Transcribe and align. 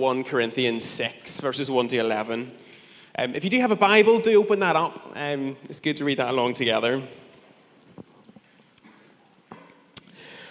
1 0.00 0.22
Corinthians 0.22 0.84
6, 0.84 1.40
verses 1.40 1.68
1 1.68 1.88
to 1.88 1.96
11. 1.96 2.52
Um, 3.18 3.34
if 3.34 3.42
you 3.42 3.50
do 3.50 3.58
have 3.58 3.72
a 3.72 3.76
Bible, 3.76 4.20
do 4.20 4.40
open 4.40 4.60
that 4.60 4.76
up. 4.76 5.10
Um, 5.16 5.56
it's 5.68 5.80
good 5.80 5.96
to 5.96 6.04
read 6.04 6.20
that 6.20 6.28
along 6.28 6.54
together. 6.54 7.02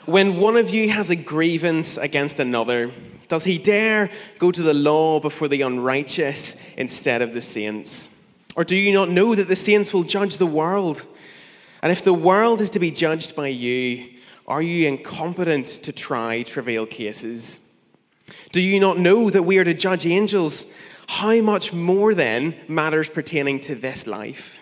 When 0.06 0.36
one 0.36 0.58
of 0.58 0.70
you 0.70 0.90
has 0.90 1.10
a 1.10 1.16
grievance 1.16 1.96
against 1.96 2.40
another, 2.40 2.92
does 3.30 3.46
he 3.46 3.58
dare 3.58 4.10
go 4.38 4.52
to 4.52 4.62
the 4.62 4.74
law 4.74 5.22
before 5.22 5.48
the 5.48 5.62
unrighteous 5.62 6.58
instead 6.76 7.22
of 7.22 7.34
the 7.34 7.40
saints? 7.40 8.10
Or 8.58 8.66
do 8.66 8.76
you 8.76 8.92
not 8.92 9.08
know 9.08 9.34
that 9.34 9.48
the 9.48 9.56
saints 9.56 9.94
will 9.94 10.04
judge 10.04 10.40
the 10.40 10.46
world? 10.46 11.06
And 11.82 11.90
if 11.90 12.04
the 12.04 12.14
world 12.14 12.60
is 12.60 12.70
to 12.72 12.80
be 12.80 12.92
judged 12.92 13.34
by 13.34 13.48
you, 13.48 14.10
are 14.46 14.62
you 14.62 14.90
incompetent 14.90 15.68
to 15.68 15.94
try 15.94 16.44
trivial 16.44 16.86
cases? 16.86 17.60
Do 18.52 18.62
you 18.62 18.80
not 18.80 18.98
know 18.98 19.30
that 19.30 19.44
we 19.44 19.58
are 19.58 19.64
to 19.64 19.74
judge 19.74 20.06
angels? 20.06 20.66
How 21.08 21.40
much 21.42 21.74
more 21.74 22.14
then 22.14 22.56
matters 22.68 23.10
pertaining 23.10 23.60
to 23.62 23.76
this 23.76 24.08
life? 24.08 24.58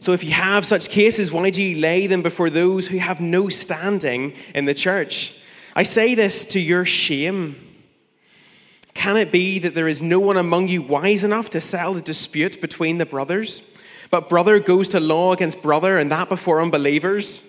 So, 0.00 0.12
if 0.12 0.22
you 0.22 0.30
have 0.30 0.64
such 0.64 0.90
cases, 0.90 1.32
why 1.32 1.50
do 1.50 1.62
you 1.62 1.80
lay 1.80 2.06
them 2.06 2.22
before 2.22 2.50
those 2.50 2.86
who 2.88 2.98
have 2.98 3.20
no 3.20 3.48
standing 3.48 4.34
in 4.54 4.64
the 4.64 4.74
church? 4.74 5.34
I 5.74 5.82
say 5.82 6.14
this 6.14 6.44
to 6.46 6.60
your 6.60 6.84
shame. 6.84 7.56
Can 8.94 9.16
it 9.16 9.32
be 9.32 9.58
that 9.60 9.74
there 9.74 9.88
is 9.88 10.02
no 10.02 10.20
one 10.20 10.36
among 10.36 10.68
you 10.68 10.82
wise 10.82 11.24
enough 11.24 11.50
to 11.50 11.60
settle 11.60 11.94
the 11.94 12.00
dispute 12.00 12.60
between 12.60 12.98
the 12.98 13.06
brothers? 13.06 13.62
But 14.10 14.28
brother 14.28 14.58
goes 14.60 14.88
to 14.90 15.00
law 15.00 15.32
against 15.32 15.62
brother, 15.62 15.98
and 15.98 16.10
that 16.10 16.28
before 16.28 16.60
unbelievers? 16.60 17.42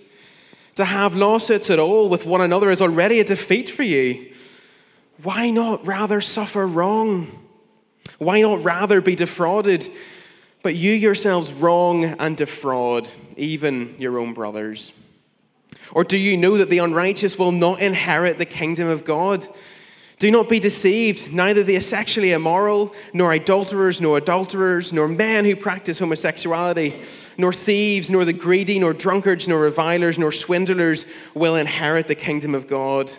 To 0.76 0.86
have 0.86 1.16
lawsuits 1.16 1.70
at 1.70 1.80
all 1.80 2.10
with 2.10 2.26
one 2.26 2.42
another 2.42 2.70
is 2.72 2.82
already 2.82 3.20
a 3.20 3.24
defeat 3.24 3.70
for 3.70 3.84
you. 3.84 4.34
Why 5.24 5.50
not 5.50 5.86
rather 5.86 6.22
suffer 6.22 6.66
wrong? 6.66 7.48
Why 8.18 8.42
not 8.42 8.64
rather 8.64 9.02
be 9.02 9.16
defrauded? 9.16 9.90
But 10.62 10.76
you 10.76 10.92
yourselves 10.92 11.54
wrong 11.54 12.06
and 12.06 12.36
defraud 12.36 13.10
even 13.38 13.96
your 13.98 14.20
own 14.20 14.34
brothers. 14.34 14.92
Or 15.92 16.04
do 16.04 16.18
you 16.18 16.38
know 16.38 16.58
that 16.58 16.70
the 16.70 16.80
unrighteous 16.80 17.40
will 17.40 17.52
not 17.52 17.80
inherit 17.80 18.38
the 18.38 18.46
kingdom 18.46 18.88
of 18.88 19.06
God? 19.06 19.48
Do 20.20 20.30
not 20.30 20.50
be 20.50 20.60
deceived. 20.60 21.34
Neither 21.34 21.64
the 21.64 21.80
sexually 21.80 22.32
immoral, 22.32 22.94
nor 23.14 23.32
adulterers, 23.32 24.02
nor 24.02 24.18
adulterers, 24.18 24.92
nor 24.92 25.08
men 25.08 25.46
who 25.46 25.56
practice 25.56 26.00
homosexuality, 26.00 26.94
nor 27.38 27.54
thieves, 27.54 28.12
nor 28.12 28.26
the 28.26 28.34
greedy, 28.34 28.80
nor 28.80 28.94
drunkards, 28.94 29.48
nor 29.48 29.62
revilers, 29.62 30.20
nor 30.20 30.34
swindlers 30.34 31.06
will 31.34 31.56
inherit 31.56 32.08
the 32.08 32.16
kingdom 32.16 32.54
of 32.54 32.68
God 32.68 33.12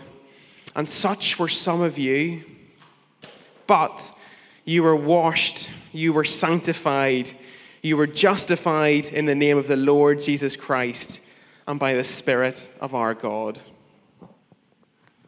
and 0.75 0.89
such 0.89 1.39
were 1.39 1.49
some 1.49 1.81
of 1.81 1.99
you. 1.99 2.45
But 3.67 4.13
you 4.65 4.83
were 4.83 4.97
washed, 4.97 5.71
you 5.93 6.13
were 6.13 6.25
sanctified, 6.25 7.31
you 7.83 7.97
were 7.97 8.07
justified 8.07 9.07
in 9.07 9.27
the 9.27 9.35
name 9.35 9.57
of 9.57 9.67
the 9.67 9.77
Lord 9.77 10.21
Jesus 10.21 10.57
Christ 10.57 11.21
and 11.67 11.79
by 11.79 11.95
the 11.95 12.05
Spirit 12.05 12.69
of 12.81 12.95
our 12.95 13.15
God. 13.15 13.61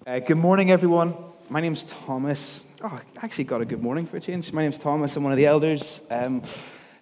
Uh, 0.06 0.18
good 0.18 0.36
morning, 0.36 0.70
everyone. 0.70 1.14
My 1.48 1.60
name's 1.60 1.84
Thomas. 1.84 2.64
Oh, 2.82 2.88
I 2.88 3.24
actually 3.24 3.44
got 3.44 3.60
a 3.60 3.64
good 3.64 3.82
morning 3.82 4.06
for 4.06 4.16
a 4.16 4.20
change. 4.20 4.52
My 4.52 4.62
name's 4.62 4.78
Thomas. 4.78 5.14
I'm 5.16 5.22
one 5.22 5.32
of 5.32 5.38
the 5.38 5.46
elders. 5.46 6.02
Um, 6.10 6.42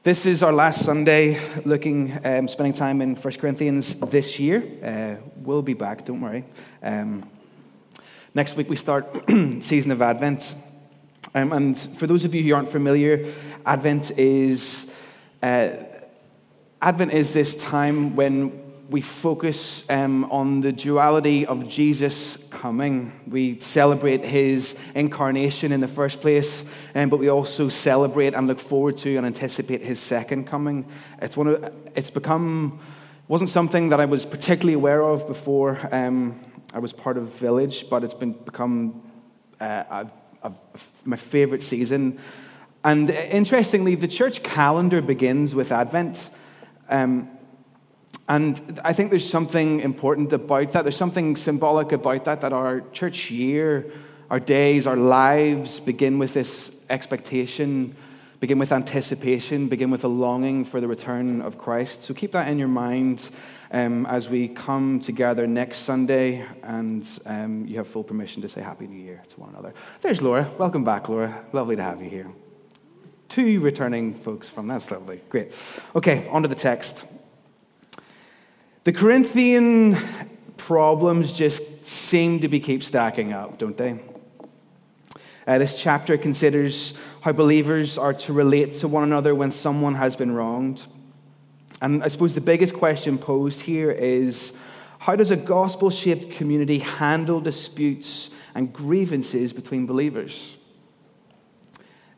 this 0.02 0.26
is 0.26 0.42
our 0.42 0.52
last 0.52 0.84
Sunday 0.84 1.38
looking, 1.64 2.18
um, 2.24 2.48
spending 2.48 2.72
time 2.72 3.00
in 3.00 3.14
1 3.14 3.34
Corinthians 3.34 3.94
this 3.94 4.38
year. 4.38 4.62
Uh, 4.82 5.22
we'll 5.36 5.62
be 5.62 5.74
back, 5.74 6.04
don't 6.04 6.20
worry. 6.20 6.44
Um, 6.82 7.28
Next 8.32 8.56
week, 8.56 8.70
we 8.70 8.76
start 8.76 9.12
season 9.60 9.90
of 9.90 10.00
Advent. 10.00 10.54
Um, 11.34 11.52
and 11.52 11.76
for 11.76 12.06
those 12.06 12.24
of 12.24 12.32
you 12.32 12.44
who 12.44 12.54
aren't 12.54 12.70
familiar, 12.70 13.32
Advent 13.66 14.12
is, 14.12 14.94
uh, 15.42 15.70
Advent 16.80 17.12
is 17.12 17.32
this 17.32 17.56
time 17.56 18.14
when 18.14 18.52
we 18.88 19.00
focus 19.00 19.82
um, 19.90 20.30
on 20.30 20.60
the 20.60 20.70
duality 20.70 21.44
of 21.44 21.68
Jesus 21.68 22.36
coming. 22.50 23.20
We 23.26 23.58
celebrate 23.58 24.24
his 24.24 24.78
incarnation 24.94 25.72
in 25.72 25.80
the 25.80 25.88
first 25.88 26.20
place, 26.20 26.64
um, 26.94 27.08
but 27.08 27.18
we 27.18 27.30
also 27.30 27.68
celebrate 27.68 28.34
and 28.34 28.46
look 28.46 28.60
forward 28.60 28.96
to 28.98 29.16
and 29.16 29.26
anticipate 29.26 29.82
his 29.82 29.98
second 29.98 30.46
coming. 30.46 30.86
It's, 31.20 31.36
one 31.36 31.48
of, 31.48 31.74
it's 31.96 32.10
become, 32.10 32.78
wasn't 33.26 33.50
something 33.50 33.88
that 33.88 33.98
I 33.98 34.04
was 34.04 34.24
particularly 34.24 34.74
aware 34.74 35.02
of 35.02 35.26
before. 35.26 35.80
Um, 35.90 36.38
I 36.72 36.78
was 36.78 36.92
part 36.92 37.16
of 37.16 37.24
Village, 37.34 37.90
but 37.90 38.04
it's 38.04 38.14
been 38.14 38.32
become 38.32 39.02
uh, 39.60 40.04
a, 40.42 40.48
a, 40.48 40.52
my 41.04 41.16
favorite 41.16 41.62
season. 41.62 42.20
And 42.84 43.10
interestingly, 43.10 43.96
the 43.96 44.08
church 44.08 44.42
calendar 44.42 45.02
begins 45.02 45.54
with 45.54 45.72
Advent. 45.72 46.30
Um, 46.88 47.28
and 48.28 48.80
I 48.84 48.92
think 48.92 49.10
there's 49.10 49.28
something 49.28 49.80
important 49.80 50.32
about 50.32 50.72
that. 50.72 50.82
There's 50.82 50.96
something 50.96 51.34
symbolic 51.34 51.90
about 51.90 52.24
that, 52.26 52.40
that 52.42 52.52
our 52.52 52.82
church 52.92 53.30
year, 53.30 53.90
our 54.30 54.38
days, 54.38 54.86
our 54.86 54.96
lives 54.96 55.80
begin 55.80 56.18
with 56.20 56.34
this 56.34 56.70
expectation, 56.88 57.96
begin 58.40 58.58
with 58.58 58.72
anticipation, 58.72 59.68
begin 59.68 59.90
with 59.90 60.02
a 60.02 60.08
longing 60.08 60.64
for 60.64 60.80
the 60.80 60.88
return 60.88 61.42
of 61.42 61.58
Christ. 61.58 62.02
So 62.02 62.14
keep 62.14 62.32
that 62.32 62.48
in 62.48 62.58
your 62.58 62.68
mind 62.68 63.30
um, 63.70 64.06
as 64.06 64.30
we 64.30 64.48
come 64.48 64.98
together 64.98 65.46
next 65.46 65.80
Sunday, 65.80 66.46
and 66.62 67.06
um, 67.26 67.66
you 67.66 67.76
have 67.76 67.86
full 67.86 68.02
permission 68.02 68.40
to 68.40 68.48
say 68.48 68.62
Happy 68.62 68.86
New 68.86 69.00
Year 69.00 69.22
to 69.28 69.40
one 69.40 69.50
another. 69.50 69.74
There's 70.00 70.22
Laura. 70.22 70.50
Welcome 70.58 70.84
back, 70.84 71.10
Laura. 71.10 71.44
Lovely 71.52 71.76
to 71.76 71.82
have 71.82 72.02
you 72.02 72.08
here. 72.08 72.30
Two 73.28 73.60
returning 73.60 74.14
folks 74.14 74.48
from 74.48 74.66
that's 74.66 74.90
lovely. 74.90 75.20
Great. 75.28 75.52
Okay, 75.94 76.26
on 76.28 76.42
to 76.42 76.48
the 76.48 76.54
text. 76.54 77.06
The 78.84 78.92
Corinthian 78.92 79.96
problems 80.56 81.30
just 81.30 81.86
seem 81.86 82.40
to 82.40 82.48
be 82.48 82.58
keep 82.58 82.82
stacking 82.82 83.34
up, 83.34 83.58
don't 83.58 83.76
they? 83.76 84.00
Uh, 85.46 85.58
this 85.58 85.74
chapter 85.74 86.16
considers 86.16 86.94
how 87.20 87.32
believers 87.32 87.98
are 87.98 88.14
to 88.14 88.32
relate 88.32 88.72
to 88.72 88.88
one 88.88 89.02
another 89.02 89.34
when 89.34 89.50
someone 89.50 89.94
has 89.94 90.16
been 90.16 90.32
wronged. 90.32 90.82
And 91.82 92.02
I 92.02 92.08
suppose 92.08 92.34
the 92.34 92.40
biggest 92.40 92.74
question 92.74 93.18
posed 93.18 93.62
here 93.62 93.90
is 93.90 94.52
how 94.98 95.16
does 95.16 95.30
a 95.30 95.36
gospel 95.36 95.90
shaped 95.90 96.32
community 96.32 96.78
handle 96.78 97.40
disputes 97.40 98.30
and 98.54 98.72
grievances 98.72 99.52
between 99.52 99.86
believers? 99.86 100.56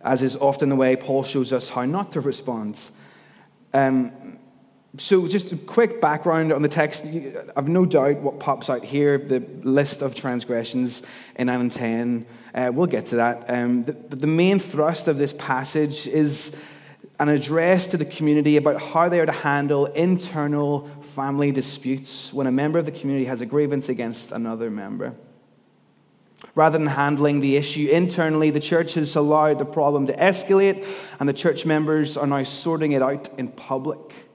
As 0.04 0.22
is 0.22 0.36
often 0.36 0.68
the 0.68 0.76
way, 0.76 0.96
Paul 0.96 1.22
shows 1.22 1.52
us 1.52 1.69
how 1.69 1.84
not 1.84 2.12
to 2.12 2.20
respond. 2.20 2.90
Um, 3.72 4.12
so, 4.98 5.26
just 5.26 5.53
a 5.53 5.56
quick 5.56 6.03
background 6.03 6.53
on 6.53 6.60
the 6.60 6.69
text. 6.69 7.06
I've 7.56 7.69
no 7.69 7.86
doubt 7.86 8.19
what 8.19 8.38
pops 8.38 8.69
out 8.69 8.84
here 8.84 9.16
the 9.16 9.41
list 9.62 10.03
of 10.03 10.14
transgressions 10.14 11.03
in 11.36 11.47
9 11.47 11.60
and 11.62 11.72
10. 11.72 12.26
Uh, 12.54 12.70
we'll 12.75 12.86
get 12.86 13.06
to 13.06 13.16
that. 13.16 13.48
Um, 13.48 13.84
the, 13.84 13.92
the 13.92 14.26
main 14.26 14.58
thrust 14.58 15.08
of 15.08 15.16
this 15.16 15.32
passage 15.32 16.06
is 16.06 16.54
an 17.19 17.31
address 17.31 17.86
to 17.86 17.97
the 17.97 18.04
community 18.04 18.58
about 18.58 18.82
how 18.82 19.08
they 19.08 19.19
are 19.19 19.25
to 19.25 19.32
handle 19.32 19.86
internal 19.86 20.86
family 21.14 21.52
disputes 21.52 22.31
when 22.31 22.47
a 22.47 22.52
member 22.52 22.78
of 22.78 22.84
the 22.84 22.92
community 22.92 23.25
has 23.25 23.41
a 23.41 23.47
grievance 23.47 23.88
against 23.88 24.31
another 24.31 24.70
member. 24.70 25.14
Rather 26.54 26.76
than 26.76 26.86
handling 26.86 27.41
the 27.41 27.56
issue 27.56 27.88
internally, 27.88 28.50
the 28.50 28.60
church 28.60 28.92
has 28.92 29.16
allowed 29.16 29.58
the 29.58 29.64
problem 29.64 30.06
to 30.06 30.12
escalate, 30.16 30.86
and 31.19 31.26
the 31.26 31.32
church 31.32 31.64
members 31.64 32.19
are 32.19 32.26
now 32.26 32.42
sorting 32.42 32.92
it 32.92 33.00
out 33.00 33.31
in 33.38 33.48
public. 33.48 34.28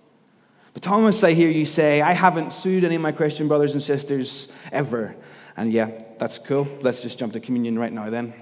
But 0.77 0.83
Thomas, 0.83 1.23
I 1.23 1.33
hear 1.33 1.49
you 1.49 1.65
say, 1.65 2.01
I 2.01 2.13
haven't 2.13 2.53
sued 2.53 2.83
any 2.83 2.93
of 2.93 3.01
my 3.01 3.11
Christian 3.11 3.47
brothers 3.47 3.73
and 3.73 3.81
sisters 3.81 4.47
ever. 4.71 5.15
And 5.57 5.73
yeah, 5.73 5.89
that's 6.19 6.37
cool. 6.37 6.67
Let's 6.81 7.01
just 7.01 7.17
jump 7.17 7.33
to 7.33 7.39
communion 7.39 7.79
right 7.79 7.91
now 7.91 8.11
then. 8.11 8.35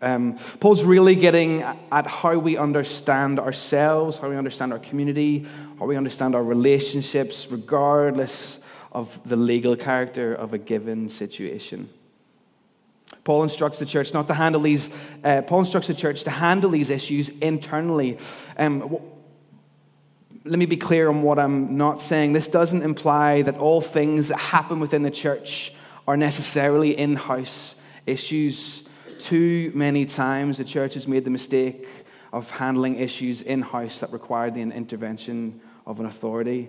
Um, 0.00 0.38
Paul's 0.60 0.84
really 0.84 1.16
getting 1.16 1.62
at 1.62 2.06
how 2.06 2.38
we 2.38 2.56
understand 2.56 3.40
ourselves, 3.40 4.18
how 4.18 4.30
we 4.30 4.36
understand 4.36 4.72
our 4.72 4.78
community, 4.78 5.48
how 5.80 5.86
we 5.86 5.96
understand 5.96 6.36
our 6.36 6.44
relationships, 6.44 7.48
regardless 7.50 8.60
of 8.92 9.18
the 9.28 9.34
legal 9.34 9.74
character 9.74 10.32
of 10.32 10.52
a 10.52 10.58
given 10.58 11.08
situation. 11.08 11.88
Paul 13.24 13.42
instructs 13.42 13.80
the 13.80 13.86
church 13.86 14.14
not 14.14 14.28
to 14.28 14.34
handle 14.34 14.60
these, 14.60 14.90
uh, 15.24 15.42
Paul 15.42 15.58
instructs 15.58 15.88
the 15.88 15.94
church 15.94 16.22
to 16.22 16.30
handle 16.30 16.70
these 16.70 16.90
issues 16.90 17.30
internally. 17.30 18.16
Um, 18.56 19.00
let 20.46 20.58
me 20.58 20.66
be 20.66 20.76
clear 20.76 21.08
on 21.08 21.22
what 21.22 21.38
I'm 21.38 21.76
not 21.78 22.02
saying. 22.02 22.34
This 22.34 22.48
doesn't 22.48 22.82
imply 22.82 23.42
that 23.42 23.56
all 23.56 23.80
things 23.80 24.28
that 24.28 24.38
happen 24.38 24.78
within 24.78 25.02
the 25.02 25.10
church 25.10 25.72
are 26.06 26.18
necessarily 26.18 26.96
in 26.96 27.16
house 27.16 27.74
issues. 28.06 28.82
Too 29.20 29.72
many 29.74 30.04
times 30.04 30.58
the 30.58 30.64
church 30.64 30.94
has 30.94 31.08
made 31.08 31.24
the 31.24 31.30
mistake 31.30 31.88
of 32.30 32.50
handling 32.50 32.98
issues 32.98 33.40
in 33.40 33.62
house 33.62 34.00
that 34.00 34.12
required 34.12 34.54
the 34.54 34.60
intervention 34.60 35.60
of 35.86 35.98
an 35.98 36.06
authority. 36.06 36.68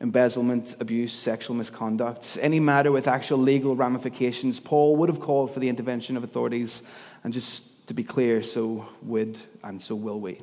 embezzlement, 0.00 0.76
abuse, 0.80 1.12
sexual 1.12 1.56
misconduct, 1.56 2.38
any 2.40 2.60
matter 2.60 2.92
with 2.92 3.08
actual 3.08 3.38
legal 3.38 3.74
ramifications, 3.74 4.60
Paul 4.60 4.96
would 4.96 5.08
have 5.08 5.20
called 5.20 5.52
for 5.52 5.60
the 5.60 5.68
intervention 5.68 6.16
of 6.16 6.24
authorities. 6.24 6.82
And 7.24 7.32
just 7.32 7.64
to 7.88 7.94
be 7.94 8.04
clear, 8.04 8.42
so 8.42 8.88
would 9.02 9.38
and 9.64 9.82
so 9.82 9.94
will 9.94 10.20
we. 10.20 10.40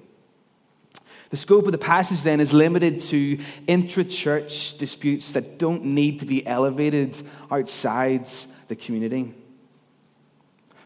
The 1.36 1.42
scope 1.42 1.66
of 1.66 1.74
the 1.74 1.78
passage 1.78 2.24
then 2.24 2.40
is 2.40 2.54
limited 2.54 3.02
to 3.02 3.38
intra 3.68 4.06
church 4.06 4.78
disputes 4.78 5.34
that 5.34 5.60
don't 5.60 5.84
need 5.84 6.22
to 6.22 6.26
be 6.26 6.48
elevated 6.48 7.14
outside 7.52 8.30
the 8.70 8.76
community. 8.78 9.34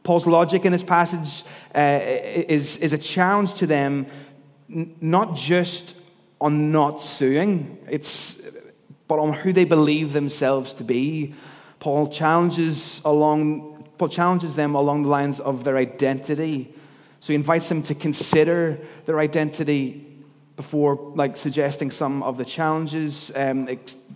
Paul's 0.02 0.26
logic 0.26 0.66
in 0.66 0.72
this 0.72 0.82
passage 0.82 1.48
uh, 1.76 2.00
is, 2.02 2.78
is 2.78 2.94
a 2.94 2.98
challenge 2.98 3.54
to 3.60 3.68
them, 3.68 4.08
n- 4.74 4.96
not 5.00 5.36
just 5.36 5.94
on 6.42 6.72
not 6.72 7.00
suing, 7.00 7.78
it's, 7.88 8.42
but 9.08 9.20
on 9.20 9.34
who 9.34 9.54
they 9.54 9.66
believe 9.66 10.14
themselves 10.14 10.74
to 10.74 10.84
be. 10.84 11.36
Paul 11.80 12.10
challenges, 12.10 13.04
along, 13.06 13.88
Paul 14.00 14.10
challenges 14.10 14.56
them 14.56 14.74
along 14.74 15.04
the 15.04 15.10
lines 15.10 15.40
of 15.40 15.64
their 15.64 15.78
identity. 15.78 16.74
So 17.20 17.28
he 17.28 17.36
invites 17.36 17.70
them 17.70 17.84
to 17.84 17.94
consider 17.94 18.80
their 19.06 19.20
identity 19.20 20.08
before 20.60 21.14
like 21.16 21.38
suggesting 21.38 21.90
some 21.90 22.22
of 22.22 22.36
the 22.36 22.44
challenges 22.44 23.32
um, 23.34 23.66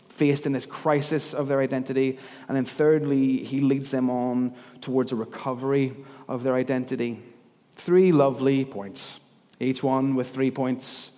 faced 0.09 0.45
in 0.45 0.51
this 0.51 0.65
crisis 0.65 1.33
of 1.33 1.47
their 1.47 1.61
identity. 1.61 2.19
And 2.49 2.57
then 2.57 2.65
thirdly, 2.65 3.37
he 3.37 3.61
leads 3.61 3.91
them 3.91 4.09
on 4.09 4.53
towards 4.81 5.13
a 5.13 5.15
recovery 5.15 5.95
of 6.27 6.43
their 6.43 6.55
identity. 6.55 7.23
Three 7.75 8.11
lovely 8.11 8.65
points, 8.65 9.21
each 9.61 9.81
one 9.83 10.15
with 10.15 10.31
three 10.31 10.51
points. 10.51 11.11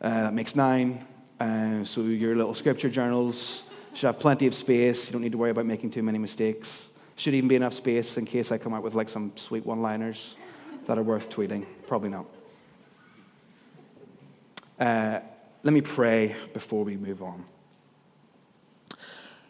Uh, 0.00 0.24
that 0.24 0.34
makes 0.34 0.56
nine. 0.56 1.06
Uh, 1.38 1.84
so 1.84 2.00
your 2.00 2.34
little 2.34 2.54
scripture 2.54 2.90
journals 2.90 3.62
should 3.94 4.08
have 4.08 4.18
plenty 4.18 4.48
of 4.48 4.54
space. 4.54 5.06
You 5.06 5.12
don't 5.12 5.22
need 5.22 5.30
to 5.30 5.38
worry 5.38 5.52
about 5.52 5.66
making 5.66 5.92
too 5.92 6.02
many 6.02 6.18
mistakes. 6.18 6.90
Should 7.14 7.34
even 7.34 7.46
be 7.46 7.54
enough 7.54 7.74
space 7.74 8.16
in 8.16 8.24
case 8.24 8.50
I 8.50 8.58
come 8.58 8.74
out 8.74 8.82
with 8.82 8.96
like 8.96 9.08
some 9.08 9.30
sweet 9.36 9.64
one-liners 9.64 10.34
that 10.88 10.98
are 10.98 11.04
worth 11.04 11.30
tweeting. 11.30 11.66
Probably 11.86 12.08
not. 12.08 12.26
Uh, 14.78 15.20
let 15.64 15.74
me 15.74 15.80
pray 15.80 16.36
before 16.52 16.84
we 16.84 16.96
move 16.96 17.22
on. 17.22 17.44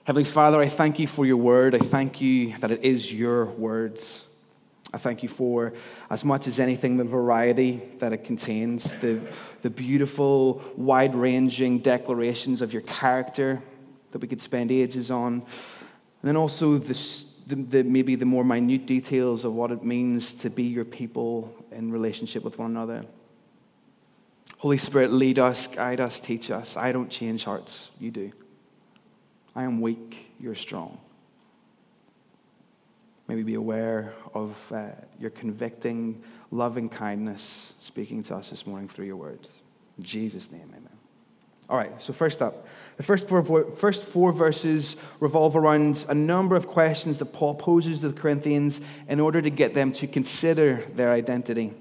Heavenly 0.04 0.24
Father, 0.24 0.58
I 0.58 0.68
thank 0.68 0.98
you 0.98 1.06
for 1.06 1.26
your 1.26 1.36
word. 1.36 1.74
I 1.74 1.80
thank 1.80 2.22
you 2.22 2.56
that 2.58 2.70
it 2.70 2.82
is 2.82 3.12
your 3.12 3.44
words. 3.44 4.24
I 4.94 4.96
thank 4.96 5.22
you 5.22 5.28
for, 5.28 5.74
as 6.08 6.24
much 6.24 6.46
as 6.46 6.58
anything, 6.58 6.96
the 6.96 7.04
variety 7.04 7.82
that 7.98 8.14
it 8.14 8.24
contains, 8.24 8.94
the, 8.94 9.20
the 9.60 9.68
beautiful, 9.68 10.62
wide 10.78 11.14
ranging 11.14 11.80
declarations 11.80 12.62
of 12.62 12.72
your 12.72 12.80
character 12.80 13.62
that 14.12 14.22
we 14.22 14.28
could 14.28 14.40
spend 14.40 14.70
ages 14.70 15.10
on. 15.10 15.34
And 15.34 15.42
then 16.22 16.36
also 16.38 16.78
the, 16.78 16.98
the, 17.46 17.54
the, 17.56 17.82
maybe 17.82 18.14
the 18.14 18.24
more 18.24 18.44
minute 18.44 18.86
details 18.86 19.44
of 19.44 19.52
what 19.52 19.70
it 19.72 19.84
means 19.84 20.32
to 20.32 20.48
be 20.48 20.62
your 20.62 20.86
people 20.86 21.54
in 21.70 21.92
relationship 21.92 22.42
with 22.42 22.58
one 22.58 22.70
another. 22.70 23.04
Holy 24.58 24.76
Spirit, 24.76 25.12
lead 25.12 25.38
us, 25.38 25.68
guide 25.68 26.00
us, 26.00 26.18
teach 26.18 26.50
us. 26.50 26.76
I 26.76 26.90
don't 26.90 27.08
change 27.08 27.44
hearts, 27.44 27.92
you 28.00 28.10
do. 28.10 28.32
I 29.54 29.62
am 29.62 29.80
weak, 29.80 30.32
you're 30.40 30.56
strong. 30.56 30.98
Maybe 33.28 33.44
be 33.44 33.54
aware 33.54 34.14
of 34.34 34.72
uh, 34.72 34.88
your 35.20 35.30
convicting, 35.30 36.22
loving 36.50 36.88
kindness 36.88 37.74
speaking 37.80 38.22
to 38.24 38.36
us 38.36 38.50
this 38.50 38.66
morning 38.66 38.88
through 38.88 39.06
your 39.06 39.16
words. 39.16 39.48
In 39.96 40.02
Jesus' 40.02 40.50
name, 40.50 40.68
amen. 40.70 40.88
All 41.68 41.76
right, 41.76 42.02
so 42.02 42.12
first 42.12 42.42
up, 42.42 42.66
the 42.96 43.02
first 43.02 43.28
four, 43.28 43.64
first 43.76 44.02
four 44.02 44.32
verses 44.32 44.96
revolve 45.20 45.54
around 45.54 46.04
a 46.08 46.14
number 46.14 46.56
of 46.56 46.66
questions 46.66 47.18
that 47.20 47.26
Paul 47.26 47.54
poses 47.54 48.00
to 48.00 48.08
the 48.08 48.18
Corinthians 48.20 48.80
in 49.06 49.20
order 49.20 49.40
to 49.40 49.50
get 49.50 49.74
them 49.74 49.92
to 49.92 50.08
consider 50.08 50.82
their 50.94 51.12
identity. 51.12 51.74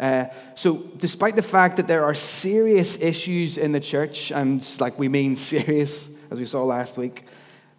Uh, 0.00 0.24
so, 0.54 0.78
despite 0.96 1.36
the 1.36 1.42
fact 1.42 1.76
that 1.76 1.86
there 1.86 2.04
are 2.04 2.14
serious 2.14 3.00
issues 3.02 3.58
in 3.58 3.72
the 3.72 3.80
church, 3.80 4.32
and 4.32 4.66
like 4.80 4.98
we 4.98 5.08
mean 5.08 5.36
serious, 5.52 6.08
as 6.30 6.38
we 6.38 6.46
saw 6.46 6.64
last 6.64 6.96
week, 6.96 7.26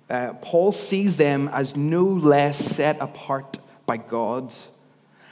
uh, 0.08 0.34
Paul 0.42 0.72
sees 0.72 1.18
them 1.18 1.50
as 1.52 1.76
no 1.76 2.04
less 2.04 2.58
set 2.58 3.00
apart 3.00 3.58
by 3.88 3.98
God. 3.98 4.54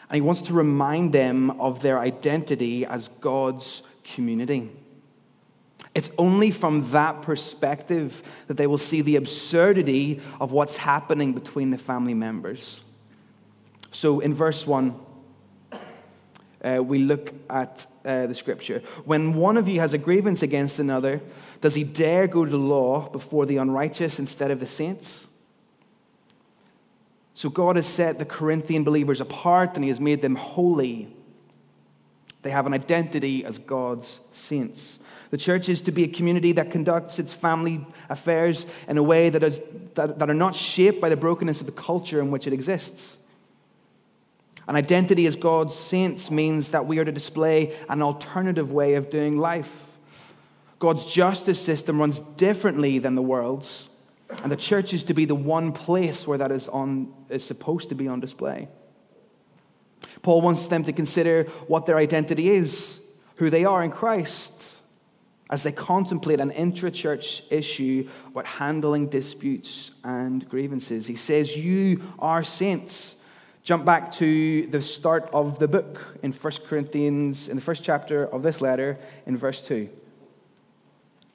And 0.10 0.16
he 0.16 0.22
wants 0.22 0.42
to 0.44 0.54
remind 0.54 1.14
them 1.14 1.52
of 1.62 1.82
their 1.82 2.00
identity 2.00 2.86
as 2.86 3.10
God's 3.22 3.84
community. 4.16 4.72
It's 5.94 6.10
only 6.18 6.50
from 6.50 6.90
that 6.92 7.22
perspective 7.22 8.44
that 8.48 8.58
they 8.58 8.68
will 8.68 8.78
see 8.80 9.02
the 9.02 9.16
absurdity 9.18 10.22
of 10.40 10.52
what's 10.52 10.78
happening 10.78 11.34
between 11.34 11.70
the 11.70 11.78
family 11.78 12.14
members. 12.14 12.82
So 13.92 14.20
in 14.20 14.34
verse 14.34 14.66
1, 14.66 15.00
uh, 16.64 16.84
we 16.84 17.00
look 17.00 17.34
at 17.50 17.86
uh, 18.06 18.28
the 18.28 18.36
scripture. 18.36 18.80
When 19.06 19.34
one 19.34 19.58
of 19.58 19.68
you 19.68 19.80
has 19.80 19.94
a 19.94 19.98
grievance 19.98 20.42
against 20.42 20.80
another, 20.80 21.22
does 21.62 21.76
he 21.76 21.84
dare 21.84 22.28
go 22.28 22.46
to 22.46 22.58
law 22.58 23.10
before 23.10 23.46
the 23.46 23.58
unrighteous 23.58 24.20
instead 24.20 24.52
of 24.52 24.60
the 24.60 24.68
saints? 24.68 25.28
So 27.34 27.50
God 27.50 27.78
has 27.78 27.88
set 27.88 28.18
the 28.18 28.26
Corinthian 28.26 28.84
believers 28.84 29.22
apart 29.22 29.76
and 29.76 29.84
he 29.84 29.90
has 29.90 30.02
made 30.02 30.22
them 30.22 30.36
holy. 30.36 31.08
They 32.42 32.50
have 32.50 32.66
an 32.66 32.74
identity 32.74 33.46
as 33.46 33.58
God's 33.58 34.20
saints. 34.32 35.00
The 35.32 35.38
church 35.38 35.70
is 35.70 35.82
to 35.84 35.92
be 35.92 36.04
a 36.04 36.08
community 36.08 36.54
that 36.54 36.72
conducts 36.72 37.20
its 37.20 37.32
family 37.32 37.86
affairs 38.10 38.66
in 38.88 38.98
a 38.98 39.04
way 39.04 39.30
that, 39.30 39.44
is, 39.44 39.62
that, 39.94 40.20
that 40.20 40.30
are 40.30 40.34
not 40.34 40.56
shaped 40.56 41.00
by 41.00 41.08
the 41.08 41.16
brokenness 41.16 41.60
of 41.60 41.66
the 41.66 41.72
culture 41.72 42.20
in 42.20 42.32
which 42.32 42.48
it 42.48 42.52
exists. 42.52 43.18
An 44.70 44.76
identity 44.76 45.26
as 45.26 45.36
God's 45.36 45.74
saints 45.74 46.30
means 46.30 46.70
that 46.70 46.86
we 46.86 47.00
are 47.00 47.04
to 47.06 47.12
display 47.12 47.76
an 47.90 48.04
alternative 48.04 48.72
way 48.72 48.94
of 48.94 49.10
doing 49.10 49.36
life. 49.36 49.98
God's 50.78 51.06
justice 51.06 51.60
system 51.60 52.00
runs 52.00 52.20
differently 52.20 53.00
than 53.00 53.16
the 53.16 53.22
world's, 53.24 53.90
and 54.44 54.52
the 54.52 54.56
church 54.56 54.94
is 54.94 55.04
to 55.06 55.16
be 55.16 55.26
the 55.26 55.34
one 55.34 55.72
place 55.72 56.28
where 56.28 56.38
that 56.38 56.52
is, 56.52 56.70
on, 56.70 57.12
is 57.30 57.44
supposed 57.44 57.90
to 57.90 57.96
be 57.96 58.08
on 58.08 58.20
display. 58.20 58.68
Paul 60.22 60.42
wants 60.42 60.68
them 60.68 60.84
to 60.84 60.94
consider 60.94 61.46
what 61.66 61.88
their 61.88 61.98
identity 61.98 62.52
is, 62.52 63.02
who 63.38 63.50
they 63.50 63.66
are 63.66 63.84
in 63.84 63.90
Christ, 63.90 64.82
as 65.50 65.64
they 65.64 65.72
contemplate 65.72 66.40
an 66.40 66.52
intra 66.52 66.92
church 66.92 67.42
issue 67.50 68.08
about 68.28 68.46
handling 68.46 69.10
disputes 69.10 69.90
and 70.04 70.48
grievances. 70.48 71.08
He 71.08 71.16
says, 71.16 71.58
You 71.58 72.04
are 72.20 72.44
saints. 72.44 73.16
Jump 73.70 73.86
back 73.86 74.12
to 74.14 74.66
the 74.66 74.82
start 74.82 75.30
of 75.32 75.60
the 75.60 75.68
book 75.68 76.18
in 76.24 76.32
1 76.34 76.54
Corinthians, 76.66 77.48
in 77.48 77.56
the 77.56 77.62
first 77.62 77.84
chapter 77.84 78.26
of 78.26 78.42
this 78.42 78.62
letter, 78.62 78.98
in 79.28 79.38
verse 79.38 79.62
2. 79.62 79.88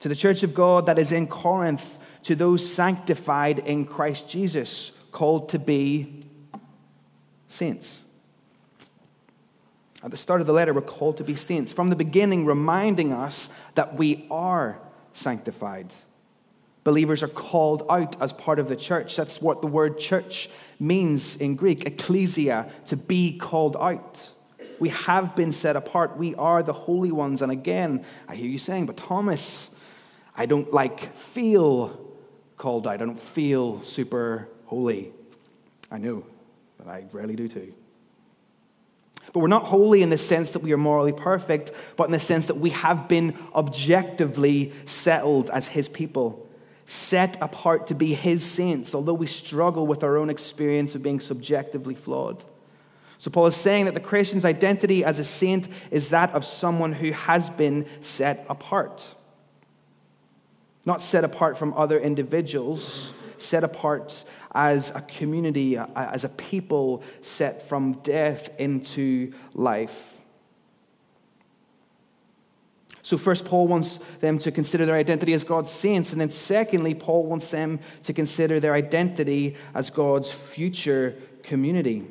To 0.00 0.08
the 0.08 0.16
church 0.16 0.42
of 0.42 0.52
God 0.52 0.86
that 0.86 0.98
is 0.98 1.12
in 1.12 1.28
Corinth, 1.28 1.96
to 2.24 2.34
those 2.34 2.68
sanctified 2.68 3.60
in 3.60 3.84
Christ 3.84 4.28
Jesus, 4.28 4.90
called 5.12 5.50
to 5.50 5.60
be 5.60 6.24
saints. 7.46 8.04
At 10.02 10.10
the 10.10 10.16
start 10.16 10.40
of 10.40 10.48
the 10.48 10.52
letter, 10.52 10.74
we're 10.74 10.80
called 10.80 11.18
to 11.18 11.22
be 11.24 11.36
saints. 11.36 11.72
From 11.72 11.88
the 11.88 11.94
beginning, 11.94 12.46
reminding 12.46 13.12
us 13.12 13.48
that 13.76 13.94
we 13.94 14.26
are 14.28 14.80
sanctified. 15.12 15.92
Believers 16.84 17.22
are 17.22 17.28
called 17.28 17.84
out 17.88 18.20
as 18.22 18.34
part 18.34 18.58
of 18.58 18.68
the 18.68 18.76
church. 18.76 19.16
That's 19.16 19.40
what 19.40 19.62
the 19.62 19.66
word 19.66 19.98
church 19.98 20.50
means 20.78 21.36
in 21.36 21.56
Greek, 21.56 21.86
ecclesia, 21.86 22.70
to 22.86 22.96
be 22.96 23.38
called 23.38 23.76
out. 23.80 24.30
We 24.78 24.90
have 24.90 25.34
been 25.34 25.50
set 25.50 25.76
apart. 25.76 26.18
We 26.18 26.34
are 26.34 26.62
the 26.62 26.74
holy 26.74 27.10
ones. 27.10 27.40
And 27.40 27.50
again, 27.50 28.04
I 28.28 28.34
hear 28.34 28.50
you 28.50 28.58
saying, 28.58 28.84
but 28.84 28.98
Thomas, 28.98 29.74
I 30.36 30.44
don't 30.44 30.72
like 30.74 31.16
feel 31.16 31.98
called 32.58 32.86
out. 32.86 32.92
I 32.92 32.96
don't 32.98 33.18
feel 33.18 33.80
super 33.80 34.48
holy. 34.66 35.12
I 35.90 35.96
know, 35.96 36.26
but 36.76 36.86
I 36.86 37.04
rarely 37.12 37.34
do 37.36 37.48
too. 37.48 37.72
But 39.32 39.40
we're 39.40 39.48
not 39.48 39.64
holy 39.64 40.02
in 40.02 40.10
the 40.10 40.18
sense 40.18 40.52
that 40.52 40.62
we 40.62 40.72
are 40.72 40.78
morally 40.78 41.12
perfect, 41.12 41.72
but 41.96 42.04
in 42.04 42.12
the 42.12 42.18
sense 42.18 42.46
that 42.46 42.58
we 42.58 42.70
have 42.70 43.08
been 43.08 43.36
objectively 43.54 44.72
settled 44.84 45.48
as 45.48 45.66
his 45.66 45.88
people 45.88 46.43
set 46.86 47.40
apart 47.40 47.86
to 47.88 47.94
be 47.94 48.14
His 48.14 48.44
saints, 48.44 48.94
although 48.94 49.14
we 49.14 49.26
struggle 49.26 49.86
with 49.86 50.02
our 50.02 50.16
own 50.16 50.30
experience 50.30 50.94
of 50.94 51.02
being 51.02 51.20
subjectively 51.20 51.94
flawed. 51.94 52.44
So, 53.18 53.30
Paul 53.30 53.46
is 53.46 53.56
saying 53.56 53.86
that 53.86 53.94
the 53.94 54.00
Christian's 54.00 54.44
identity 54.44 55.04
as 55.04 55.18
a 55.18 55.24
saint 55.24 55.68
is 55.90 56.10
that 56.10 56.30
of 56.32 56.44
someone 56.44 56.92
who 56.92 57.12
has 57.12 57.48
been 57.48 57.86
set 58.02 58.44
apart. 58.48 59.14
Not 60.84 61.02
set 61.02 61.24
apart 61.24 61.56
from 61.56 61.72
other 61.74 61.98
individuals, 61.98 63.12
set 63.38 63.64
apart 63.64 64.24
as 64.54 64.90
a 64.90 65.00
community, 65.00 65.78
as 65.78 66.24
a 66.24 66.28
people 66.28 67.02
set 67.22 67.68
from 67.68 67.94
death 68.02 68.50
into 68.60 69.32
life. 69.54 70.13
So, 73.04 73.18
first, 73.18 73.44
Paul 73.44 73.68
wants 73.68 73.98
them 74.20 74.38
to 74.38 74.50
consider 74.50 74.86
their 74.86 74.96
identity 74.96 75.34
as 75.34 75.44
God's 75.44 75.70
saints. 75.70 76.12
And 76.12 76.20
then, 76.22 76.30
secondly, 76.30 76.94
Paul 76.94 77.26
wants 77.26 77.48
them 77.48 77.80
to 78.04 78.14
consider 78.14 78.60
their 78.60 78.72
identity 78.72 79.56
as 79.74 79.90
God's 79.90 80.30
future 80.30 81.14
community. 81.42 82.06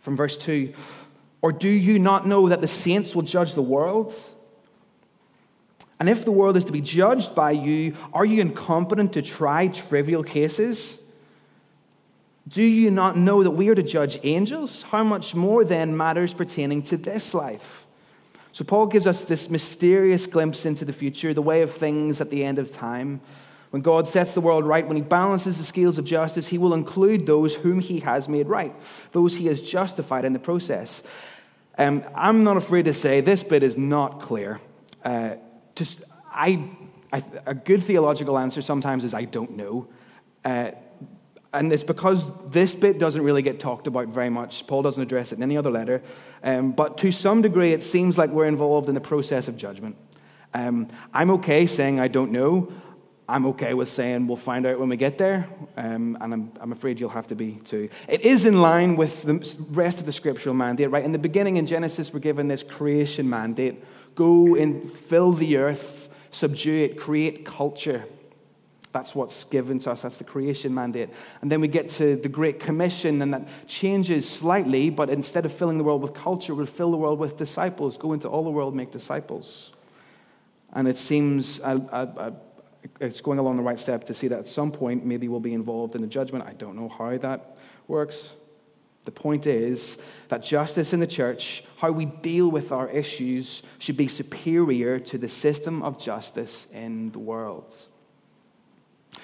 From 0.00 0.16
verse 0.16 0.36
2 0.36 0.74
Or 1.42 1.52
do 1.52 1.68
you 1.68 2.00
not 2.00 2.26
know 2.26 2.48
that 2.48 2.60
the 2.60 2.66
saints 2.66 3.14
will 3.14 3.22
judge 3.22 3.54
the 3.54 3.62
world? 3.62 4.12
And 6.00 6.08
if 6.08 6.24
the 6.24 6.32
world 6.32 6.56
is 6.56 6.64
to 6.64 6.72
be 6.72 6.80
judged 6.80 7.36
by 7.36 7.52
you, 7.52 7.96
are 8.12 8.24
you 8.24 8.40
incompetent 8.40 9.12
to 9.12 9.22
try 9.22 9.68
trivial 9.68 10.24
cases? 10.24 10.98
Do 12.48 12.64
you 12.64 12.90
not 12.90 13.16
know 13.16 13.44
that 13.44 13.52
we 13.52 13.68
are 13.68 13.76
to 13.76 13.82
judge 13.84 14.18
angels? 14.24 14.82
How 14.82 15.04
much 15.04 15.36
more 15.36 15.64
then 15.64 15.96
matters 15.96 16.34
pertaining 16.34 16.82
to 16.82 16.96
this 16.96 17.32
life? 17.32 17.84
So, 18.52 18.64
Paul 18.64 18.86
gives 18.86 19.06
us 19.06 19.24
this 19.24 19.50
mysterious 19.50 20.26
glimpse 20.26 20.66
into 20.66 20.84
the 20.84 20.92
future, 20.92 21.34
the 21.34 21.42
way 21.42 21.62
of 21.62 21.70
things 21.70 22.20
at 22.20 22.30
the 22.30 22.44
end 22.44 22.58
of 22.58 22.72
time. 22.72 23.20
When 23.70 23.82
God 23.82 24.08
sets 24.08 24.32
the 24.32 24.40
world 24.40 24.64
right, 24.64 24.86
when 24.86 24.96
he 24.96 25.02
balances 25.02 25.58
the 25.58 25.64
scales 25.64 25.98
of 25.98 26.04
justice, 26.04 26.48
he 26.48 26.56
will 26.56 26.72
include 26.72 27.26
those 27.26 27.54
whom 27.54 27.80
he 27.80 28.00
has 28.00 28.28
made 28.28 28.48
right, 28.48 28.74
those 29.12 29.36
he 29.36 29.46
has 29.46 29.60
justified 29.60 30.24
in 30.24 30.32
the 30.32 30.38
process. 30.38 31.02
Um, 31.76 32.02
I'm 32.14 32.44
not 32.44 32.56
afraid 32.56 32.86
to 32.86 32.94
say 32.94 33.20
this 33.20 33.42
bit 33.42 33.62
is 33.62 33.76
not 33.76 34.20
clear. 34.20 34.60
Uh, 35.04 35.36
just, 35.76 36.02
I, 36.32 36.68
I, 37.12 37.22
a 37.46 37.54
good 37.54 37.84
theological 37.84 38.38
answer 38.38 38.62
sometimes 38.62 39.04
is 39.04 39.14
I 39.14 39.26
don't 39.26 39.56
know. 39.56 39.86
Uh, 40.44 40.72
and 41.52 41.72
it's 41.72 41.82
because 41.82 42.30
this 42.50 42.74
bit 42.74 42.98
doesn't 42.98 43.22
really 43.22 43.42
get 43.42 43.58
talked 43.58 43.86
about 43.86 44.08
very 44.08 44.28
much. 44.28 44.66
Paul 44.66 44.82
doesn't 44.82 45.02
address 45.02 45.32
it 45.32 45.36
in 45.36 45.42
any 45.42 45.56
other 45.56 45.70
letter. 45.70 46.02
Um, 46.42 46.72
but 46.72 46.98
to 46.98 47.10
some 47.10 47.42
degree, 47.42 47.72
it 47.72 47.82
seems 47.82 48.18
like 48.18 48.30
we're 48.30 48.46
involved 48.46 48.88
in 48.88 48.94
the 48.94 49.00
process 49.00 49.48
of 49.48 49.56
judgment. 49.56 49.96
Um, 50.52 50.88
I'm 51.12 51.30
okay 51.32 51.66
saying 51.66 52.00
I 52.00 52.08
don't 52.08 52.32
know. 52.32 52.72
I'm 53.30 53.44
okay 53.46 53.74
with 53.74 53.90
saying 53.90 54.26
we'll 54.26 54.38
find 54.38 54.64
out 54.66 54.80
when 54.80 54.88
we 54.88 54.96
get 54.96 55.18
there. 55.18 55.48
Um, 55.76 56.16
and 56.20 56.32
I'm, 56.32 56.52
I'm 56.60 56.72
afraid 56.72 56.98
you'll 56.98 57.10
have 57.10 57.26
to 57.26 57.34
be 57.34 57.56
too. 57.64 57.90
It 58.08 58.22
is 58.22 58.46
in 58.46 58.62
line 58.62 58.96
with 58.96 59.22
the 59.22 59.56
rest 59.70 60.00
of 60.00 60.06
the 60.06 60.12
scriptural 60.12 60.54
mandate, 60.54 60.90
right? 60.90 61.04
In 61.04 61.12
the 61.12 61.18
beginning, 61.18 61.58
in 61.58 61.66
Genesis, 61.66 62.12
we're 62.12 62.20
given 62.20 62.48
this 62.48 62.62
creation 62.62 63.28
mandate 63.28 63.84
go 64.14 64.56
and 64.56 64.90
fill 64.90 65.32
the 65.32 65.56
earth, 65.56 66.08
subdue 66.32 66.84
it, 66.84 66.98
create 66.98 67.46
culture. 67.46 68.04
That's 68.92 69.14
what's 69.14 69.44
given 69.44 69.78
to 69.80 69.90
us. 69.90 70.02
That's 70.02 70.18
the 70.18 70.24
creation 70.24 70.74
mandate. 70.74 71.10
And 71.42 71.52
then 71.52 71.60
we 71.60 71.68
get 71.68 71.88
to 71.90 72.16
the 72.16 72.28
Great 72.28 72.58
Commission, 72.58 73.20
and 73.20 73.34
that 73.34 73.48
changes 73.66 74.28
slightly, 74.28 74.88
but 74.90 75.10
instead 75.10 75.44
of 75.44 75.52
filling 75.52 75.78
the 75.78 75.84
world 75.84 76.00
with 76.00 76.14
culture, 76.14 76.54
we'll 76.54 76.66
fill 76.66 76.90
the 76.90 76.96
world 76.96 77.18
with 77.18 77.36
disciples. 77.36 77.96
Go 77.96 78.12
into 78.12 78.28
all 78.28 78.44
the 78.44 78.50
world, 78.50 78.74
make 78.74 78.90
disciples. 78.90 79.72
And 80.72 80.88
it 80.88 80.96
seems 80.96 81.60
uh, 81.60 81.80
uh, 81.90 82.06
uh, 82.16 82.30
it's 83.00 83.20
going 83.20 83.38
along 83.38 83.56
the 83.56 83.62
right 83.62 83.78
step 83.78 84.04
to 84.04 84.14
see 84.14 84.28
that 84.28 84.38
at 84.40 84.46
some 84.46 84.72
point, 84.72 85.04
maybe 85.04 85.28
we'll 85.28 85.40
be 85.40 85.54
involved 85.54 85.94
in 85.94 86.02
a 86.02 86.06
judgment. 86.06 86.46
I 86.46 86.52
don't 86.52 86.76
know 86.76 86.88
how 86.88 87.16
that 87.18 87.56
works. 87.86 88.32
The 89.04 89.10
point 89.10 89.46
is 89.46 89.98
that 90.28 90.42
justice 90.42 90.92
in 90.92 91.00
the 91.00 91.06
church, 91.06 91.64
how 91.78 91.90
we 91.90 92.06
deal 92.06 92.48
with 92.50 92.72
our 92.72 92.88
issues, 92.88 93.62
should 93.78 93.96
be 93.96 94.06
superior 94.06 94.98
to 95.00 95.18
the 95.18 95.28
system 95.28 95.82
of 95.82 96.02
justice 96.02 96.66
in 96.72 97.10
the 97.12 97.18
world 97.18 97.74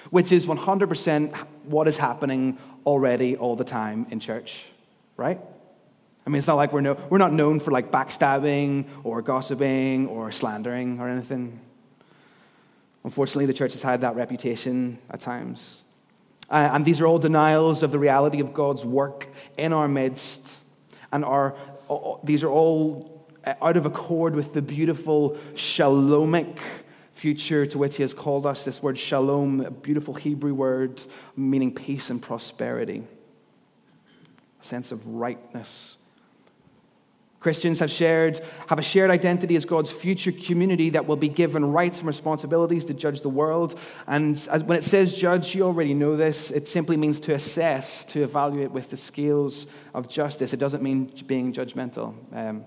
which 0.09 0.31
is 0.31 0.45
100% 0.45 1.35
what 1.65 1.87
is 1.87 1.97
happening 1.97 2.57
already 2.85 3.35
all 3.35 3.55
the 3.55 3.63
time 3.63 4.05
in 4.09 4.19
church, 4.19 4.65
right? 5.17 5.39
I 6.25 6.29
mean, 6.29 6.37
it's 6.37 6.47
not 6.47 6.55
like 6.55 6.73
we're, 6.73 6.81
no, 6.81 6.97
we're 7.09 7.19
not 7.19 7.33
known 7.33 7.59
for 7.59 7.71
like 7.71 7.91
backstabbing 7.91 8.85
or 9.03 9.21
gossiping 9.21 10.07
or 10.07 10.31
slandering 10.31 10.99
or 10.99 11.07
anything. 11.07 11.59
Unfortunately, 13.03 13.45
the 13.45 13.53
church 13.53 13.73
has 13.73 13.83
had 13.83 14.01
that 14.01 14.15
reputation 14.15 14.97
at 15.11 15.19
times. 15.19 15.83
Uh, 16.49 16.69
and 16.73 16.85
these 16.85 17.01
are 17.01 17.07
all 17.07 17.19
denials 17.19 17.83
of 17.83 17.91
the 17.91 17.99
reality 17.99 18.39
of 18.39 18.53
God's 18.53 18.83
work 18.83 19.27
in 19.57 19.73
our 19.73 19.87
midst. 19.87 20.63
And 21.11 21.23
are, 21.23 21.55
uh, 21.89 22.15
these 22.23 22.43
are 22.43 22.49
all 22.49 23.27
out 23.61 23.77
of 23.77 23.85
accord 23.85 24.35
with 24.35 24.53
the 24.53 24.61
beautiful 24.61 25.37
shalomic 25.53 26.57
future 27.15 27.65
to 27.65 27.77
which 27.77 27.95
he 27.95 28.03
has 28.03 28.13
called 28.13 28.45
us. 28.45 28.65
This 28.65 28.83
word 28.83 28.99
shalom, 28.99 29.61
a 29.61 29.71
beautiful 29.71 30.13
Hebrew 30.13 30.53
word 30.53 31.01
meaning 31.35 31.73
peace 31.73 32.09
and 32.09 32.21
prosperity, 32.21 33.03
a 34.59 34.63
sense 34.63 34.91
of 34.91 35.07
rightness. 35.07 35.97
Christians 37.39 37.79
have 37.79 37.91
shared 37.91 38.41
have 38.67 38.79
a 38.79 38.81
shared 38.81 39.11
identity 39.11 39.55
as 39.55 39.65
God's 39.65 39.91
future 39.91 40.31
community 40.31 40.89
that 40.89 41.05
will 41.05 41.15
be 41.15 41.29
given 41.29 41.63
rights 41.63 41.99
and 41.99 42.07
responsibilities 42.07 42.85
to 42.85 42.93
judge 42.95 43.21
the 43.21 43.29
world. 43.29 43.79
And 44.07 44.35
as, 44.51 44.63
when 44.63 44.79
it 44.79 44.83
says 44.83 45.13
judge, 45.13 45.53
you 45.53 45.61
already 45.61 45.93
know 45.93 46.17
this. 46.17 46.49
It 46.49 46.67
simply 46.67 46.97
means 46.97 47.19
to 47.19 47.33
assess, 47.33 48.03
to 48.05 48.23
evaluate 48.23 48.71
with 48.71 48.89
the 48.89 48.97
scales 48.97 49.67
of 49.93 50.09
justice. 50.09 50.53
It 50.53 50.57
doesn't 50.57 50.81
mean 50.81 51.11
being 51.27 51.53
judgmental. 51.53 52.15
Um, 52.35 52.65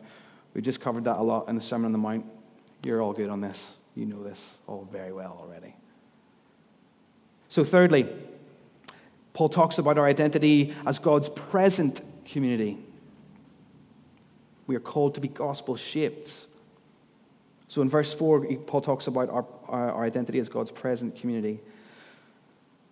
we 0.55 0.63
just 0.63 0.81
covered 0.81 1.05
that 1.05 1.17
a 1.17 1.23
lot 1.23 1.49
in 1.49 1.57
the 1.57 1.61
Sermon 1.61 1.87
on 1.87 1.93
the 1.93 1.99
Mount. 1.99 2.27
You're 2.85 3.03
all 3.03 3.13
good 3.13 3.31
on 3.31 3.41
this. 3.41 3.78
You 3.99 4.07
know 4.07 4.23
this 4.23 4.61
all 4.69 4.87
very 4.93 5.13
well 5.13 5.37
already. 5.41 5.75
So, 7.49 7.65
thirdly, 7.65 8.07
Paul 9.33 9.49
talks 9.49 9.79
about 9.79 9.99
our 9.99 10.07
identity 10.07 10.73
as 10.87 11.01
God's 11.01 11.29
present 11.29 12.01
community. 12.25 12.79
We 14.69 14.77
are 14.77 14.81
called 14.81 15.17
to 15.17 15.21
be 15.21 15.27
gospel 15.27 15.75
shaped. 15.75 16.47
So, 17.67 17.83
in 17.83 17.89
verse 17.89 18.13
4, 18.13 18.47
Paul 18.69 18.83
talks 18.83 19.09
about 19.09 19.31
our, 19.31 19.45
our, 19.67 19.91
our 19.91 20.05
identity 20.05 20.39
as 20.39 20.49
God's 20.49 20.71
present 20.71 21.17
community. 21.17 21.59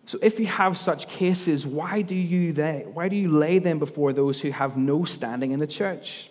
So, 0.06 0.18
if 0.20 0.40
you 0.40 0.46
have 0.46 0.76
such 0.76 1.06
cases, 1.06 1.64
why 1.64 2.02
do, 2.02 2.16
you 2.16 2.52
they, 2.52 2.84
why 2.92 3.08
do 3.08 3.14
you 3.14 3.30
lay 3.30 3.60
them 3.60 3.78
before 3.78 4.12
those 4.12 4.40
who 4.40 4.50
have 4.50 4.76
no 4.76 5.04
standing 5.04 5.52
in 5.52 5.60
the 5.60 5.68
church? 5.68 6.30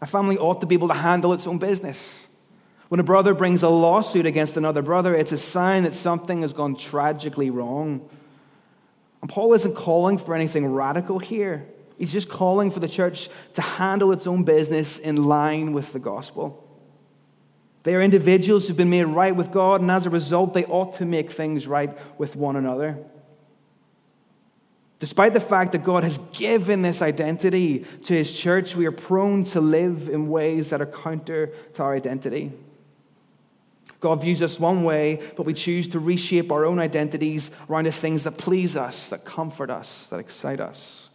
A 0.00 0.06
family 0.06 0.38
ought 0.38 0.60
to 0.60 0.66
be 0.68 0.76
able 0.76 0.86
to 0.88 0.94
handle 0.94 1.32
its 1.32 1.44
own 1.44 1.58
business. 1.58 2.27
When 2.88 3.00
a 3.00 3.04
brother 3.04 3.34
brings 3.34 3.62
a 3.62 3.68
lawsuit 3.68 4.24
against 4.24 4.56
another 4.56 4.80
brother, 4.80 5.14
it's 5.14 5.32
a 5.32 5.36
sign 5.36 5.82
that 5.82 5.94
something 5.94 6.42
has 6.42 6.52
gone 6.52 6.74
tragically 6.74 7.50
wrong. 7.50 8.08
And 9.20 9.30
Paul 9.30 9.52
isn't 9.52 9.76
calling 9.76 10.16
for 10.16 10.34
anything 10.34 10.66
radical 10.66 11.18
here. 11.18 11.66
He's 11.98 12.12
just 12.12 12.28
calling 12.28 12.70
for 12.70 12.80
the 12.80 12.88
church 12.88 13.28
to 13.54 13.62
handle 13.62 14.12
its 14.12 14.26
own 14.26 14.44
business 14.44 14.98
in 14.98 15.16
line 15.16 15.72
with 15.72 15.92
the 15.92 15.98
gospel. 15.98 16.64
They 17.82 17.94
are 17.94 18.02
individuals 18.02 18.68
who've 18.68 18.76
been 18.76 18.90
made 18.90 19.04
right 19.04 19.34
with 19.34 19.50
God, 19.50 19.80
and 19.80 19.90
as 19.90 20.06
a 20.06 20.10
result, 20.10 20.54
they 20.54 20.64
ought 20.64 20.94
to 20.96 21.04
make 21.04 21.30
things 21.30 21.66
right 21.66 21.96
with 22.18 22.36
one 22.36 22.56
another. 22.56 22.98
Despite 25.00 25.32
the 25.32 25.40
fact 25.40 25.72
that 25.72 25.84
God 25.84 26.04
has 26.04 26.18
given 26.32 26.82
this 26.82 27.02
identity 27.02 27.80
to 28.04 28.14
his 28.14 28.36
church, 28.36 28.74
we 28.74 28.86
are 28.86 28.92
prone 28.92 29.44
to 29.44 29.60
live 29.60 30.08
in 30.08 30.28
ways 30.28 30.70
that 30.70 30.80
are 30.80 30.86
counter 30.86 31.52
to 31.74 31.82
our 31.82 31.94
identity. 31.94 32.52
God 34.00 34.22
views 34.22 34.42
us 34.42 34.60
one 34.60 34.84
way, 34.84 35.20
but 35.36 35.44
we 35.44 35.54
choose 35.54 35.88
to 35.88 35.98
reshape 35.98 36.52
our 36.52 36.64
own 36.64 36.78
identities 36.78 37.50
around 37.68 37.86
the 37.86 37.92
things 37.92 38.24
that 38.24 38.38
please 38.38 38.76
us, 38.76 39.10
that 39.10 39.24
comfort 39.24 39.70
us, 39.70 40.06
that 40.06 40.20
excite 40.20 40.60
us. 40.60 41.10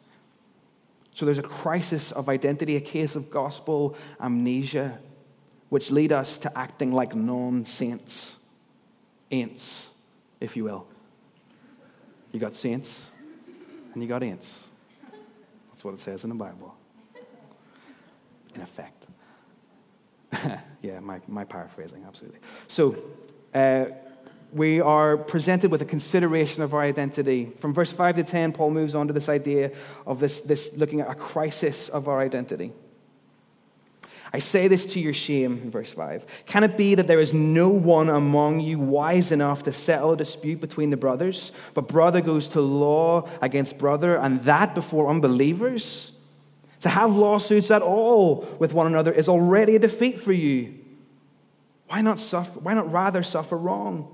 So 1.16 1.26
there's 1.26 1.40
a 1.40 1.44
crisis 1.44 2.12
of 2.12 2.28
identity, 2.28 2.76
a 2.76 2.82
case 2.82 3.16
of 3.16 3.30
gospel 3.30 3.96
amnesia, 4.20 4.98
which 5.70 5.92
lead 5.92 6.12
us 6.12 6.38
to 6.40 6.58
acting 6.58 6.92
like 6.92 7.16
non 7.16 7.66
saints, 7.66 8.40
ants, 9.32 9.92
if 10.42 10.58
you 10.58 10.64
will. 10.64 10.86
You 12.32 12.40
got 12.40 12.56
saints 12.56 13.12
and 13.94 14.02
you 14.02 14.10
got 14.10 14.24
ants. 14.24 14.68
That's 15.70 15.86
what 15.86 15.94
it 15.94 16.00
says 16.00 16.24
in 16.24 16.32
the 16.32 16.36
Bible. 16.36 16.76
In 18.56 18.62
effect. 18.62 19.03
yeah, 20.82 21.00
my, 21.00 21.20
my 21.28 21.44
paraphrasing, 21.44 22.04
absolutely. 22.08 22.40
So, 22.68 22.98
uh, 23.54 23.86
we 24.54 24.80
are 24.80 25.18
presented 25.18 25.72
with 25.72 25.82
a 25.82 25.86
consideration 25.86 26.62
of 26.62 26.74
our 26.74 26.82
identity. 26.82 27.52
From 27.58 27.74
verse 27.74 27.92
5 27.92 28.18
to 28.18 28.24
10, 28.24 28.54
Paul 28.54 28.70
moves 28.70 28.94
on 28.94 29.08
to 29.08 29.14
this 29.14 29.28
idea 29.28 29.72
of 30.06 30.20
this, 30.20 30.42
this 30.42 30.78
looking 30.78 31.02
at 31.02 31.10
a 31.10 31.16
crisis 31.16 31.90
of 31.90 32.08
our 32.08 32.20
identity. 32.20 32.72
I 34.36 34.40
say 34.40 34.68
this 34.68 34.88
to 34.94 35.00
your 35.00 35.14
shame, 35.14 35.70
verse 35.70 35.92
5. 35.92 36.46
Can 36.48 36.64
it 36.64 36.76
be 36.76 36.96
that 36.96 37.06
there 37.06 37.20
is 37.20 37.36
no 37.36 37.70
one 37.70 38.10
among 38.10 38.62
you 38.62 38.80
wise 38.80 39.32
enough 39.32 39.62
to 39.64 39.72
settle 39.72 40.14
a 40.14 40.18
dispute 40.18 40.60
between 40.60 40.90
the 40.90 40.98
brothers, 40.98 41.52
but 41.76 41.88
brother 41.88 42.20
goes 42.20 42.48
to 42.50 42.62
law 42.62 43.30
against 43.44 43.78
brother, 43.78 44.16
and 44.16 44.42
that 44.42 44.74
before 44.74 45.08
unbelievers? 45.08 46.13
To 46.84 46.90
have 46.90 47.16
lawsuits 47.16 47.72
at 47.72 47.82
all 47.82 48.46
with 48.60 48.74
one 48.74 48.88
another 48.88 49.14
is 49.14 49.30
already 49.30 49.78
a 49.78 49.80
defeat 49.80 50.20
for 50.20 50.34
you. 50.34 50.80
Why 51.88 52.02
not, 52.02 52.20
suffer, 52.20 52.60
why 52.60 52.74
not 52.74 52.92
rather 52.92 53.24
suffer 53.24 53.58
wrong? 53.58 54.14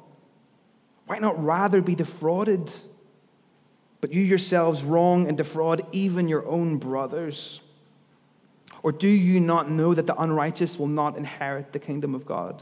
Why 1.07 1.17
not 1.17 1.43
rather 1.43 1.81
be 1.81 1.95
defrauded? 1.95 2.71
But 4.01 4.13
you 4.13 4.21
yourselves 4.21 4.83
wrong 4.83 5.27
and 5.27 5.35
defraud 5.35 5.83
even 5.91 6.27
your 6.27 6.45
own 6.45 6.77
brothers. 6.77 7.59
Or 8.83 8.91
do 8.91 9.07
you 9.07 9.39
not 9.39 9.71
know 9.71 9.95
that 9.95 10.05
the 10.05 10.21
unrighteous 10.21 10.77
will 10.77 10.85
not 10.85 11.17
inherit 11.17 11.73
the 11.73 11.79
kingdom 11.79 12.13
of 12.13 12.23
God? 12.23 12.61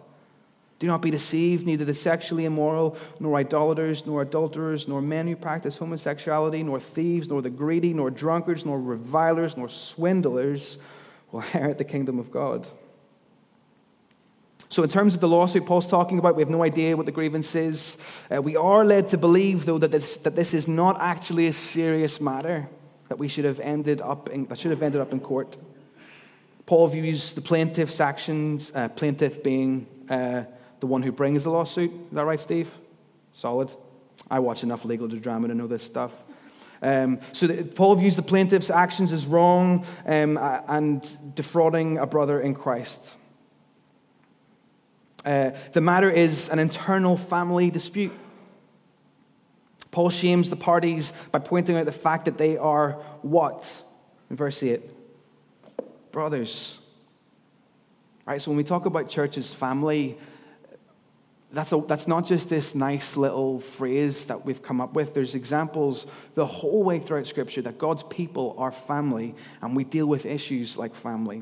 Do 0.80 0.86
not 0.86 1.02
be 1.02 1.10
deceived, 1.10 1.66
neither 1.66 1.86
the 1.86 1.94
sexually 1.94 2.46
immoral, 2.46 2.98
nor 3.20 3.36
idolaters, 3.36 4.06
nor 4.06 4.22
adulterers, 4.22 4.88
nor 4.88 5.02
men 5.02 5.28
who 5.28 5.36
practice 5.36 5.76
homosexuality, 5.76 6.64
nor 6.64 6.80
thieves, 6.80 7.28
nor 7.30 7.42
the 7.42 7.50
greedy, 7.50 7.94
nor 7.94 8.12
drunkards, 8.12 8.64
nor 8.64 8.80
revilers, 8.80 9.58
nor 9.58 9.70
swindlers 9.70 10.78
will 11.32 11.42
inherit 11.42 11.80
the 11.80 11.84
kingdom 11.84 12.20
of 12.20 12.30
God. 12.30 12.68
So, 14.70 14.84
in 14.84 14.90
terms 14.90 15.16
of 15.16 15.22
the 15.22 15.28
lawsuit 15.28 15.66
Paul's 15.66 15.88
talking 15.88 16.20
about, 16.20 16.36
we 16.36 16.42
have 16.42 16.50
no 16.50 16.64
idea 16.64 16.96
what 16.96 17.06
the 17.06 17.12
grievance 17.12 17.56
is. 17.56 17.98
Uh, 18.30 18.42
we 18.42 18.56
are 18.56 18.86
led 18.86 19.08
to 19.10 19.18
believe, 19.18 19.66
though, 19.66 19.78
that 19.80 19.92
this, 19.92 20.18
that 20.18 20.36
this 20.36 20.54
is 20.54 20.68
not 20.68 21.00
actually 21.00 21.48
a 21.48 21.54
serious 21.54 22.22
matter 22.22 22.70
that 23.08 23.18
we 23.18 23.28
should 23.28 23.46
have 23.46 23.60
ended 23.62 24.02
up 24.02 24.30
in, 24.30 24.46
that 24.48 24.60
should 24.60 24.72
have 24.72 24.84
ended 24.84 25.02
up 25.02 25.14
in 25.14 25.20
court. 25.20 25.58
Paul 26.66 26.88
views 26.90 27.34
the 27.34 27.42
plaintiff's 27.42 28.02
actions, 28.02 28.72
uh, 28.76 28.90
plaintiff 28.90 29.42
being 29.42 29.88
uh, 30.10 30.44
the 30.80 30.88
one 30.88 31.04
who 31.04 31.12
brings 31.12 31.44
the 31.44 31.50
lawsuit. 31.50 31.92
Is 31.92 32.14
that 32.14 32.26
right, 32.26 32.40
Steve? 32.40 32.74
Solid. 33.34 33.72
I 34.30 34.40
watch 34.40 34.64
enough 34.64 34.86
legal 34.86 35.08
drama 35.08 35.48
to 35.48 35.56
know 35.56 35.68
this 35.68 35.84
stuff. 35.84 36.12
Um, 36.82 37.20
so 37.34 37.64
Paul 37.64 37.96
views 37.96 38.16
the 38.16 38.22
plaintiff's 38.22 38.70
actions 38.70 39.12
as 39.12 39.26
wrong 39.26 39.86
um, 40.06 40.38
and 40.38 41.36
defrauding 41.36 41.98
a 41.98 42.06
brother 42.06 42.40
in 42.40 42.54
Christ. 42.54 43.18
Uh, 45.26 45.52
the 45.74 45.82
matter 45.82 46.10
is 46.10 46.50
an 46.50 46.60
internal 46.60 47.18
family 47.18 47.70
dispute. 47.70 48.14
Paul 49.92 50.10
shames 50.10 50.50
the 50.50 50.56
parties 50.56 51.12
by 51.32 51.40
pointing 51.40 51.76
out 51.76 51.86
the 51.86 51.92
fact 51.92 52.26
that 52.26 52.38
they 52.38 52.58
are 52.58 52.92
what? 53.24 53.84
In 54.30 54.36
verse 54.36 54.62
8 54.62 54.82
brothers. 56.12 56.82
Right, 58.26 58.42
so 58.42 58.52
when 58.52 58.58
we 58.58 58.64
talk 58.64 58.86
about 58.86 59.10
church 59.10 59.38
as 59.38 59.54
family, 59.54 60.18
that's, 61.58 61.72
a, 61.72 61.82
that's 61.88 62.08
not 62.08 62.24
just 62.24 62.50
this 62.50 62.76
nice 62.76 63.18
little 63.18 63.60
phrase 63.60 64.26
that 64.26 64.46
we've 64.46 64.62
come 64.62 64.80
up 64.80 64.94
with. 64.94 65.16
There's 65.16 65.34
examples 65.34 66.06
the 66.36 66.46
whole 66.46 66.84
way 66.84 67.00
throughout 67.00 67.26
Scripture 67.26 67.64
that 67.64 67.80
God's 67.80 68.04
people 68.04 68.54
are 68.60 68.72
family 68.72 69.34
and 69.64 69.76
we 69.76 69.84
deal 69.84 70.06
with 70.06 70.28
issues 70.28 70.78
like 70.78 70.94
family. 70.94 71.42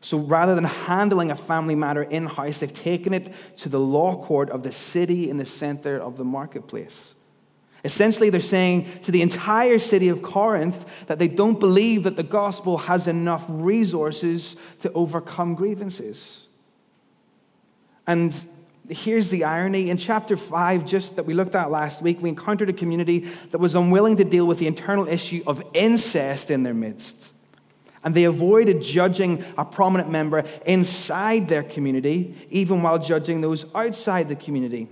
So 0.00 0.18
rather 0.18 0.56
than 0.56 0.64
handling 0.64 1.30
a 1.30 1.36
family 1.36 1.76
matter 1.76 2.02
in 2.02 2.26
house, 2.26 2.58
they've 2.58 2.72
taken 2.72 3.14
it 3.14 3.32
to 3.58 3.68
the 3.68 3.78
law 3.78 4.24
court 4.24 4.50
of 4.50 4.64
the 4.64 4.72
city 4.72 5.30
in 5.30 5.36
the 5.36 5.44
center 5.44 5.96
of 5.96 6.16
the 6.16 6.24
marketplace. 6.24 7.14
Essentially, 7.84 8.28
they're 8.28 8.40
saying 8.40 8.88
to 9.02 9.12
the 9.12 9.22
entire 9.22 9.78
city 9.78 10.08
of 10.08 10.20
Corinth 10.20 11.06
that 11.06 11.20
they 11.20 11.28
don't 11.28 11.60
believe 11.60 12.02
that 12.02 12.16
the 12.16 12.24
gospel 12.24 12.76
has 12.76 13.06
enough 13.06 13.44
resources 13.46 14.56
to 14.80 14.92
overcome 14.94 15.54
grievances. 15.54 16.48
And 18.04 18.34
here's 18.90 19.30
the 19.30 19.44
irony. 19.44 19.90
In 19.90 19.96
chapter 19.96 20.36
5, 20.36 20.84
just 20.84 21.16
that 21.16 21.24
we 21.24 21.34
looked 21.34 21.54
at 21.54 21.70
last 21.70 22.02
week, 22.02 22.20
we 22.20 22.28
encountered 22.28 22.68
a 22.68 22.72
community 22.72 23.20
that 23.50 23.58
was 23.58 23.74
unwilling 23.74 24.16
to 24.16 24.24
deal 24.24 24.46
with 24.46 24.58
the 24.58 24.66
internal 24.66 25.08
issue 25.08 25.42
of 25.46 25.62
incest 25.74 26.50
in 26.50 26.62
their 26.62 26.74
midst. 26.74 27.34
And 28.02 28.14
they 28.14 28.24
avoided 28.24 28.82
judging 28.82 29.44
a 29.58 29.64
prominent 29.64 30.10
member 30.10 30.44
inside 30.64 31.48
their 31.48 31.62
community, 31.62 32.34
even 32.50 32.82
while 32.82 32.98
judging 32.98 33.40
those 33.40 33.66
outside 33.74 34.28
the 34.28 34.36
community. 34.36 34.88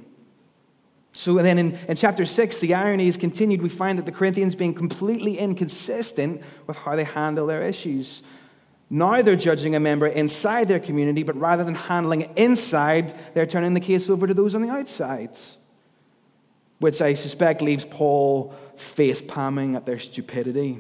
So 1.13 1.35
then 1.35 1.59
in, 1.59 1.79
in 1.89 1.97
chapter 1.97 2.25
6, 2.25 2.59
the 2.61 2.75
irony 2.75 3.09
is 3.09 3.17
continued. 3.17 3.63
We 3.63 3.71
find 3.71 3.99
that 3.99 4.07
the 4.07 4.13
Corinthians 4.13 4.55
being 4.55 4.75
completely 4.75 5.39
inconsistent 5.39 6.43
with 6.67 6.77
how 6.77 6.97
they 6.97 7.05
handle 7.05 7.47
their 7.47 7.63
issues. 7.63 8.23
Now 8.91 9.21
they're 9.21 9.37
judging 9.37 9.75
a 9.75 9.81
member 9.81 10.07
inside 10.07 10.69
their 10.69 10.81
community, 10.81 11.23
but 11.23 11.37
rather 11.37 11.63
than 11.63 11.75
handling 11.75 12.23
it 12.23 12.31
inside, 12.37 13.15
they're 13.35 13.47
turning 13.47 13.75
the 13.75 13.81
case 13.81 14.09
over 14.09 14.27
to 14.27 14.35
those 14.35 14.55
on 14.55 14.63
the 14.63 14.71
outside. 14.71 15.37
Which 16.79 17.03
I 17.03 17.15
suspect 17.15 17.61
leaves 17.61 17.85
Paul 17.85 18.55
face 18.77 19.21
palming 19.21 19.75
at 19.75 19.85
their 19.85 19.99
stupidity. 19.99 20.79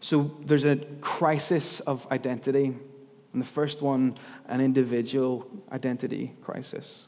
So 0.00 0.30
there's 0.44 0.64
a 0.64 0.76
crisis 1.00 1.80
of 1.80 2.06
identity. 2.10 2.76
And 3.32 3.40
the 3.40 3.46
first 3.46 3.80
one, 3.80 4.16
an 4.48 4.60
individual 4.60 5.48
identity 5.70 6.34
crisis. 6.42 7.06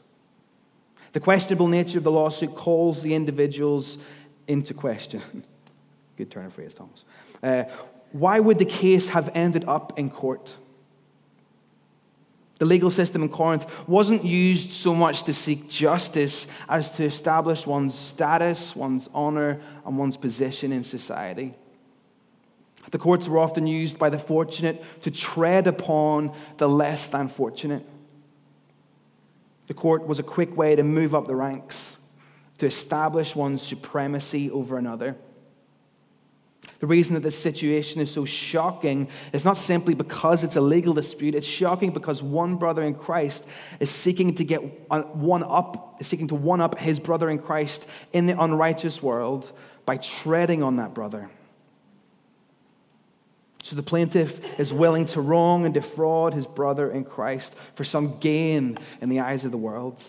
The 1.11 1.19
questionable 1.19 1.67
nature 1.67 1.97
of 1.99 2.03
the 2.03 2.11
lawsuit 2.11 2.55
calls 2.55 3.03
the 3.03 3.13
individuals 3.13 3.97
into 4.47 4.73
question. 4.73 5.21
Good 6.17 6.31
turn 6.31 6.45
of 6.45 6.53
phrase, 6.53 6.73
Thomas. 6.73 7.03
Uh, 7.41 7.63
why 8.13 8.39
would 8.39 8.59
the 8.59 8.65
case 8.65 9.09
have 9.09 9.29
ended 9.33 9.65
up 9.67 9.99
in 9.99 10.09
court? 10.09 10.53
The 12.59 12.65
legal 12.65 12.89
system 12.89 13.23
in 13.23 13.29
Corinth 13.29 13.65
wasn't 13.89 14.23
used 14.23 14.69
so 14.69 14.95
much 14.95 15.23
to 15.23 15.33
seek 15.33 15.67
justice 15.67 16.47
as 16.69 16.95
to 16.95 17.03
establish 17.03 17.67
one's 17.67 17.93
status, 17.93 18.75
one's 18.75 19.09
honor, 19.13 19.59
and 19.85 19.97
one's 19.97 20.15
position 20.15 20.71
in 20.71 20.83
society. 20.83 21.55
The 22.91 22.99
courts 22.99 23.27
were 23.27 23.39
often 23.39 23.65
used 23.65 23.97
by 23.97 24.09
the 24.09 24.19
fortunate 24.19 24.83
to 25.01 25.11
tread 25.11 25.67
upon 25.67 26.33
the 26.57 26.69
less 26.69 27.07
than 27.07 27.27
fortunate. 27.27 27.85
The 29.67 29.73
court 29.73 30.07
was 30.07 30.19
a 30.19 30.23
quick 30.23 30.55
way 30.55 30.75
to 30.75 30.83
move 30.83 31.15
up 31.15 31.25
the 31.25 31.35
ranks, 31.35 31.97
to 32.59 32.65
establish 32.67 33.35
one's 33.35 33.61
supremacy 33.61 34.51
over 34.51 34.77
another. 34.77 35.17
The 36.83 36.87
reason 36.87 37.13
that 37.13 37.21
this 37.21 37.39
situation 37.39 38.01
is 38.01 38.11
so 38.11 38.25
shocking 38.25 39.07
is 39.31 39.45
not 39.45 39.55
simply 39.55 39.93
because 39.93 40.43
it's 40.43 40.57
a 40.57 40.61
legal 40.61 40.93
dispute. 40.93 41.33
It's 41.33 41.47
shocking 41.47 41.91
because 41.91 42.21
one 42.21 42.57
brother 42.57 42.83
in 42.83 42.93
Christ 42.93 43.47
is 43.79 43.89
seeking 43.89 44.35
to 44.35 44.43
get 44.43 44.59
one 44.89 45.43
up, 45.43 45.95
is 46.01 46.07
seeking 46.07 46.27
to 46.27 46.35
one 46.35 46.59
up 46.59 46.77
his 46.77 46.99
brother 46.99 47.29
in 47.29 47.39
Christ 47.39 47.87
in 48.11 48.25
the 48.25 48.37
unrighteous 48.37 49.01
world 49.01 49.49
by 49.85 49.95
treading 49.95 50.61
on 50.61 50.75
that 50.75 50.93
brother. 50.93 51.29
So 53.63 53.77
the 53.77 53.81
plaintiff 53.81 54.59
is 54.59 54.73
willing 54.73 55.05
to 55.05 55.21
wrong 55.21 55.63
and 55.63 55.73
defraud 55.73 56.33
his 56.33 56.47
brother 56.47 56.91
in 56.91 57.05
Christ 57.05 57.55
for 57.75 57.85
some 57.85 58.19
gain 58.19 58.77
in 58.99 59.07
the 59.07 59.21
eyes 59.21 59.45
of 59.45 59.51
the 59.51 59.57
world. 59.57 60.03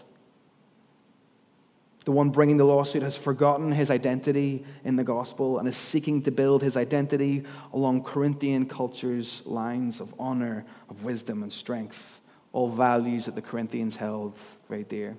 The 2.05 2.13
one 2.13 2.31
bringing 2.31 2.59
the 2.59 2.65
lawsuit 2.65 3.03
has 3.03 3.17
forgotten 3.17 3.73
his 3.73 3.91
identity 3.91 4.65
in 4.85 4.97
the 4.97 5.05
gospel 5.05 5.59
and 5.59 5.67
is 5.67 5.77
seeking 5.77 6.23
to 6.23 6.31
build 6.31 6.63
his 6.63 6.77
identity 6.77 7.45
along 7.73 8.05
Corinthian 8.05 8.67
culture's 8.67 9.45
lines 9.47 10.01
of 10.01 10.15
honor, 10.19 10.67
of 10.91 11.03
wisdom, 11.03 11.43
and 11.43 11.53
strength, 11.53 12.21
all 12.53 12.69
values 12.69 13.25
that 13.25 13.35
the 13.35 13.43
Corinthians 13.43 13.97
held 13.97 14.37
very 14.69 14.85
dear. 14.85 15.17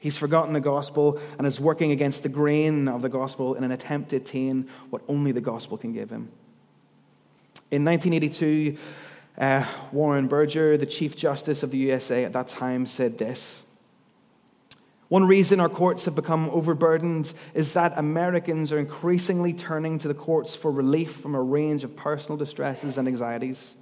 He's 0.00 0.16
forgotten 0.16 0.52
the 0.52 0.60
gospel 0.60 1.20
and 1.38 1.46
is 1.46 1.60
working 1.60 1.92
against 1.92 2.22
the 2.22 2.28
grain 2.28 2.88
of 2.88 3.02
the 3.02 3.08
gospel 3.08 3.54
in 3.54 3.64
an 3.64 3.70
attempt 3.70 4.10
to 4.10 4.16
attain 4.16 4.68
what 4.90 5.02
only 5.08 5.32
the 5.32 5.42
gospel 5.42 5.76
can 5.76 5.92
give 5.92 6.10
him. 6.10 6.30
In 7.70 7.84
1982, 7.84 8.78
uh, 9.38 9.64
Warren 9.92 10.26
Burger, 10.26 10.76
the 10.76 10.86
Chief 10.86 11.16
Justice 11.16 11.62
of 11.62 11.70
the 11.70 11.78
USA 11.78 12.24
at 12.24 12.32
that 12.32 12.48
time, 12.48 12.86
said 12.86 13.18
this. 13.18 13.64
One 15.10 15.26
reason 15.26 15.60
our 15.60 15.68
courts 15.68 16.06
have 16.06 16.14
become 16.14 16.48
overburdened 16.50 17.32
is 17.52 17.74
that 17.74 17.98
Americans 17.98 18.72
are 18.72 18.78
increasingly 18.78 19.52
turning 19.52 19.98
to 19.98 20.08
the 20.08 20.14
courts 20.14 20.54
for 20.54 20.70
relief 20.70 21.12
from 21.12 21.34
a 21.34 21.42
range 21.42 21.84
of 21.84 21.96
personal 21.96 22.38
distresses 22.38 22.96
and 22.96 23.06
anxieties 23.06 23.76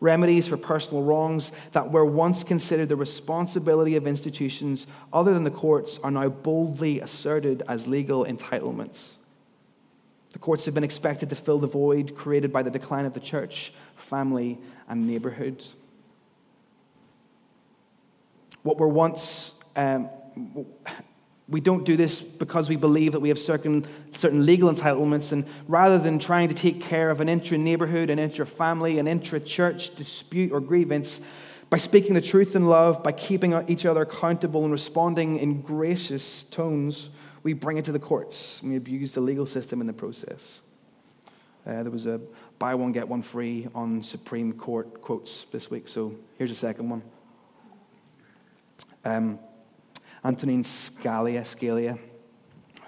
remedies 0.00 0.46
for 0.46 0.56
personal 0.56 1.02
wrongs 1.02 1.52
that 1.72 1.90
were 1.90 2.04
once 2.04 2.44
considered 2.44 2.88
the 2.88 2.96
responsibility 2.96 3.96
of 3.96 4.06
institutions 4.06 4.86
other 5.12 5.32
than 5.32 5.44
the 5.44 5.50
courts 5.50 5.98
are 6.02 6.10
now 6.10 6.28
boldly 6.28 7.00
asserted 7.00 7.62
as 7.68 7.86
legal 7.86 8.24
entitlements. 8.24 9.16
The 10.32 10.38
courts 10.38 10.66
have 10.66 10.74
been 10.74 10.84
expected 10.84 11.30
to 11.30 11.36
fill 11.36 11.58
the 11.58 11.66
void 11.66 12.14
created 12.14 12.52
by 12.52 12.62
the 12.62 12.70
decline 12.70 13.06
of 13.06 13.14
the 13.14 13.20
church, 13.20 13.72
family, 13.94 14.58
and 14.86 15.06
neighborhood. 15.06 15.64
What 18.62 18.76
were 18.76 18.88
once 18.88 19.54
um, 19.76 20.10
we 21.48 21.60
don't 21.60 21.84
do 21.84 21.96
this 21.96 22.20
because 22.20 22.68
we 22.68 22.76
believe 22.76 23.12
that 23.12 23.20
we 23.20 23.28
have 23.28 23.38
certain, 23.38 23.86
certain 24.12 24.44
legal 24.44 24.72
entitlements, 24.72 25.32
and 25.32 25.46
rather 25.68 25.98
than 25.98 26.18
trying 26.18 26.48
to 26.48 26.54
take 26.54 26.80
care 26.80 27.10
of 27.10 27.20
an 27.20 27.28
intra 27.28 27.56
neighborhood, 27.56 28.10
an 28.10 28.18
intra 28.18 28.44
family, 28.44 28.98
an 28.98 29.06
intra 29.06 29.38
church 29.38 29.94
dispute 29.94 30.50
or 30.50 30.60
grievance, 30.60 31.20
by 31.70 31.76
speaking 31.76 32.14
the 32.14 32.20
truth 32.20 32.56
in 32.56 32.66
love, 32.66 33.02
by 33.02 33.12
keeping 33.12 33.54
each 33.68 33.86
other 33.86 34.02
accountable 34.02 34.62
and 34.62 34.72
responding 34.72 35.38
in 35.38 35.62
gracious 35.62 36.44
tones, 36.44 37.10
we 37.42 37.52
bring 37.52 37.76
it 37.76 37.84
to 37.84 37.92
the 37.92 37.98
courts. 37.98 38.60
We 38.62 38.76
abuse 38.76 39.14
the 39.14 39.20
legal 39.20 39.46
system 39.46 39.80
in 39.80 39.86
the 39.86 39.92
process. 39.92 40.62
Uh, 41.66 41.82
there 41.82 41.90
was 41.90 42.06
a 42.06 42.20
buy 42.58 42.74
one, 42.74 42.92
get 42.92 43.08
one 43.08 43.22
free 43.22 43.68
on 43.74 44.02
Supreme 44.02 44.52
Court 44.52 45.02
quotes 45.02 45.44
this 45.52 45.70
week, 45.70 45.88
so 45.88 46.14
here's 46.38 46.52
a 46.52 46.56
second 46.56 46.88
one. 46.88 47.02
Um, 49.04 49.38
Antonin 50.26 50.64
Scalia, 50.64 51.42
Scalia, 51.42 51.96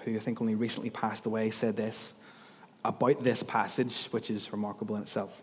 who 0.03 0.15
I 0.15 0.19
think 0.19 0.41
only 0.41 0.55
recently 0.55 0.89
passed 0.89 1.25
away, 1.25 1.51
said 1.51 1.77
this 1.77 2.13
about 2.83 3.23
this 3.23 3.43
passage, 3.43 4.07
which 4.07 4.29
is 4.29 4.51
remarkable 4.51 4.97
in 4.97 5.03
itself. 5.03 5.41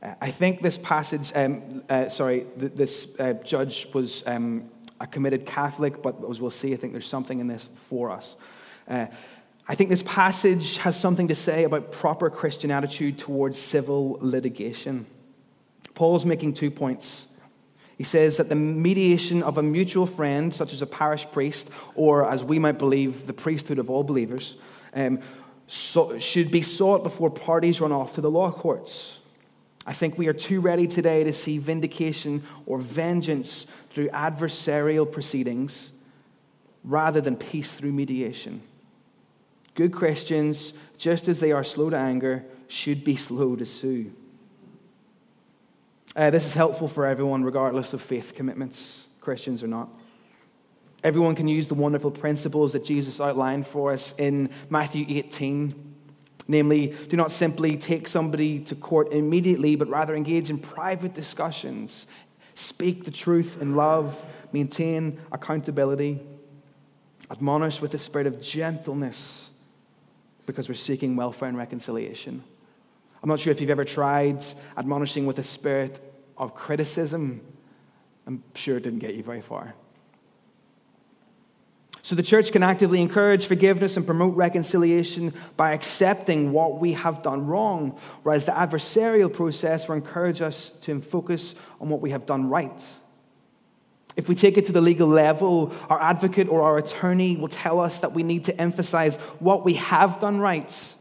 Uh, 0.00 0.14
I 0.20 0.30
think 0.30 0.62
this 0.62 0.78
passage, 0.78 1.32
um, 1.34 1.82
uh, 1.88 2.08
sorry, 2.08 2.46
th- 2.58 2.72
this 2.76 3.08
uh, 3.18 3.32
judge 3.32 3.88
was 3.92 4.22
um, 4.26 4.70
a 5.00 5.08
committed 5.08 5.44
Catholic, 5.44 6.02
but 6.02 6.16
as 6.30 6.40
we'll 6.40 6.50
see, 6.50 6.72
I 6.72 6.76
think 6.76 6.92
there's 6.92 7.08
something 7.08 7.40
in 7.40 7.48
this 7.48 7.68
for 7.88 8.10
us. 8.10 8.36
Uh, 8.86 9.06
I 9.66 9.74
think 9.74 9.90
this 9.90 10.04
passage 10.04 10.78
has 10.78 10.98
something 10.98 11.26
to 11.28 11.34
say 11.34 11.64
about 11.64 11.90
proper 11.90 12.30
Christian 12.30 12.70
attitude 12.70 13.18
towards 13.18 13.58
civil 13.58 14.18
litigation. 14.20 15.06
Paul's 15.94 16.24
making 16.24 16.54
two 16.54 16.70
points. 16.70 17.26
He 18.00 18.04
says 18.04 18.38
that 18.38 18.48
the 18.48 18.54
mediation 18.54 19.42
of 19.42 19.58
a 19.58 19.62
mutual 19.62 20.06
friend, 20.06 20.54
such 20.54 20.72
as 20.72 20.80
a 20.80 20.86
parish 20.86 21.30
priest, 21.32 21.68
or 21.94 22.26
as 22.26 22.42
we 22.42 22.58
might 22.58 22.78
believe, 22.78 23.26
the 23.26 23.34
priesthood 23.34 23.78
of 23.78 23.90
all 23.90 24.02
believers, 24.02 24.56
um, 24.94 25.20
so, 25.66 26.18
should 26.18 26.50
be 26.50 26.62
sought 26.62 27.02
before 27.02 27.28
parties 27.28 27.78
run 27.78 27.92
off 27.92 28.14
to 28.14 28.22
the 28.22 28.30
law 28.30 28.50
courts. 28.52 29.18
I 29.86 29.92
think 29.92 30.16
we 30.16 30.28
are 30.28 30.32
too 30.32 30.62
ready 30.62 30.86
today 30.86 31.24
to 31.24 31.32
see 31.34 31.58
vindication 31.58 32.42
or 32.64 32.78
vengeance 32.78 33.66
through 33.90 34.08
adversarial 34.08 35.12
proceedings 35.12 35.92
rather 36.82 37.20
than 37.20 37.36
peace 37.36 37.74
through 37.74 37.92
mediation. 37.92 38.62
Good 39.74 39.92
Christians, 39.92 40.72
just 40.96 41.28
as 41.28 41.38
they 41.38 41.52
are 41.52 41.64
slow 41.64 41.90
to 41.90 41.98
anger, 41.98 42.46
should 42.66 43.04
be 43.04 43.16
slow 43.16 43.56
to 43.56 43.66
sue. 43.66 44.10
Uh, 46.16 46.28
this 46.28 46.44
is 46.44 46.54
helpful 46.54 46.88
for 46.88 47.06
everyone, 47.06 47.44
regardless 47.44 47.92
of 47.92 48.02
faith 48.02 48.34
commitments, 48.34 49.06
Christians 49.20 49.62
or 49.62 49.68
not. 49.68 49.94
Everyone 51.04 51.36
can 51.36 51.46
use 51.46 51.68
the 51.68 51.74
wonderful 51.74 52.10
principles 52.10 52.72
that 52.72 52.84
Jesus 52.84 53.20
outlined 53.20 53.66
for 53.66 53.92
us 53.92 54.12
in 54.18 54.50
Matthew 54.68 55.06
18. 55.08 55.94
Namely, 56.48 56.96
do 57.08 57.16
not 57.16 57.30
simply 57.30 57.76
take 57.76 58.08
somebody 58.08 58.58
to 58.64 58.74
court 58.74 59.12
immediately, 59.12 59.76
but 59.76 59.88
rather 59.88 60.16
engage 60.16 60.50
in 60.50 60.58
private 60.58 61.14
discussions. 61.14 62.08
Speak 62.54 63.04
the 63.04 63.12
truth 63.12 63.62
in 63.62 63.76
love, 63.76 64.26
maintain 64.52 65.20
accountability, 65.30 66.20
admonish 67.30 67.80
with 67.80 67.92
the 67.92 67.98
spirit 67.98 68.26
of 68.26 68.42
gentleness, 68.42 69.50
because 70.44 70.68
we're 70.68 70.74
seeking 70.74 71.14
welfare 71.14 71.48
and 71.48 71.56
reconciliation. 71.56 72.42
I'm 73.22 73.28
not 73.28 73.40
sure 73.40 73.50
if 73.50 73.60
you've 73.60 73.70
ever 73.70 73.84
tried 73.84 74.44
admonishing 74.76 75.26
with 75.26 75.38
a 75.38 75.42
spirit 75.42 76.00
of 76.38 76.54
criticism. 76.54 77.42
I'm 78.26 78.42
sure 78.54 78.78
it 78.78 78.82
didn't 78.82 79.00
get 79.00 79.14
you 79.14 79.22
very 79.22 79.42
far. 79.42 79.74
So 82.02 82.14
the 82.14 82.22
church 82.22 82.50
can 82.50 82.62
actively 82.62 83.02
encourage 83.02 83.46
forgiveness 83.46 83.96
and 83.96 84.06
promote 84.06 84.34
reconciliation 84.34 85.34
by 85.56 85.72
accepting 85.72 86.50
what 86.50 86.80
we 86.80 86.94
have 86.94 87.22
done 87.22 87.46
wrong, 87.46 87.98
whereas 88.22 88.46
the 88.46 88.52
adversarial 88.52 89.32
process 89.32 89.86
will 89.86 89.96
encourage 89.96 90.40
us 90.40 90.70
to 90.82 91.02
focus 91.02 91.54
on 91.78 91.90
what 91.90 92.00
we 92.00 92.10
have 92.10 92.24
done 92.24 92.48
right. 92.48 92.82
If 94.16 94.28
we 94.28 94.34
take 94.34 94.56
it 94.56 94.64
to 94.66 94.72
the 94.72 94.80
legal 94.80 95.08
level, 95.08 95.74
our 95.88 96.00
advocate 96.00 96.48
or 96.48 96.62
our 96.62 96.78
attorney 96.78 97.36
will 97.36 97.48
tell 97.48 97.78
us 97.80 98.00
that 98.00 98.12
we 98.12 98.22
need 98.22 98.46
to 98.46 98.60
emphasize 98.60 99.16
what 99.38 99.64
we 99.64 99.74
have 99.74 100.20
done 100.20 100.40
right 100.40 100.94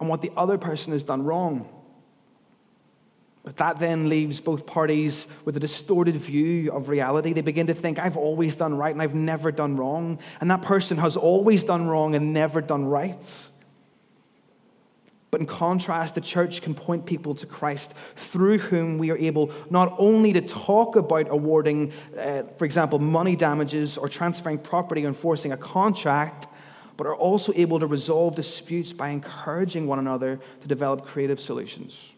and 0.00 0.08
what 0.08 0.22
the 0.22 0.32
other 0.36 0.58
person 0.58 0.92
has 0.92 1.04
done 1.04 1.24
wrong. 1.24 1.68
But 3.48 3.56
that 3.56 3.78
then 3.78 4.10
leaves 4.10 4.40
both 4.40 4.66
parties 4.66 5.26
with 5.46 5.56
a 5.56 5.60
distorted 5.60 6.16
view 6.16 6.70
of 6.70 6.90
reality. 6.90 7.32
They 7.32 7.40
begin 7.40 7.68
to 7.68 7.74
think, 7.74 7.98
I've 7.98 8.18
always 8.18 8.56
done 8.56 8.74
right 8.74 8.92
and 8.92 9.00
I've 9.00 9.14
never 9.14 9.50
done 9.50 9.76
wrong. 9.76 10.18
And 10.40 10.50
that 10.50 10.60
person 10.60 10.98
has 10.98 11.16
always 11.16 11.64
done 11.64 11.86
wrong 11.86 12.14
and 12.14 12.34
never 12.34 12.60
done 12.60 12.84
right. 12.84 13.48
But 15.30 15.40
in 15.40 15.46
contrast, 15.46 16.14
the 16.14 16.20
church 16.20 16.62
can 16.62 16.74
point 16.74 17.06
people 17.06 17.34
to 17.36 17.46
Christ 17.46 17.94
through 18.16 18.58
whom 18.58 18.98
we 18.98 19.10
are 19.10 19.16
able 19.16 19.52
not 19.70 19.94
only 19.98 20.32
to 20.32 20.40
talk 20.40 20.96
about 20.96 21.28
awarding, 21.30 21.92
uh, 22.18 22.42
for 22.56 22.64
example, 22.64 22.98
money 22.98 23.36
damages 23.36 23.96
or 23.96 24.08
transferring 24.08 24.58
property 24.58 25.04
or 25.04 25.08
enforcing 25.08 25.52
a 25.52 25.56
contract, 25.56 26.47
but 26.98 27.06
are 27.06 27.14
also 27.14 27.52
able 27.54 27.78
to 27.78 27.86
resolve 27.86 28.34
disputes 28.34 28.92
by 28.92 29.10
encouraging 29.10 29.86
one 29.86 30.00
another 30.00 30.40
to 30.60 30.68
develop 30.68 31.06
creative 31.06 31.38
solutions. 31.38 32.12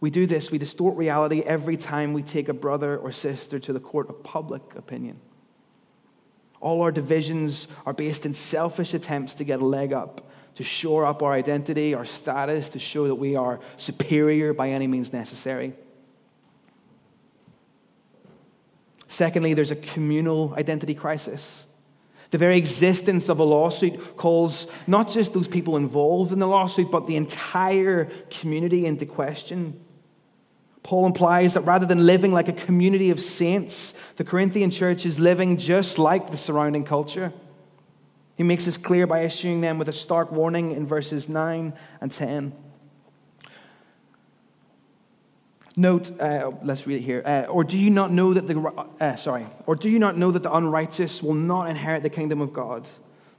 We 0.00 0.10
do 0.10 0.26
this, 0.26 0.50
we 0.50 0.58
distort 0.58 0.96
reality 0.96 1.40
every 1.40 1.76
time 1.76 2.12
we 2.12 2.24
take 2.24 2.48
a 2.48 2.52
brother 2.52 2.98
or 2.98 3.12
sister 3.12 3.60
to 3.60 3.72
the 3.72 3.78
court 3.78 4.10
of 4.10 4.24
public 4.24 4.74
opinion. 4.74 5.20
All 6.60 6.82
our 6.82 6.90
divisions 6.90 7.68
are 7.86 7.92
based 7.92 8.26
in 8.26 8.34
selfish 8.34 8.92
attempts 8.92 9.34
to 9.36 9.44
get 9.44 9.60
a 9.60 9.64
leg 9.64 9.92
up, 9.92 10.32
to 10.56 10.64
shore 10.64 11.06
up 11.06 11.22
our 11.22 11.32
identity, 11.32 11.94
our 11.94 12.04
status, 12.04 12.70
to 12.70 12.80
show 12.80 13.06
that 13.06 13.14
we 13.14 13.36
are 13.36 13.60
superior 13.76 14.52
by 14.52 14.70
any 14.70 14.88
means 14.88 15.12
necessary. 15.12 15.74
Secondly, 19.06 19.54
there's 19.54 19.70
a 19.70 19.76
communal 19.76 20.54
identity 20.58 20.94
crisis. 20.94 21.68
The 22.34 22.38
very 22.38 22.58
existence 22.58 23.28
of 23.28 23.38
a 23.38 23.44
lawsuit 23.44 24.16
calls 24.16 24.66
not 24.88 25.08
just 25.08 25.34
those 25.34 25.46
people 25.46 25.76
involved 25.76 26.32
in 26.32 26.40
the 26.40 26.48
lawsuit, 26.48 26.90
but 26.90 27.06
the 27.06 27.14
entire 27.14 28.06
community 28.28 28.86
into 28.86 29.06
question. 29.06 29.80
Paul 30.82 31.06
implies 31.06 31.54
that 31.54 31.60
rather 31.60 31.86
than 31.86 32.06
living 32.06 32.32
like 32.32 32.48
a 32.48 32.52
community 32.52 33.10
of 33.10 33.20
saints, 33.20 33.92
the 34.16 34.24
Corinthian 34.24 34.72
church 34.72 35.06
is 35.06 35.20
living 35.20 35.58
just 35.58 35.96
like 35.96 36.32
the 36.32 36.36
surrounding 36.36 36.82
culture. 36.82 37.32
He 38.36 38.42
makes 38.42 38.64
this 38.64 38.78
clear 38.78 39.06
by 39.06 39.20
issuing 39.20 39.60
them 39.60 39.78
with 39.78 39.88
a 39.88 39.92
stark 39.92 40.32
warning 40.32 40.72
in 40.72 40.88
verses 40.88 41.28
9 41.28 41.72
and 42.00 42.10
10. 42.10 42.52
Note, 45.76 46.20
uh, 46.20 46.52
let's 46.62 46.86
read 46.86 46.96
it 46.96 47.02
here. 47.02 47.22
Uh, 47.24 47.42
or 47.48 47.64
do 47.64 47.76
you 47.76 47.90
not 47.90 48.12
know 48.12 48.32
that 48.32 48.46
the 48.46 48.86
uh, 49.00 49.16
sorry? 49.16 49.46
Or 49.66 49.74
do 49.74 49.90
you 49.90 49.98
not 49.98 50.16
know 50.16 50.30
that 50.30 50.44
the 50.44 50.54
unrighteous 50.54 51.22
will 51.22 51.34
not 51.34 51.68
inherit 51.68 52.02
the 52.02 52.10
kingdom 52.10 52.40
of 52.40 52.52
God? 52.52 52.86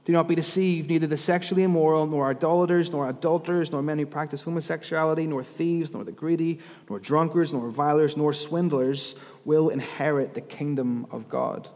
Do 0.04 0.12
not 0.12 0.28
be 0.28 0.34
deceived. 0.34 0.88
Neither 0.88 1.06
the 1.06 1.16
sexually 1.16 1.64
immoral, 1.64 2.06
nor 2.06 2.30
idolaters, 2.30 2.92
nor 2.92 3.08
adulterers, 3.08 3.72
nor 3.72 3.82
men 3.82 3.98
who 3.98 4.06
practice 4.06 4.42
homosexuality, 4.42 5.26
nor 5.26 5.42
thieves, 5.42 5.92
nor 5.92 6.04
the 6.04 6.12
greedy, 6.12 6.60
nor 6.88 7.00
drunkards, 7.00 7.52
nor 7.52 7.62
revilers, 7.62 8.16
nor 8.16 8.32
swindlers 8.32 9.14
will 9.44 9.70
inherit 9.70 10.34
the 10.34 10.40
kingdom 10.40 11.06
of 11.10 11.28
God. 11.28 11.68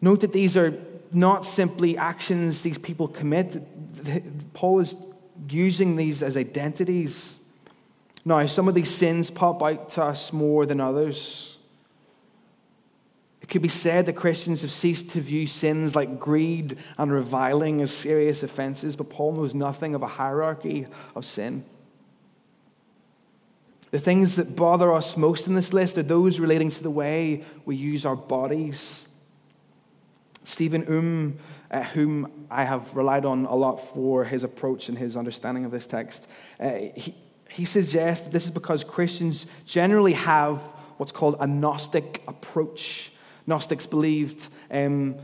Note 0.00 0.20
that 0.20 0.32
these 0.32 0.56
are 0.56 0.74
not 1.10 1.46
simply 1.46 1.96
actions 1.96 2.62
these 2.62 2.78
people 2.78 3.08
commit. 3.08 4.52
Paul 4.52 4.80
is 4.80 4.94
using 5.48 5.96
these 5.96 6.22
as 6.22 6.36
identities. 6.36 7.40
Now, 8.24 8.46
some 8.46 8.68
of 8.68 8.74
these 8.74 8.90
sins 8.90 9.30
pop 9.30 9.62
out 9.62 9.90
to 9.90 10.04
us 10.04 10.32
more 10.32 10.64
than 10.64 10.80
others. 10.80 11.58
It 13.42 13.48
could 13.50 13.60
be 13.60 13.68
said 13.68 14.06
that 14.06 14.14
Christians 14.14 14.62
have 14.62 14.70
ceased 14.70 15.10
to 15.10 15.20
view 15.20 15.46
sins 15.46 15.94
like 15.94 16.18
greed 16.18 16.78
and 16.96 17.12
reviling 17.12 17.82
as 17.82 17.90
serious 17.90 18.42
offenses, 18.42 18.96
but 18.96 19.10
Paul 19.10 19.32
knows 19.32 19.54
nothing 19.54 19.94
of 19.94 20.02
a 20.02 20.06
hierarchy 20.06 20.86
of 21.14 21.26
sin. 21.26 21.64
The 23.90 23.98
things 23.98 24.36
that 24.36 24.56
bother 24.56 24.92
us 24.92 25.18
most 25.18 25.46
in 25.46 25.54
this 25.54 25.74
list 25.74 25.98
are 25.98 26.02
those 26.02 26.40
relating 26.40 26.70
to 26.70 26.82
the 26.82 26.90
way 26.90 27.44
we 27.66 27.76
use 27.76 28.06
our 28.06 28.16
bodies. 28.16 29.08
Stephen 30.42 30.84
Um, 30.88 31.38
uh, 31.70 31.82
whom 31.82 32.46
I 32.50 32.64
have 32.64 32.94
relied 32.94 33.24
on 33.24 33.46
a 33.46 33.54
lot 33.54 33.80
for 33.80 34.24
his 34.24 34.44
approach 34.44 34.88
and 34.88 34.96
his 34.96 35.16
understanding 35.16 35.64
of 35.64 35.70
this 35.70 35.86
text, 35.86 36.26
uh, 36.60 36.72
he, 36.94 37.14
he 37.50 37.64
suggests 37.64 38.24
that 38.24 38.32
this 38.32 38.44
is 38.44 38.50
because 38.50 38.84
Christians 38.84 39.46
generally 39.66 40.14
have 40.14 40.60
what's 40.96 41.12
called 41.12 41.36
a 41.40 41.46
Gnostic 41.46 42.22
approach. 42.26 43.12
Gnostics 43.46 43.86
believed 43.86 44.48
um, 44.70 45.16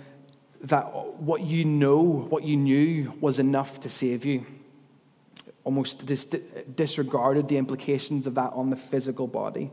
that 0.62 0.84
what 1.20 1.42
you 1.42 1.64
know, 1.64 2.02
what 2.02 2.44
you 2.44 2.56
knew, 2.56 3.12
was 3.20 3.38
enough 3.38 3.80
to 3.80 3.88
save 3.88 4.24
you. 4.24 4.44
Almost 5.64 6.06
dis- 6.06 6.24
disregarded 6.24 7.48
the 7.48 7.56
implications 7.56 8.26
of 8.26 8.34
that 8.34 8.52
on 8.52 8.70
the 8.70 8.76
physical 8.76 9.26
body. 9.26 9.70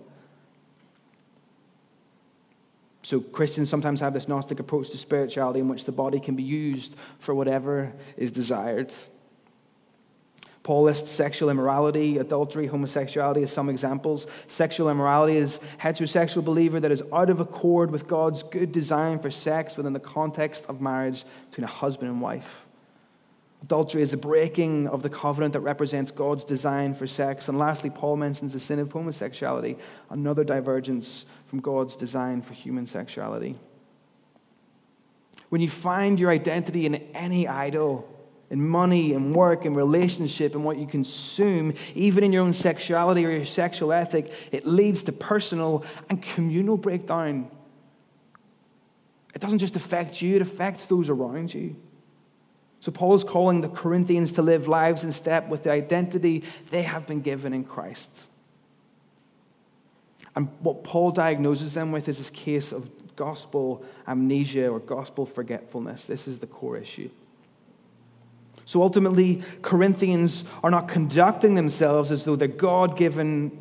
So, 3.04 3.22
Christians 3.22 3.70
sometimes 3.70 4.02
have 4.02 4.14
this 4.14 4.28
Gnostic 4.28 4.60
approach 4.60 4.90
to 4.90 4.98
spirituality 4.98 5.60
in 5.60 5.70
which 5.70 5.86
the 5.86 5.94
body 5.94 6.20
can 6.20 6.36
be 6.36 6.44
used 6.44 6.96
for 7.20 7.34
whatever 7.34 7.94
is 8.18 8.32
desired. 8.32 8.92
Paul 10.67 10.84
lists 10.84 11.10
sexual 11.10 11.49
immorality, 11.49 12.17
adultery, 12.17 12.67
homosexuality 12.67 13.41
as 13.41 13.49
some 13.49 13.69
examples. 13.69 14.27
Sexual 14.47 14.89
immorality 14.89 15.38
is 15.38 15.62
heterosexual 15.80 16.43
believer 16.43 16.82
that 16.82 16.91
is 16.91 17.01
out 17.13 17.30
of 17.30 17.39
accord 17.39 17.89
with 17.89 18.06
God's 18.06 18.43
good 18.43 18.73
design 18.73 19.19
for 19.19 19.32
sex 19.32 19.77
within 19.77 19.93
the 19.93 20.01
context 20.01 20.65
of 20.65 20.82
marriage 20.82 21.23
between 21.49 21.63
a 21.63 21.67
husband 21.67 22.12
and 22.12 22.19
wife. 22.19 22.65
Adultery 23.63 24.01
is 24.01 24.12
a 24.12 24.17
breaking 24.17 24.89
of 24.89 25.03
the 25.03 25.10
covenant 25.10 25.53
that 25.53 25.62
represents 25.62 26.12
God's 26.12 26.43
design 26.43 26.93
for 26.93 27.08
sex. 27.08 27.47
And 27.47 27.58
lastly, 27.58 27.89
Paul 27.89 28.17
mentions 28.17 28.51
the 28.51 28.60
sin 28.60 28.80
of 28.80 28.91
homosexuality, 28.91 29.77
another 30.10 30.43
divergence 30.43 31.23
from 31.45 31.62
God's 31.62 31.95
design 31.95 32.41
for 32.41 32.53
human 32.53 32.86
sexuality. 32.86 33.56
When 35.47 35.62
you 35.62 35.69
find 35.69 36.19
your 36.19 36.30
identity 36.30 36.86
in 36.86 36.95
any 37.13 37.47
idol, 37.47 38.16
in 38.50 38.66
money 38.66 39.14
and 39.14 39.36
work 39.36 39.66
and 39.66 39.76
relationship 39.76 40.56
and 40.56 40.64
what 40.64 40.78
you 40.78 40.88
consume, 40.88 41.74
even 41.96 42.24
in 42.24 42.32
your 42.32 42.44
own 42.44 42.54
sexuality 42.54 43.26
or 43.26 43.32
your 43.32 43.46
sexual 43.46 43.92
ethic, 43.92 44.32
it 44.52 44.66
leads 44.66 45.04
to 45.04 45.12
personal 45.12 45.84
and 46.10 46.22
communal 46.22 46.78
breakdown. 46.78 47.50
It 49.36 49.42
doesn't 49.42 49.60
just 49.60 49.76
affect 49.76 50.22
you, 50.22 50.36
it 50.36 50.42
affects 50.42 50.86
those 50.86 51.10
around 51.10 51.54
you. 51.54 51.76
So, 52.80 52.92
Paul 52.92 53.16
is 53.16 53.24
calling 53.24 53.62
the 53.62 53.70
Corinthians 53.70 54.34
to 54.34 54.42
live 54.42 54.68
lives 54.68 55.04
in 55.04 55.12
step 55.12 55.50
with 55.50 55.64
the 55.64 55.72
identity 55.72 56.44
they 56.70 56.84
have 56.84 57.08
been 57.08 57.22
given 57.22 57.52
in 57.52 57.64
Christ. 57.64 58.30
And 60.36 60.50
what 60.60 60.84
Paul 60.84 61.12
diagnoses 61.12 61.74
them 61.74 61.92
with 61.92 62.08
is 62.08 62.20
this 62.20 62.30
case 62.30 62.72
of 62.72 62.90
gospel 63.16 63.84
amnesia 64.08 64.70
or 64.70 64.80
gospel 64.80 65.26
forgetfulness. 65.26 66.06
This 66.06 66.28
is 66.28 66.40
the 66.40 66.48
core 66.48 66.78
issue. 66.78 67.10
So 68.67 68.82
ultimately, 68.82 69.41
Corinthians 69.62 70.43
are 70.62 70.69
not 70.69 70.89
conducting 70.89 71.56
themselves 71.56 72.12
as 72.12 72.25
though 72.25 72.36
they're 72.36 72.49
God 72.49 72.97
given, 72.97 73.58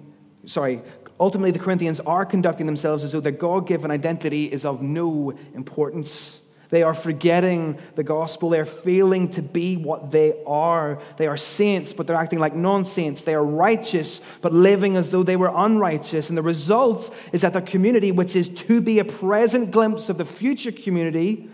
sorry, 0.46 0.82
ultimately, 1.20 1.52
the 1.52 1.60
Corinthians 1.60 2.00
are 2.00 2.26
conducting 2.26 2.66
themselves 2.66 3.04
as 3.04 3.12
though 3.12 3.20
their 3.20 3.30
God 3.30 3.68
given 3.68 3.92
identity 3.92 4.46
is 4.46 4.64
of 4.64 4.82
no 4.82 5.30
importance. 5.54 6.42
They 6.70 6.82
are 6.82 6.92
forgetting 6.92 7.78
the 7.94 8.02
gospel. 8.02 8.50
They're 8.50 8.64
failing 8.64 9.28
to 9.30 9.42
be 9.42 9.76
what 9.76 10.10
they 10.10 10.34
are. 10.44 11.00
They 11.18 11.28
are 11.28 11.36
saints, 11.36 11.92
but 11.92 12.08
they're 12.08 12.16
acting 12.16 12.40
like 12.40 12.56
non 12.56 12.84
saints. 12.84 13.22
They 13.22 13.34
are 13.34 13.44
righteous, 13.44 14.20
but 14.40 14.52
living 14.52 14.96
as 14.96 15.12
though 15.12 15.22
they 15.22 15.36
were 15.36 15.52
unrighteous. 15.54 16.30
And 16.30 16.36
the 16.36 16.42
result 16.42 17.16
is 17.32 17.42
that 17.42 17.52
their 17.52 17.62
community, 17.62 18.10
which 18.10 18.34
is 18.34 18.48
to 18.48 18.80
be 18.80 18.98
a 18.98 19.04
present 19.04 19.70
glimpse 19.70 20.08
of 20.08 20.18
the 20.18 20.24
future 20.24 20.72
community, 20.72 21.48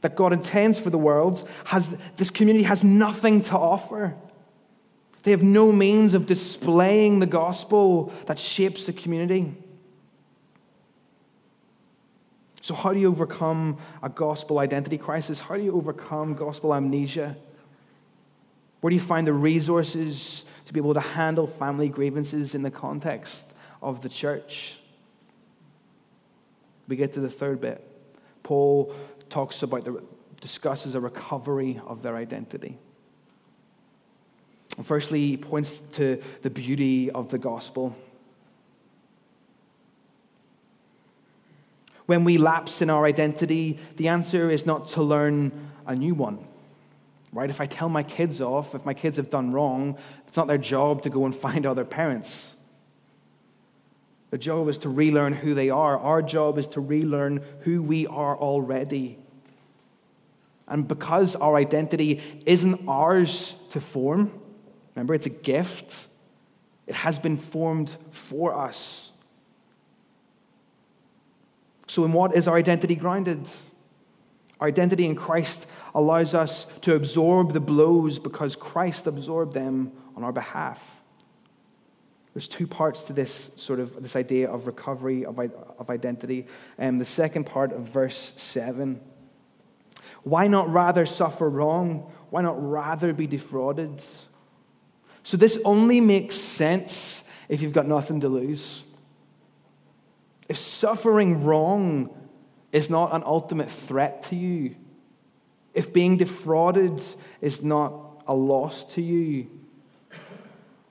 that 0.00 0.14
God 0.14 0.32
intends 0.32 0.78
for 0.78 0.90
the 0.90 0.98
world, 0.98 1.48
has, 1.66 1.96
this 2.16 2.30
community 2.30 2.64
has 2.64 2.84
nothing 2.84 3.42
to 3.42 3.56
offer. 3.56 4.14
They 5.24 5.32
have 5.32 5.42
no 5.42 5.72
means 5.72 6.14
of 6.14 6.26
displaying 6.26 7.18
the 7.18 7.26
gospel 7.26 8.12
that 8.26 8.38
shapes 8.38 8.86
the 8.86 8.92
community. 8.92 9.54
So, 12.62 12.74
how 12.74 12.92
do 12.92 13.00
you 13.00 13.08
overcome 13.08 13.78
a 14.02 14.08
gospel 14.08 14.58
identity 14.58 14.98
crisis? 14.98 15.40
How 15.40 15.56
do 15.56 15.62
you 15.62 15.74
overcome 15.74 16.34
gospel 16.34 16.74
amnesia? 16.74 17.36
Where 18.80 18.90
do 18.90 18.94
you 18.94 19.00
find 19.00 19.26
the 19.26 19.32
resources 19.32 20.44
to 20.66 20.72
be 20.72 20.78
able 20.78 20.94
to 20.94 21.00
handle 21.00 21.46
family 21.46 21.88
grievances 21.88 22.54
in 22.54 22.62
the 22.62 22.70
context 22.70 23.52
of 23.82 24.02
the 24.02 24.08
church? 24.08 24.78
We 26.86 26.96
get 26.96 27.14
to 27.14 27.20
the 27.20 27.30
third 27.30 27.60
bit. 27.60 27.84
Paul 28.42 28.94
talks 29.30 29.62
about 29.62 29.84
the, 29.84 30.02
discusses 30.40 30.94
a 30.94 31.00
recovery 31.00 31.80
of 31.86 32.02
their 32.02 32.16
identity. 32.16 32.78
And 34.76 34.86
firstly, 34.86 35.20
he 35.20 35.36
points 35.36 35.80
to 35.92 36.22
the 36.42 36.50
beauty 36.50 37.10
of 37.10 37.30
the 37.30 37.38
gospel. 37.38 37.96
When 42.06 42.24
we 42.24 42.38
lapse 42.38 42.80
in 42.80 42.88
our 42.88 43.04
identity, 43.04 43.78
the 43.96 44.08
answer 44.08 44.50
is 44.50 44.64
not 44.64 44.86
to 44.88 45.02
learn 45.02 45.52
a 45.86 45.94
new 45.94 46.14
one. 46.14 46.38
Right? 47.32 47.50
If 47.50 47.60
I 47.60 47.66
tell 47.66 47.88
my 47.88 48.02
kids 48.02 48.40
off, 48.40 48.74
if 48.74 48.86
my 48.86 48.94
kids 48.94 49.18
have 49.18 49.28
done 49.28 49.52
wrong, 49.52 49.98
it's 50.26 50.36
not 50.36 50.46
their 50.46 50.58
job 50.58 51.02
to 51.02 51.10
go 51.10 51.26
and 51.26 51.36
find 51.36 51.66
other 51.66 51.84
parents. 51.84 52.56
Their 54.30 54.38
job 54.38 54.68
is 54.68 54.78
to 54.78 54.88
relearn 54.88 55.32
who 55.32 55.54
they 55.54 55.70
are. 55.70 55.98
Our 55.98 56.22
job 56.22 56.58
is 56.58 56.68
to 56.68 56.80
relearn 56.80 57.42
who 57.60 57.82
we 57.82 58.06
are 58.06 58.36
already. 58.36 59.18
And 60.66 60.86
because 60.86 61.34
our 61.34 61.56
identity 61.56 62.20
isn't 62.44 62.86
ours 62.86 63.54
to 63.70 63.80
form, 63.80 64.30
remember, 64.94 65.14
it's 65.14 65.26
a 65.26 65.30
gift, 65.30 66.08
it 66.86 66.94
has 66.94 67.18
been 67.18 67.38
formed 67.38 67.96
for 68.10 68.54
us. 68.54 69.10
So, 71.86 72.04
in 72.04 72.12
what 72.12 72.36
is 72.36 72.46
our 72.46 72.56
identity 72.56 72.96
grounded? 72.96 73.48
Our 74.60 74.68
identity 74.68 75.06
in 75.06 75.14
Christ 75.14 75.66
allows 75.94 76.34
us 76.34 76.66
to 76.82 76.94
absorb 76.94 77.54
the 77.54 77.60
blows 77.60 78.18
because 78.18 78.56
Christ 78.56 79.06
absorbed 79.06 79.54
them 79.54 79.92
on 80.16 80.22
our 80.22 80.32
behalf. 80.32 80.97
There's 82.34 82.48
two 82.48 82.66
parts 82.66 83.02
to 83.04 83.12
this 83.12 83.50
sort 83.56 83.80
of 83.80 84.02
this 84.02 84.14
idea 84.14 84.50
of 84.50 84.66
recovery 84.66 85.24
of, 85.24 85.38
of 85.38 85.90
identity. 85.90 86.46
And 86.76 86.94
um, 86.94 86.98
the 86.98 87.04
second 87.04 87.44
part 87.44 87.72
of 87.72 87.82
verse 87.82 88.32
7 88.36 89.00
why 90.24 90.46
not 90.46 90.70
rather 90.70 91.06
suffer 91.06 91.48
wrong? 91.48 92.10
Why 92.30 92.42
not 92.42 92.62
rather 92.62 93.12
be 93.12 93.26
defrauded? 93.26 94.02
So, 95.22 95.36
this 95.36 95.58
only 95.64 96.00
makes 96.00 96.36
sense 96.36 97.28
if 97.48 97.62
you've 97.62 97.72
got 97.72 97.86
nothing 97.86 98.20
to 98.20 98.28
lose. 98.28 98.84
If 100.48 100.58
suffering 100.58 101.44
wrong 101.44 102.10
is 102.72 102.90
not 102.90 103.14
an 103.14 103.22
ultimate 103.24 103.70
threat 103.70 104.22
to 104.24 104.36
you, 104.36 104.76
if 105.74 105.92
being 105.92 106.16
defrauded 106.16 107.02
is 107.40 107.62
not 107.62 108.22
a 108.26 108.34
loss 108.34 108.84
to 108.94 109.02
you, 109.02 109.50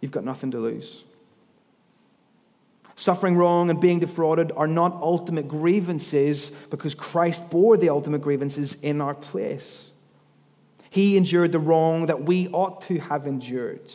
you've 0.01 0.11
got 0.11 0.23
nothing 0.23 0.51
to 0.51 0.59
lose. 0.59 1.03
Suffering 2.97 3.37
wrong 3.37 3.69
and 3.69 3.79
being 3.79 3.99
defrauded 3.99 4.51
are 4.57 4.67
not 4.67 4.91
ultimate 5.03 5.47
grievances 5.47 6.49
because 6.71 6.95
Christ 6.95 7.51
bore 7.51 7.77
the 7.77 7.89
ultimate 7.89 8.21
grievances 8.21 8.73
in 8.81 9.01
our 9.01 9.13
place. 9.13 9.91
He 10.89 11.15
endured 11.15 11.51
the 11.51 11.59
wrong 11.59 12.07
that 12.07 12.23
we 12.23 12.47
ought 12.47 12.81
to 12.83 12.97
have 12.97 13.27
endured. 13.27 13.93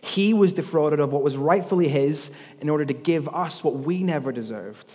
He 0.00 0.32
was 0.32 0.54
defrauded 0.54 1.00
of 1.00 1.12
what 1.12 1.22
was 1.22 1.36
rightfully 1.36 1.88
his 1.88 2.30
in 2.62 2.70
order 2.70 2.86
to 2.86 2.94
give 2.94 3.28
us 3.28 3.62
what 3.62 3.76
we 3.76 4.02
never 4.02 4.32
deserved. 4.32 4.90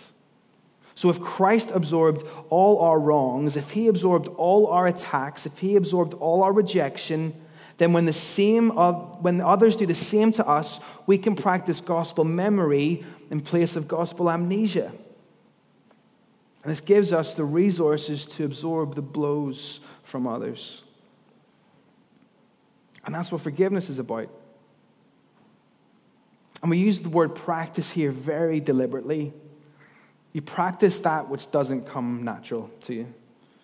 So, 0.95 1.09
if 1.09 1.21
Christ 1.21 1.69
absorbed 1.71 2.25
all 2.49 2.79
our 2.79 2.99
wrongs, 2.99 3.57
if 3.57 3.71
he 3.71 3.87
absorbed 3.87 4.27
all 4.27 4.65
our 4.67 4.87
attacks, 4.87 5.45
if 5.45 5.59
he 5.59 5.75
absorbed 5.75 6.15
all 6.15 6.41
our 6.41 6.53
rejection, 6.53 7.35
then 7.77 7.91
when, 7.91 8.05
the 8.05 8.13
same, 8.13 8.69
when 8.69 9.41
others 9.41 9.75
do 9.75 9.85
the 9.85 9.93
same 9.93 10.31
to 10.33 10.47
us, 10.47 10.79
we 11.05 11.17
can 11.17 11.35
practice 11.35 11.81
gospel 11.81 12.23
memory 12.23 13.03
in 13.29 13.41
place 13.41 13.75
of 13.75 13.87
gospel 13.87 14.29
amnesia. 14.29 14.91
And 16.63 16.71
this 16.71 16.81
gives 16.81 17.11
us 17.11 17.35
the 17.35 17.43
resources 17.43 18.25
to 18.27 18.45
absorb 18.45 18.95
the 18.95 19.01
blows 19.01 19.81
from 20.03 20.25
others. 20.25 20.83
And 23.05 23.13
that's 23.13 23.31
what 23.31 23.41
forgiveness 23.41 23.89
is 23.89 23.99
about. 23.99 24.29
And 26.61 26.71
we 26.71 26.77
use 26.77 27.01
the 27.01 27.09
word 27.09 27.35
practice 27.35 27.91
here 27.91 28.09
very 28.09 28.59
deliberately. 28.59 29.33
You 30.33 30.41
practice 30.41 30.99
that 31.01 31.29
which 31.29 31.51
doesn't 31.51 31.87
come 31.87 32.23
natural 32.23 32.71
to 32.81 32.93
you. 32.95 33.13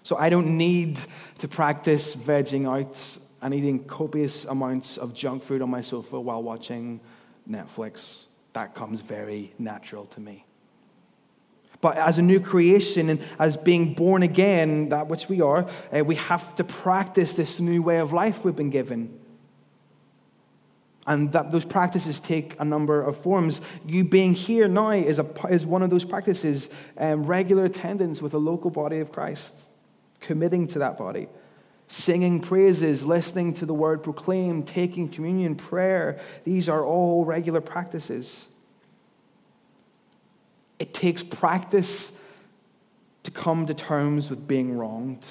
So 0.03 0.15
I 0.17 0.29
don't 0.29 0.57
need 0.57 0.99
to 1.39 1.47
practice 1.47 2.13
vegging 2.13 2.67
out 2.67 2.95
and 3.41 3.53
eating 3.53 3.83
copious 3.85 4.45
amounts 4.45 4.97
of 4.97 5.13
junk 5.13 5.43
food 5.43 5.61
on 5.61 5.69
my 5.69 5.81
sofa 5.81 6.19
while 6.19 6.43
watching 6.43 6.99
Netflix. 7.49 8.25
That 8.53 8.75
comes 8.75 9.01
very 9.01 9.53
natural 9.57 10.05
to 10.07 10.19
me. 10.19 10.45
But 11.79 11.97
as 11.97 12.19
a 12.19 12.21
new 12.21 12.39
creation 12.39 13.09
and 13.09 13.19
as 13.39 13.57
being 13.57 13.95
born 13.95 14.21
again, 14.21 14.89
that 14.89 15.07
which 15.07 15.27
we 15.27 15.41
are, 15.41 15.67
uh, 15.91 16.03
we 16.03 16.15
have 16.15 16.55
to 16.55 16.63
practice 16.63 17.33
this 17.33 17.59
new 17.59 17.81
way 17.81 17.97
of 17.97 18.13
life 18.13 18.45
we've 18.45 18.55
been 18.55 18.69
given. 18.69 19.17
And 21.07 21.31
that 21.31 21.51
those 21.51 21.65
practices 21.65 22.19
take 22.19 22.55
a 22.59 22.65
number 22.65 23.01
of 23.01 23.17
forms. 23.17 23.61
You 23.87 24.03
being 24.03 24.35
here 24.35 24.67
now 24.67 24.91
is, 24.91 25.17
a, 25.17 25.25
is 25.49 25.65
one 25.65 25.81
of 25.81 25.89
those 25.89 26.05
practices. 26.05 26.69
Um, 26.95 27.25
regular 27.25 27.65
attendance 27.65 28.21
with 28.21 28.35
a 28.35 28.37
local 28.37 28.69
body 28.69 28.99
of 28.99 29.11
Christ, 29.11 29.67
committing 30.19 30.67
to 30.67 30.79
that 30.79 30.99
body 30.99 31.27
singing 31.91 32.39
praises, 32.39 33.05
listening 33.05 33.51
to 33.51 33.65
the 33.65 33.73
word 33.73 34.01
proclaimed, 34.01 34.65
taking 34.65 35.09
communion, 35.09 35.55
prayer. 35.55 36.17
These 36.45 36.69
are 36.69 36.85
all 36.85 37.25
regular 37.25 37.59
practices. 37.59 38.47
It 40.79 40.93
takes 40.93 41.21
practice 41.21 42.17
to 43.23 43.31
come 43.31 43.65
to 43.65 43.73
terms 43.73 44.29
with 44.29 44.47
being 44.47 44.77
wronged. 44.77 45.27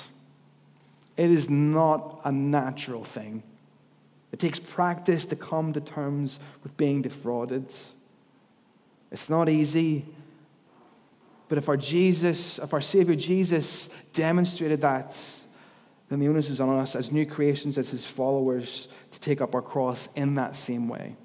It 1.17 1.31
is 1.31 1.49
not 1.49 2.21
a 2.25 2.31
natural 2.31 3.05
thing. 3.05 3.43
It 4.31 4.39
takes 4.39 4.59
practice 4.59 5.25
to 5.27 5.37
come 5.37 5.73
to 5.73 5.81
terms 5.81 6.39
with 6.63 6.77
being 6.77 7.01
defrauded. 7.01 7.73
It's 9.11 9.31
not 9.31 9.49
easy. 9.49 10.05
But 11.49 11.57
if 11.57 11.71
our 11.71 11.79
Jesus, 11.79 12.59
if 12.59 12.75
our 12.75 12.83
Savior 12.83 13.17
Jesus 13.17 13.89
demonstrated 14.13 14.83
that, 14.83 15.19
then 16.11 16.19
the 16.19 16.29
onus 16.29 16.51
is 16.51 16.61
on 16.61 16.69
us 16.79 16.97
as 16.97 17.13
new 17.13 17.25
creations, 17.25 17.79
as 17.79 17.89
his 17.89 18.05
followers, 18.05 18.89
to 19.13 19.21
take 19.21 19.41
up 19.41 19.55
our 19.55 19.63
cross 19.63 20.13
in 20.15 20.35
that 20.35 20.57
same 20.57 20.89
way. 20.89 21.17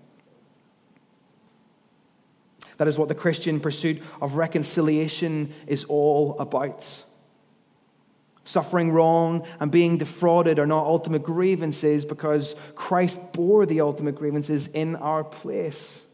That 2.77 2.87
is 2.87 2.97
what 2.97 3.07
the 3.07 3.15
Christian 3.15 3.59
pursuit 3.59 4.01
of 4.21 4.35
reconciliation 4.35 5.53
is 5.65 5.85
all 5.85 6.37
about. 6.39 7.03
Suffering 8.43 8.91
wrong 8.91 9.47
and 9.59 9.71
being 9.71 9.97
defrauded 9.97 10.59
are 10.59 10.67
not 10.67 10.85
ultimate 10.85 11.23
grievances 11.23 12.05
because 12.05 12.55
Christ 12.75 13.33
bore 13.33 13.65
the 13.65 13.81
ultimate 13.81 14.15
grievances 14.15 14.67
in 14.67 14.95
our 14.97 15.23
place. 15.23 16.05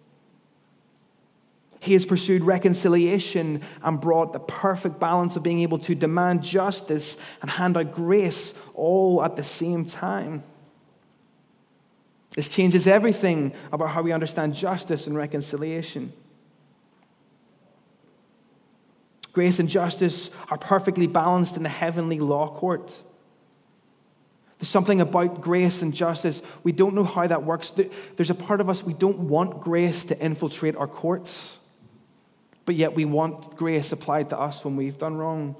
He 1.81 1.93
has 1.93 2.05
pursued 2.05 2.43
reconciliation 2.43 3.61
and 3.81 3.99
brought 3.99 4.33
the 4.33 4.39
perfect 4.39 4.99
balance 4.99 5.35
of 5.35 5.41
being 5.41 5.61
able 5.61 5.79
to 5.79 5.95
demand 5.95 6.43
justice 6.43 7.17
and 7.41 7.49
hand 7.49 7.75
out 7.75 7.91
grace 7.91 8.53
all 8.75 9.23
at 9.23 9.35
the 9.35 9.43
same 9.43 9.85
time. 9.85 10.43
This 12.35 12.49
changes 12.49 12.85
everything 12.85 13.51
about 13.71 13.89
how 13.89 14.03
we 14.03 14.11
understand 14.11 14.53
justice 14.53 15.07
and 15.07 15.17
reconciliation. 15.17 16.13
Grace 19.33 19.57
and 19.57 19.67
justice 19.67 20.29
are 20.51 20.59
perfectly 20.59 21.07
balanced 21.07 21.57
in 21.57 21.63
the 21.63 21.69
heavenly 21.69 22.19
law 22.19 22.47
court. 22.47 22.95
There's 24.59 24.69
something 24.69 25.01
about 25.01 25.41
grace 25.41 25.81
and 25.81 25.95
justice. 25.95 26.43
We 26.61 26.73
don't 26.73 26.93
know 26.93 27.05
how 27.05 27.25
that 27.25 27.43
works. 27.43 27.73
There's 28.17 28.29
a 28.29 28.35
part 28.35 28.61
of 28.61 28.69
us, 28.69 28.83
we 28.83 28.93
don't 28.93 29.17
want 29.29 29.61
grace 29.61 30.05
to 30.05 30.19
infiltrate 30.23 30.75
our 30.75 30.87
courts, 30.87 31.57
but 32.65 32.75
yet 32.75 32.93
we 32.95 33.05
want 33.05 33.55
grace 33.55 33.91
applied 33.91 34.29
to 34.29 34.39
us 34.39 34.63
when 34.63 34.75
we've 34.75 34.97
done 34.97 35.15
wrong. 35.15 35.55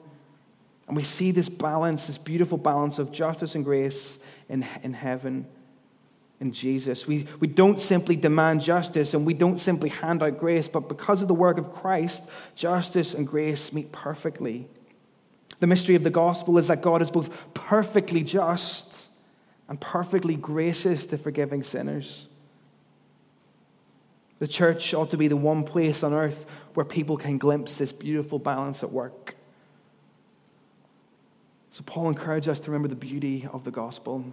And 0.87 0.95
we 0.95 1.03
see 1.03 1.31
this 1.31 1.49
balance, 1.49 2.07
this 2.07 2.17
beautiful 2.17 2.57
balance 2.57 2.99
of 2.99 3.11
justice 3.11 3.55
and 3.55 3.63
grace 3.63 4.19
in, 4.49 4.65
in 4.83 4.93
heaven 4.93 5.47
in 6.41 6.51
Jesus. 6.51 7.05
We, 7.05 7.27
we 7.39 7.47
don't 7.47 7.79
simply 7.79 8.15
demand 8.15 8.61
justice 8.61 9.13
and 9.13 9.25
we 9.25 9.35
don't 9.35 9.59
simply 9.59 9.89
hand 9.89 10.23
out 10.23 10.39
grace, 10.39 10.67
but 10.67 10.89
because 10.89 11.21
of 11.21 11.27
the 11.27 11.35
work 11.35 11.59
of 11.59 11.71
Christ, 11.71 12.23
justice 12.55 13.13
and 13.13 13.27
grace 13.27 13.71
meet 13.71 13.91
perfectly. 13.91 14.67
The 15.59 15.67
mystery 15.67 15.93
of 15.93 16.03
the 16.03 16.09
gospel 16.09 16.57
is 16.57 16.67
that 16.67 16.81
God 16.81 17.03
is 17.03 17.11
both 17.11 17.53
perfectly 17.53 18.23
just 18.23 19.07
and 19.69 19.79
perfectly 19.79 20.35
gracious 20.35 21.05
to 21.05 21.17
forgiving 21.19 21.61
sinners. 21.61 22.27
The 24.39 24.47
church 24.47 24.95
ought 24.95 25.11
to 25.11 25.17
be 25.17 25.27
the 25.27 25.37
one 25.37 25.63
place 25.63 26.01
on 26.01 26.11
earth 26.11 26.47
where 26.73 26.85
people 26.85 27.17
can 27.17 27.37
glimpse 27.37 27.77
this 27.77 27.91
beautiful 27.91 28.39
balance 28.39 28.83
at 28.83 28.91
work. 28.91 29.35
So, 31.71 31.83
Paul 31.85 32.09
encourages 32.09 32.49
us 32.49 32.59
to 32.61 32.71
remember 32.71 32.89
the 32.89 32.95
beauty 32.95 33.47
of 33.51 33.63
the 33.63 33.71
gospel. 33.71 34.25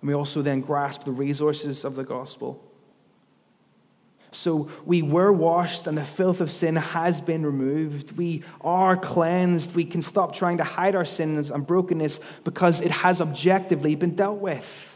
And 0.00 0.08
we 0.08 0.14
also 0.14 0.42
then 0.42 0.60
grasp 0.60 1.04
the 1.04 1.12
resources 1.12 1.84
of 1.84 1.94
the 1.94 2.04
gospel. 2.04 2.62
So 4.32 4.70
we 4.86 5.02
were 5.02 5.30
washed, 5.30 5.86
and 5.86 5.96
the 5.96 6.04
filth 6.04 6.40
of 6.40 6.50
sin 6.50 6.76
has 6.76 7.20
been 7.20 7.44
removed. 7.44 8.16
We 8.16 8.42
are 8.62 8.96
cleansed. 8.96 9.74
We 9.74 9.84
can 9.84 10.00
stop 10.00 10.34
trying 10.34 10.56
to 10.56 10.64
hide 10.64 10.94
our 10.94 11.04
sins 11.04 11.50
and 11.50 11.66
brokenness 11.66 12.18
because 12.42 12.80
it 12.80 12.90
has 12.90 13.20
objectively 13.20 13.94
been 13.94 14.16
dealt 14.16 14.38
with. 14.38 14.91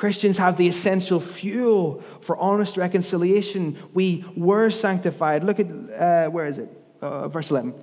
Christians 0.00 0.38
have 0.38 0.56
the 0.56 0.66
essential 0.66 1.20
fuel 1.20 2.02
for 2.22 2.34
honest 2.38 2.78
reconciliation. 2.78 3.76
We 3.92 4.24
were 4.34 4.70
sanctified. 4.70 5.44
Look 5.44 5.60
at, 5.60 5.66
uh, 5.66 6.30
where 6.30 6.46
is 6.46 6.56
it? 6.56 6.70
Uh, 7.02 7.28
verse 7.28 7.50
11. 7.50 7.74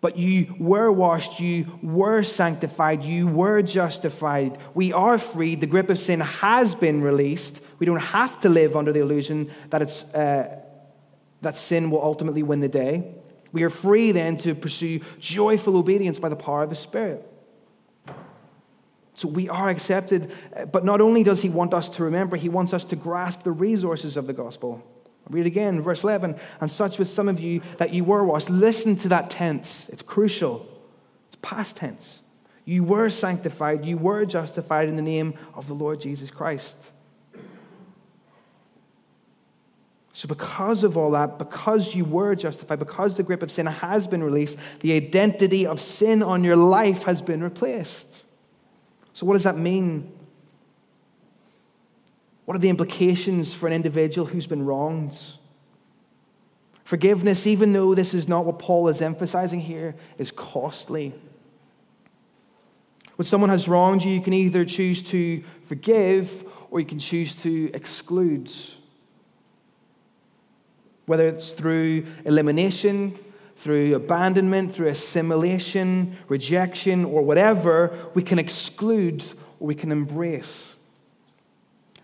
But 0.00 0.16
you 0.16 0.54
were 0.60 0.92
washed, 0.92 1.40
you 1.40 1.66
were 1.82 2.22
sanctified, 2.22 3.02
you 3.02 3.26
were 3.26 3.62
justified. 3.62 4.58
We 4.74 4.92
are 4.92 5.18
freed. 5.18 5.60
The 5.60 5.66
grip 5.66 5.90
of 5.90 5.98
sin 5.98 6.20
has 6.20 6.76
been 6.76 7.02
released. 7.02 7.66
We 7.80 7.86
don't 7.86 7.98
have 7.98 8.38
to 8.42 8.48
live 8.48 8.76
under 8.76 8.92
the 8.92 9.00
illusion 9.00 9.50
that, 9.70 9.82
it's, 9.82 10.04
uh, 10.14 10.56
that 11.40 11.56
sin 11.56 11.90
will 11.90 12.00
ultimately 12.00 12.44
win 12.44 12.60
the 12.60 12.68
day. 12.68 13.12
We 13.50 13.64
are 13.64 13.70
free 13.70 14.12
then 14.12 14.36
to 14.38 14.54
pursue 14.54 15.00
joyful 15.18 15.76
obedience 15.76 16.20
by 16.20 16.28
the 16.28 16.36
power 16.36 16.62
of 16.62 16.70
the 16.70 16.76
Spirit. 16.76 17.28
So 19.14 19.28
we 19.28 19.48
are 19.48 19.68
accepted, 19.68 20.32
but 20.72 20.84
not 20.84 21.00
only 21.00 21.22
does 21.22 21.42
He 21.42 21.48
want 21.50 21.74
us 21.74 21.90
to 21.90 22.04
remember, 22.04 22.36
He 22.36 22.48
wants 22.48 22.72
us 22.72 22.84
to 22.86 22.96
grasp 22.96 23.42
the 23.42 23.52
resources 23.52 24.16
of 24.16 24.26
the 24.26 24.32
gospel. 24.32 24.82
Read 25.28 25.46
again, 25.46 25.80
verse 25.80 26.04
11. 26.04 26.36
And 26.60 26.70
such 26.70 26.98
with 26.98 27.08
some 27.08 27.28
of 27.28 27.40
you 27.40 27.62
that 27.78 27.92
you 27.92 28.04
were 28.04 28.24
washed. 28.24 28.50
Listen 28.50 28.96
to 28.96 29.08
that 29.08 29.30
tense. 29.30 29.88
It's 29.90 30.02
crucial. 30.02 30.66
It's 31.28 31.36
past 31.42 31.76
tense. 31.76 32.22
You 32.64 32.84
were 32.84 33.10
sanctified. 33.10 33.84
You 33.84 33.98
were 33.98 34.24
justified 34.24 34.88
in 34.88 34.96
the 34.96 35.02
name 35.02 35.34
of 35.54 35.68
the 35.68 35.74
Lord 35.74 36.00
Jesus 36.00 36.30
Christ. 36.30 36.92
So, 40.14 40.28
because 40.28 40.84
of 40.84 40.96
all 40.96 41.12
that, 41.12 41.38
because 41.38 41.94
you 41.94 42.04
were 42.04 42.34
justified, 42.34 42.78
because 42.78 43.16
the 43.16 43.22
grip 43.22 43.42
of 43.42 43.50
sin 43.50 43.66
has 43.66 44.06
been 44.06 44.22
released, 44.22 44.58
the 44.80 44.92
identity 44.92 45.66
of 45.66 45.80
sin 45.80 46.22
on 46.22 46.44
your 46.44 46.56
life 46.56 47.04
has 47.04 47.22
been 47.22 47.42
replaced. 47.42 48.26
So, 49.12 49.26
what 49.26 49.34
does 49.34 49.44
that 49.44 49.56
mean? 49.56 50.12
What 52.44 52.56
are 52.56 52.60
the 52.60 52.70
implications 52.70 53.54
for 53.54 53.66
an 53.66 53.72
individual 53.72 54.26
who's 54.26 54.46
been 54.46 54.64
wronged? 54.64 55.18
Forgiveness, 56.84 57.46
even 57.46 57.72
though 57.72 57.94
this 57.94 58.12
is 58.12 58.28
not 58.28 58.44
what 58.44 58.58
Paul 58.58 58.88
is 58.88 59.00
emphasizing 59.00 59.60
here, 59.60 59.94
is 60.18 60.30
costly. 60.30 61.14
When 63.16 63.26
someone 63.26 63.50
has 63.50 63.68
wronged 63.68 64.02
you, 64.02 64.12
you 64.12 64.20
can 64.20 64.32
either 64.32 64.64
choose 64.64 65.02
to 65.04 65.42
forgive 65.64 66.44
or 66.70 66.80
you 66.80 66.86
can 66.86 66.98
choose 66.98 67.36
to 67.42 67.70
exclude. 67.72 68.50
Whether 71.06 71.28
it's 71.28 71.52
through 71.52 72.06
elimination, 72.24 73.18
through 73.62 73.94
abandonment, 73.94 74.74
through 74.74 74.88
assimilation, 74.88 76.16
rejection, 76.26 77.04
or 77.04 77.22
whatever, 77.22 77.96
we 78.12 78.20
can 78.20 78.40
exclude 78.40 79.24
or 79.60 79.68
we 79.68 79.74
can 79.76 79.92
embrace. 79.92 80.74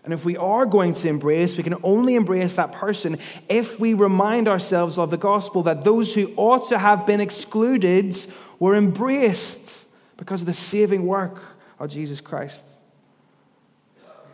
And 0.05 0.13
if 0.13 0.23
we 0.23 0.37
are 0.37 0.65
going 0.65 0.93
to 0.93 1.09
embrace, 1.09 1.57
we 1.57 1.63
can 1.63 1.75
only 1.83 2.15
embrace 2.15 2.55
that 2.55 2.71
person 2.71 3.17
if 3.49 3.77
we 3.77 3.93
remind 3.93 4.47
ourselves 4.47 4.97
of 4.97 5.09
the 5.09 5.17
gospel 5.17 5.63
that 5.63 5.83
those 5.83 6.13
who 6.13 6.31
ought 6.37 6.69
to 6.69 6.79
have 6.79 7.05
been 7.05 7.19
excluded 7.19 8.15
were 8.57 8.75
embraced 8.75 9.85
because 10.15 10.39
of 10.39 10.47
the 10.47 10.53
saving 10.53 11.05
work 11.05 11.41
of 11.77 11.89
Jesus 11.89 12.21
Christ. 12.21 12.63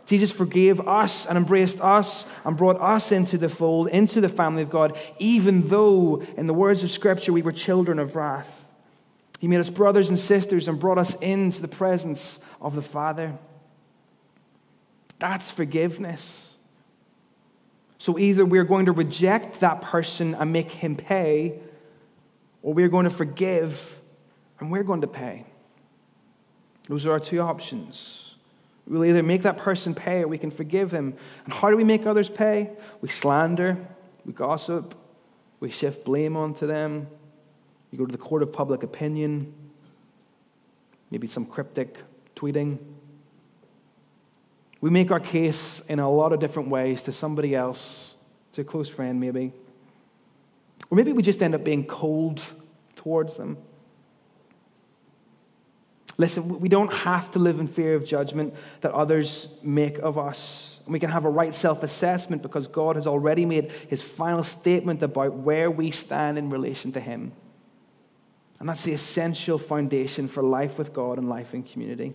Jesus 0.06 0.30
forgave 0.30 0.80
us 0.86 1.26
and 1.26 1.36
embraced 1.36 1.80
us 1.80 2.26
and 2.44 2.56
brought 2.56 2.80
us 2.80 3.10
into 3.10 3.36
the 3.36 3.48
fold, 3.48 3.88
into 3.88 4.20
the 4.20 4.28
family 4.28 4.62
of 4.62 4.70
God, 4.70 4.96
even 5.18 5.68
though, 5.68 6.22
in 6.36 6.46
the 6.46 6.54
words 6.54 6.84
of 6.84 6.90
Scripture, 6.92 7.32
we 7.32 7.42
were 7.42 7.52
children 7.52 7.98
of 7.98 8.14
wrath. 8.14 8.64
He 9.40 9.48
made 9.48 9.58
us 9.58 9.68
brothers 9.68 10.08
and 10.08 10.18
sisters 10.18 10.68
and 10.68 10.78
brought 10.78 10.98
us 10.98 11.14
into 11.16 11.60
the 11.60 11.68
presence 11.68 12.40
of 12.60 12.74
the 12.74 12.82
Father. 12.82 13.36
That's 15.18 15.50
forgiveness. 15.50 16.56
So 17.98 18.18
either 18.18 18.44
we're 18.44 18.64
going 18.64 18.86
to 18.86 18.92
reject 18.92 19.60
that 19.60 19.80
person 19.80 20.34
and 20.34 20.52
make 20.52 20.70
him 20.70 20.94
pay, 20.94 21.58
or 22.62 22.74
we're 22.74 22.88
going 22.88 23.04
to 23.04 23.10
forgive 23.10 23.98
and 24.60 24.70
we're 24.70 24.84
going 24.84 25.00
to 25.00 25.06
pay. 25.06 25.44
Those 26.88 27.06
are 27.06 27.12
our 27.12 27.20
two 27.20 27.40
options. 27.40 28.25
We'll 28.86 29.04
either 29.04 29.22
make 29.22 29.42
that 29.42 29.56
person 29.56 29.94
pay 29.94 30.22
or 30.22 30.28
we 30.28 30.38
can 30.38 30.50
forgive 30.50 30.90
them. 30.90 31.14
And 31.44 31.52
how 31.52 31.70
do 31.70 31.76
we 31.76 31.84
make 31.84 32.06
others 32.06 32.30
pay? 32.30 32.70
We 33.00 33.08
slander, 33.08 33.76
we 34.24 34.32
gossip, 34.32 34.94
we 35.58 35.70
shift 35.70 36.04
blame 36.04 36.36
onto 36.36 36.66
them, 36.66 37.08
we 37.90 37.98
go 37.98 38.06
to 38.06 38.12
the 38.12 38.18
court 38.18 38.42
of 38.42 38.52
public 38.52 38.82
opinion, 38.82 39.52
maybe 41.10 41.26
some 41.26 41.46
cryptic 41.46 41.98
tweeting. 42.36 42.78
We 44.80 44.90
make 44.90 45.10
our 45.10 45.20
case 45.20 45.80
in 45.88 45.98
a 45.98 46.10
lot 46.10 46.32
of 46.32 46.38
different 46.38 46.68
ways 46.68 47.02
to 47.04 47.12
somebody 47.12 47.54
else, 47.54 48.16
to 48.52 48.60
a 48.60 48.64
close 48.64 48.88
friend 48.88 49.18
maybe. 49.18 49.52
Or 50.90 50.96
maybe 50.96 51.12
we 51.12 51.22
just 51.22 51.42
end 51.42 51.54
up 51.54 51.64
being 51.64 51.84
cold 51.86 52.40
towards 52.94 53.36
them. 53.36 53.58
Listen, 56.18 56.60
we 56.60 56.68
don't 56.68 56.92
have 56.92 57.30
to 57.32 57.38
live 57.38 57.60
in 57.60 57.66
fear 57.66 57.94
of 57.94 58.06
judgment 58.06 58.54
that 58.80 58.92
others 58.92 59.48
make 59.62 59.98
of 59.98 60.16
us. 60.18 60.80
And 60.84 60.92
we 60.92 61.00
can 61.00 61.10
have 61.10 61.24
a 61.24 61.30
right 61.30 61.54
self 61.54 61.82
assessment 61.82 62.42
because 62.42 62.68
God 62.68 62.96
has 62.96 63.06
already 63.06 63.44
made 63.44 63.70
his 63.88 64.00
final 64.00 64.42
statement 64.42 65.02
about 65.02 65.34
where 65.34 65.70
we 65.70 65.90
stand 65.90 66.38
in 66.38 66.48
relation 66.48 66.92
to 66.92 67.00
him. 67.00 67.32
And 68.58 68.68
that's 68.68 68.84
the 68.84 68.92
essential 68.92 69.58
foundation 69.58 70.28
for 70.28 70.42
life 70.42 70.78
with 70.78 70.94
God 70.94 71.18
and 71.18 71.28
life 71.28 71.52
in 71.52 71.62
community. 71.62 72.14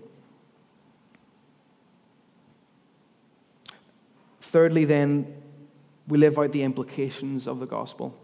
Thirdly, 4.40 4.86
then, 4.86 5.42
we 6.08 6.18
live 6.18 6.40
out 6.40 6.52
the 6.52 6.64
implications 6.64 7.48
of 7.48 7.60
the 7.60 7.68
gospel. 7.68 8.18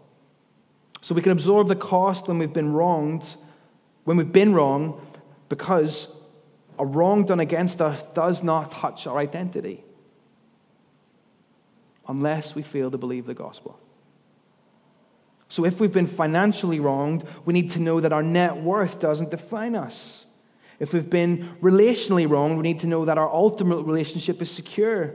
So 1.00 1.14
we 1.14 1.22
can 1.22 1.32
absorb 1.32 1.68
the 1.68 1.76
cost 1.76 2.26
when 2.26 2.38
we've 2.38 2.52
been 2.52 2.72
wronged, 2.72 3.24
when 4.04 4.16
we've 4.16 4.32
been 4.32 4.52
wrong, 4.52 5.00
because 5.48 6.08
a 6.78 6.86
wrong 6.86 7.24
done 7.24 7.40
against 7.40 7.80
us 7.80 8.04
does 8.14 8.42
not 8.42 8.70
touch 8.70 9.06
our 9.06 9.18
identity 9.18 9.84
unless 12.06 12.54
we 12.54 12.62
fail 12.62 12.90
to 12.90 12.98
believe 12.98 13.26
the 13.26 13.34
gospel. 13.34 13.78
So 15.48 15.64
if 15.64 15.80
we've 15.80 15.92
been 15.92 16.06
financially 16.06 16.78
wronged, 16.78 17.24
we 17.44 17.54
need 17.54 17.70
to 17.70 17.80
know 17.80 18.00
that 18.00 18.12
our 18.12 18.22
net 18.22 18.58
worth 18.58 19.00
doesn't 19.00 19.30
define 19.30 19.74
us. 19.74 20.26
If 20.78 20.92
we've 20.92 21.08
been 21.08 21.56
relationally 21.60 22.28
wronged, 22.28 22.56
we 22.56 22.62
need 22.62 22.80
to 22.80 22.86
know 22.86 23.04
that 23.04 23.18
our 23.18 23.28
ultimate 23.28 23.82
relationship 23.82 24.40
is 24.40 24.50
secure. 24.50 25.14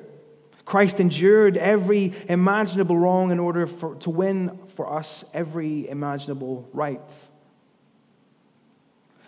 Christ 0.66 1.00
endured 1.00 1.58
every 1.58 2.14
imaginable 2.28 2.98
wrong 2.98 3.32
in 3.32 3.40
order 3.40 3.68
for, 3.68 3.96
to 3.96 4.10
win 4.10 4.60
for 4.76 4.92
us 4.92 5.24
every 5.34 5.88
imaginable 5.88 6.68
right. 6.74 7.00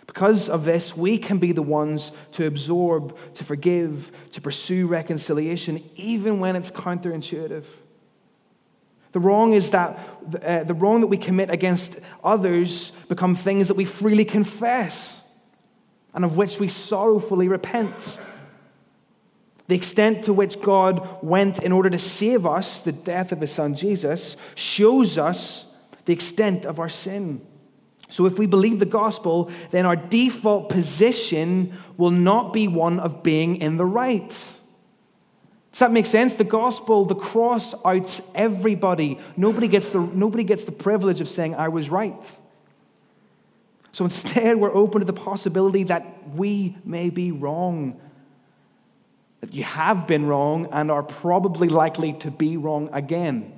Because 0.06 0.48
of 0.48 0.64
this, 0.64 0.96
we 0.96 1.18
can 1.18 1.38
be 1.38 1.52
the 1.52 1.62
ones 1.62 2.12
to 2.32 2.46
absorb, 2.46 3.16
to 3.34 3.44
forgive, 3.44 4.12
to 4.32 4.40
pursue 4.40 4.86
reconciliation, 4.86 5.82
even 5.96 6.40
when 6.40 6.56
it's 6.56 6.70
counterintuitive. 6.70 7.64
The 9.12 9.20
wrong 9.20 9.54
is 9.54 9.70
that 9.70 9.98
uh, 10.42 10.64
the 10.64 10.74
wrong 10.74 11.00
that 11.00 11.06
we 11.06 11.16
commit 11.16 11.50
against 11.50 11.98
others 12.22 12.90
become 13.08 13.34
things 13.34 13.68
that 13.68 13.76
we 13.76 13.84
freely 13.86 14.24
confess 14.24 15.24
and 16.14 16.24
of 16.24 16.36
which 16.36 16.58
we 16.58 16.68
sorrowfully 16.68 17.48
repent. 17.48 18.20
The 19.68 19.74
extent 19.74 20.24
to 20.24 20.32
which 20.32 20.60
God 20.60 21.22
went 21.22 21.62
in 21.62 21.72
order 21.72 21.90
to 21.90 21.98
save 21.98 22.46
us, 22.46 22.80
the 22.80 22.92
death 22.92 23.32
of 23.32 23.40
his 23.40 23.52
son 23.52 23.74
Jesus, 23.74 24.36
shows 24.54 25.18
us 25.18 25.66
the 26.04 26.12
extent 26.12 26.64
of 26.64 26.78
our 26.78 26.88
sin. 26.88 27.40
So, 28.08 28.26
if 28.26 28.38
we 28.38 28.46
believe 28.46 28.78
the 28.78 28.86
gospel, 28.86 29.50
then 29.70 29.84
our 29.84 29.96
default 29.96 30.68
position 30.68 31.74
will 31.96 32.10
not 32.10 32.52
be 32.52 32.68
one 32.68 33.00
of 33.00 33.22
being 33.22 33.56
in 33.56 33.76
the 33.76 33.84
right. 33.84 34.28
Does 34.28 35.80
that 35.80 35.90
make 35.90 36.06
sense? 36.06 36.34
The 36.34 36.44
gospel, 36.44 37.04
the 37.04 37.14
cross 37.14 37.74
outs 37.84 38.30
everybody. 38.34 39.18
Nobody 39.36 39.68
gets 39.68 39.90
the, 39.90 40.00
nobody 40.00 40.44
gets 40.44 40.64
the 40.64 40.72
privilege 40.72 41.20
of 41.20 41.28
saying, 41.28 41.54
I 41.54 41.68
was 41.68 41.90
right. 41.90 42.40
So 43.92 44.04
instead, 44.04 44.56
we're 44.56 44.74
open 44.74 45.00
to 45.00 45.04
the 45.04 45.12
possibility 45.12 45.84
that 45.84 46.28
we 46.34 46.76
may 46.84 47.10
be 47.10 47.32
wrong 47.32 48.00
that 49.40 49.54
you 49.54 49.64
have 49.64 50.06
been 50.06 50.26
wrong 50.26 50.68
and 50.72 50.90
are 50.90 51.02
probably 51.02 51.68
likely 51.68 52.12
to 52.14 52.30
be 52.30 52.56
wrong 52.56 52.88
again. 52.92 53.55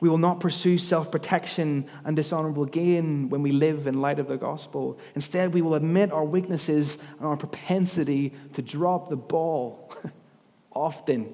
We 0.00 0.08
will 0.08 0.18
not 0.18 0.40
pursue 0.40 0.78
self 0.78 1.12
protection 1.12 1.86
and 2.04 2.16
dishonorable 2.16 2.64
gain 2.64 3.28
when 3.28 3.42
we 3.42 3.52
live 3.52 3.86
in 3.86 4.00
light 4.00 4.18
of 4.18 4.28
the 4.28 4.38
gospel. 4.38 4.98
Instead, 5.14 5.52
we 5.52 5.60
will 5.60 5.74
admit 5.74 6.10
our 6.10 6.24
weaknesses 6.24 6.96
and 7.18 7.26
our 7.26 7.36
propensity 7.36 8.32
to 8.54 8.62
drop 8.62 9.10
the 9.10 9.16
ball 9.16 9.92
often. 10.72 11.32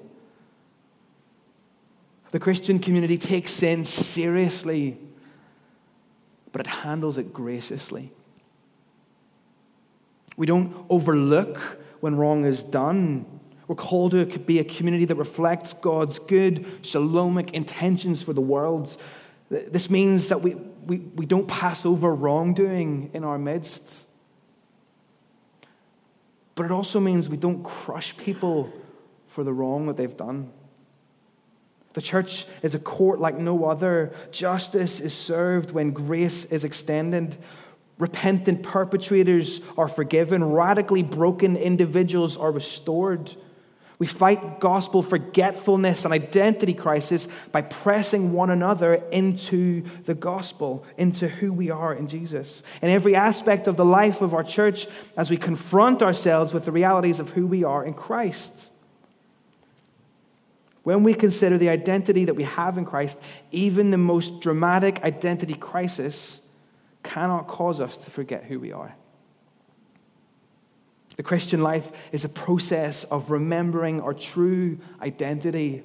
The 2.31 2.39
Christian 2.39 2.79
community 2.79 3.17
takes 3.17 3.51
sin 3.51 3.85
seriously, 3.85 4.97
but 6.51 6.61
it 6.61 6.67
handles 6.67 7.17
it 7.17 7.31
graciously. 7.31 8.11
We 10.35 10.45
don't 10.45 10.85
overlook 10.89 11.79
when 12.01 12.15
wrong 12.15 12.45
is 12.45 12.63
done. 12.63 13.36
We're 13.67 13.75
called 13.75 14.11
to 14.11 14.25
be 14.25 14.59
a 14.59 14.63
community 14.63 15.05
that 15.05 15.15
reflects 15.15 15.73
God's 15.73 16.19
good, 16.19 16.63
shalomic 16.83 17.51
intentions 17.51 18.21
for 18.21 18.33
the 18.33 18.41
world. 18.41 18.95
This 19.49 19.89
means 19.89 20.29
that 20.29 20.41
we, 20.41 20.55
we, 20.85 20.97
we 20.99 21.25
don't 21.25 21.47
pass 21.47 21.85
over 21.85 22.13
wrongdoing 22.13 23.11
in 23.13 23.23
our 23.23 23.37
midst. 23.37 24.05
But 26.55 26.65
it 26.65 26.71
also 26.71 26.99
means 26.99 27.29
we 27.29 27.37
don't 27.37 27.63
crush 27.63 28.15
people 28.17 28.71
for 29.27 29.43
the 29.43 29.53
wrong 29.53 29.87
that 29.87 29.97
they've 29.97 30.17
done. 30.17 30.51
The 31.93 32.01
church 32.01 32.45
is 32.63 32.73
a 32.73 32.79
court 32.79 33.19
like 33.19 33.37
no 33.37 33.65
other. 33.65 34.13
Justice 34.31 34.99
is 34.99 35.13
served 35.13 35.71
when 35.71 35.91
grace 35.91 36.45
is 36.45 36.63
extended. 36.63 37.37
Repentant 37.97 38.63
perpetrators 38.63 39.61
are 39.77 39.87
forgiven, 39.87 40.43
radically 40.43 41.03
broken 41.03 41.55
individuals 41.55 42.37
are 42.37 42.51
restored. 42.51 43.35
We 43.99 44.05
fight 44.05 44.59
gospel 44.59 45.01
forgetfulness 45.01 46.05
and 46.05 46.13
identity 46.13 46.75
crisis 46.75 47.27
by 47.51 47.63
pressing 47.63 48.31
one 48.31 48.51
another 48.51 48.93
into 49.11 49.83
the 50.05 50.13
gospel, 50.13 50.85
into 50.97 51.27
who 51.27 51.51
we 51.51 51.71
are 51.71 51.95
in 51.95 52.07
Jesus. 52.07 52.61
In 52.83 52.89
every 52.89 53.15
aspect 53.15 53.65
of 53.65 53.75
the 53.75 53.85
life 53.85 54.21
of 54.21 54.35
our 54.35 54.43
church, 54.43 54.87
as 55.15 55.31
we 55.31 55.37
confront 55.37 56.03
ourselves 56.03 56.53
with 56.53 56.65
the 56.65 56.71
realities 56.71 57.19
of 57.19 57.31
who 57.31 57.47
we 57.47 57.63
are 57.63 57.83
in 57.83 57.95
Christ. 57.95 58.71
When 60.83 61.03
we 61.03 61.15
consider 61.15 61.57
the 61.57 61.69
identity 61.69 62.25
that 62.25 62.35
we 62.35 62.43
have 62.43 62.77
in 62.77 62.85
Christ, 62.85 63.19
even 63.51 63.89
the 63.89 63.97
most 63.97 64.41
dramatic 64.41 65.03
identity 65.03 65.55
crisis 65.55 66.39
cannot 67.01 67.47
cause 67.47 67.81
us 67.81 67.97
to 67.97 68.11
forget 68.11 68.43
who 68.43 68.59
we 68.59 68.71
are. 68.71 68.95
The 71.17 71.23
Christian 71.23 71.61
life 71.61 72.09
is 72.11 72.23
a 72.23 72.29
process 72.29 73.03
of 73.03 73.31
remembering 73.31 74.01
our 74.01 74.13
true 74.13 74.77
identity 75.01 75.83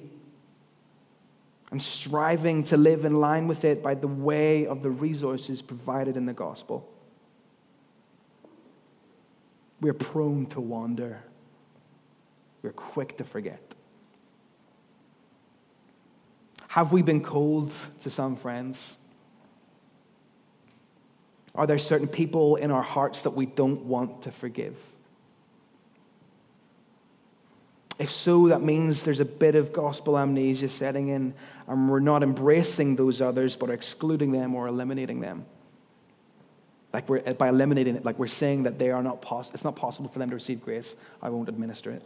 and 1.71 1.81
striving 1.81 2.61
to 2.63 2.77
live 2.77 3.03
in 3.03 3.19
line 3.19 3.47
with 3.47 3.65
it 3.65 3.81
by 3.81 3.95
the 3.95 4.07
way 4.07 4.67
of 4.67 4.83
the 4.83 4.91
resources 4.91 5.63
provided 5.63 6.17
in 6.17 6.27
the 6.27 6.33
gospel. 6.33 6.87
We're 9.81 9.93
prone 9.93 10.45
to 10.47 10.61
wander, 10.61 11.23
we're 12.61 12.71
quick 12.71 13.17
to 13.17 13.23
forget. 13.23 13.73
Have 16.67 16.91
we 16.91 17.01
been 17.01 17.23
cold 17.23 17.73
to 18.01 18.11
some 18.11 18.35
friends? 18.35 18.97
Are 21.55 21.65
there 21.65 21.79
certain 21.79 22.07
people 22.07 22.55
in 22.55 22.69
our 22.69 22.81
hearts 22.83 23.23
that 23.23 23.31
we 23.31 23.47
don't 23.47 23.85
want 23.85 24.23
to 24.23 24.31
forgive? 24.31 24.75
If 27.99 28.11
so, 28.11 28.47
that 28.47 28.61
means 28.61 29.03
there's 29.03 29.19
a 29.19 29.25
bit 29.25 29.55
of 29.55 29.71
gospel 29.71 30.17
amnesia 30.17 30.67
setting 30.69 31.09
in, 31.09 31.33
and 31.67 31.89
we're 31.89 31.99
not 31.99 32.23
embracing 32.23 32.95
those 32.95 33.21
others, 33.21 33.55
but 33.55 33.69
are 33.69 33.73
excluding 33.73 34.31
them 34.31 34.55
or 34.55 34.67
eliminating 34.67 35.19
them. 35.19 35.45
Like 36.91 37.07
we're 37.09 37.21
by 37.33 37.49
eliminating 37.49 37.95
it, 37.95 38.05
like 38.05 38.19
we're 38.19 38.27
saying 38.27 38.63
that 38.63 38.77
they 38.77 38.91
are 38.91 39.01
not 39.01 39.21
pos- 39.21 39.51
it's 39.53 39.63
not 39.63 39.75
possible 39.75 40.09
for 40.09 40.19
them 40.19 40.29
to 40.29 40.35
receive 40.35 40.63
grace. 40.63 40.95
I 41.21 41.29
won't 41.29 41.49
administer 41.49 41.91
it. 41.91 42.03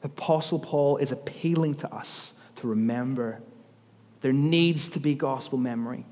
The 0.00 0.08
Apostle 0.08 0.58
Paul 0.58 0.96
is 0.96 1.12
appealing 1.12 1.74
to 1.76 1.94
us 1.94 2.32
to 2.56 2.66
remember. 2.66 3.40
There 4.20 4.32
needs 4.32 4.88
to 4.88 5.00
be 5.00 5.14
gospel 5.14 5.58
memory 5.58 6.04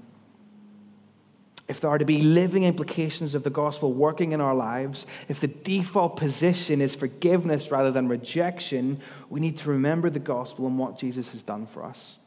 if 1.68 1.80
there 1.80 1.90
are 1.90 1.98
to 1.98 2.04
be 2.06 2.20
living 2.20 2.64
implications 2.64 3.34
of 3.34 3.44
the 3.44 3.50
gospel 3.50 3.92
working 3.92 4.32
in 4.32 4.40
our 4.40 4.54
lives, 4.54 5.06
if 5.28 5.40
the 5.40 5.48
default 5.48 6.16
position 6.16 6.80
is 6.80 6.94
forgiveness 6.94 7.70
rather 7.70 7.90
than 7.90 8.08
rejection, 8.08 8.98
we 9.28 9.38
need 9.38 9.58
to 9.58 9.68
remember 9.68 10.08
the 10.08 10.18
gospel 10.18 10.66
and 10.66 10.78
what 10.78 10.98
Jesus 10.98 11.30
has 11.32 11.42
done 11.42 11.66
for 11.66 11.84
us. 11.84 12.18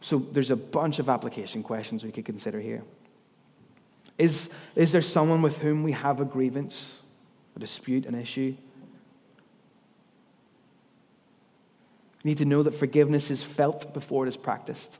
So 0.00 0.18
there's 0.18 0.50
a 0.50 0.56
bunch 0.56 0.98
of 0.98 1.08
application 1.08 1.62
questions 1.62 2.04
we 2.04 2.12
could 2.12 2.26
consider 2.26 2.60
here. 2.60 2.82
Is, 4.18 4.50
is 4.76 4.92
there 4.92 5.00
someone 5.00 5.40
with 5.40 5.58
whom 5.58 5.82
we 5.82 5.92
have 5.92 6.20
a 6.20 6.24
grievance, 6.24 7.00
a 7.56 7.60
dispute, 7.60 8.04
an 8.04 8.14
issue? 8.14 8.54
We 12.22 12.30
need 12.30 12.38
to 12.38 12.44
know 12.44 12.62
that 12.62 12.74
forgiveness 12.74 13.30
is 13.30 13.42
felt 13.42 13.94
before 13.94 14.26
it 14.26 14.28
is 14.28 14.36
practiced. 14.36 14.98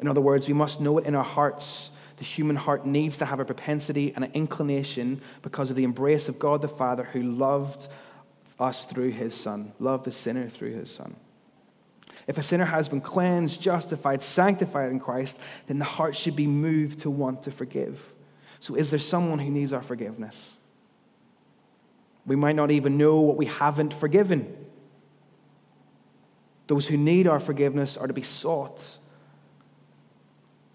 In 0.00 0.08
other 0.08 0.20
words, 0.20 0.46
we 0.48 0.54
must 0.54 0.80
know 0.80 0.98
it 0.98 1.06
in 1.06 1.14
our 1.14 1.24
hearts. 1.24 1.90
The 2.18 2.24
human 2.24 2.56
heart 2.56 2.86
needs 2.86 3.16
to 3.18 3.24
have 3.24 3.40
a 3.40 3.44
propensity 3.44 4.12
and 4.14 4.24
an 4.24 4.32
inclination 4.34 5.20
because 5.42 5.70
of 5.70 5.76
the 5.76 5.84
embrace 5.84 6.28
of 6.28 6.38
God 6.38 6.62
the 6.62 6.68
Father 6.68 7.04
who 7.04 7.22
loved 7.22 7.88
us 8.58 8.84
through 8.84 9.10
his 9.10 9.34
Son, 9.34 9.72
loved 9.78 10.04
the 10.04 10.12
sinner 10.12 10.48
through 10.48 10.74
his 10.74 10.92
Son. 10.92 11.14
If 12.26 12.36
a 12.36 12.42
sinner 12.42 12.66
has 12.66 12.88
been 12.88 13.00
cleansed, 13.00 13.60
justified, 13.60 14.22
sanctified 14.22 14.90
in 14.90 15.00
Christ, 15.00 15.40
then 15.66 15.78
the 15.78 15.84
heart 15.84 16.14
should 16.14 16.36
be 16.36 16.46
moved 16.46 17.00
to 17.00 17.10
want 17.10 17.44
to 17.44 17.50
forgive. 17.50 18.14
So, 18.60 18.74
is 18.74 18.90
there 18.90 18.98
someone 18.98 19.38
who 19.38 19.50
needs 19.50 19.72
our 19.72 19.82
forgiveness? 19.82 20.58
We 22.26 22.36
might 22.36 22.56
not 22.56 22.70
even 22.70 22.98
know 22.98 23.20
what 23.20 23.36
we 23.36 23.46
haven't 23.46 23.94
forgiven. 23.94 24.54
Those 26.66 26.86
who 26.86 26.98
need 26.98 27.26
our 27.26 27.40
forgiveness 27.40 27.96
are 27.96 28.06
to 28.06 28.12
be 28.12 28.22
sought 28.22 28.98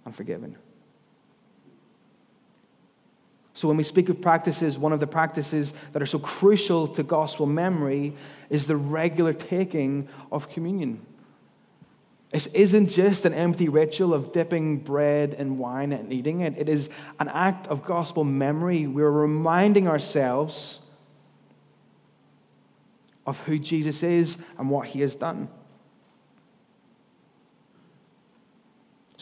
unforgiven. 0.05 0.55
So, 3.55 3.67
when 3.67 3.77
we 3.77 3.83
speak 3.83 4.09
of 4.09 4.19
practices, 4.19 4.77
one 4.77 4.93
of 4.93 4.99
the 4.99 5.07
practices 5.07 5.73
that 5.91 6.01
are 6.01 6.07
so 6.07 6.17
crucial 6.17 6.87
to 6.89 7.03
gospel 7.03 7.45
memory 7.45 8.13
is 8.49 8.65
the 8.65 8.75
regular 8.75 9.33
taking 9.33 10.07
of 10.31 10.49
communion. 10.49 11.05
This 12.31 12.47
isn't 12.47 12.87
just 12.87 13.25
an 13.25 13.33
empty 13.33 13.69
ritual 13.69 14.11
of 14.11 14.31
dipping 14.31 14.79
bread 14.79 15.35
in 15.35 15.59
wine 15.59 15.91
and 15.91 16.11
eating 16.11 16.41
it, 16.41 16.57
it 16.57 16.67
is 16.67 16.89
an 17.19 17.29
act 17.29 17.67
of 17.67 17.85
gospel 17.85 18.23
memory. 18.23 18.87
We're 18.87 19.11
reminding 19.11 19.87
ourselves 19.87 20.79
of 23.27 23.39
who 23.41 23.59
Jesus 23.59 24.01
is 24.01 24.43
and 24.57 24.69
what 24.71 24.87
he 24.87 25.01
has 25.01 25.15
done. 25.15 25.47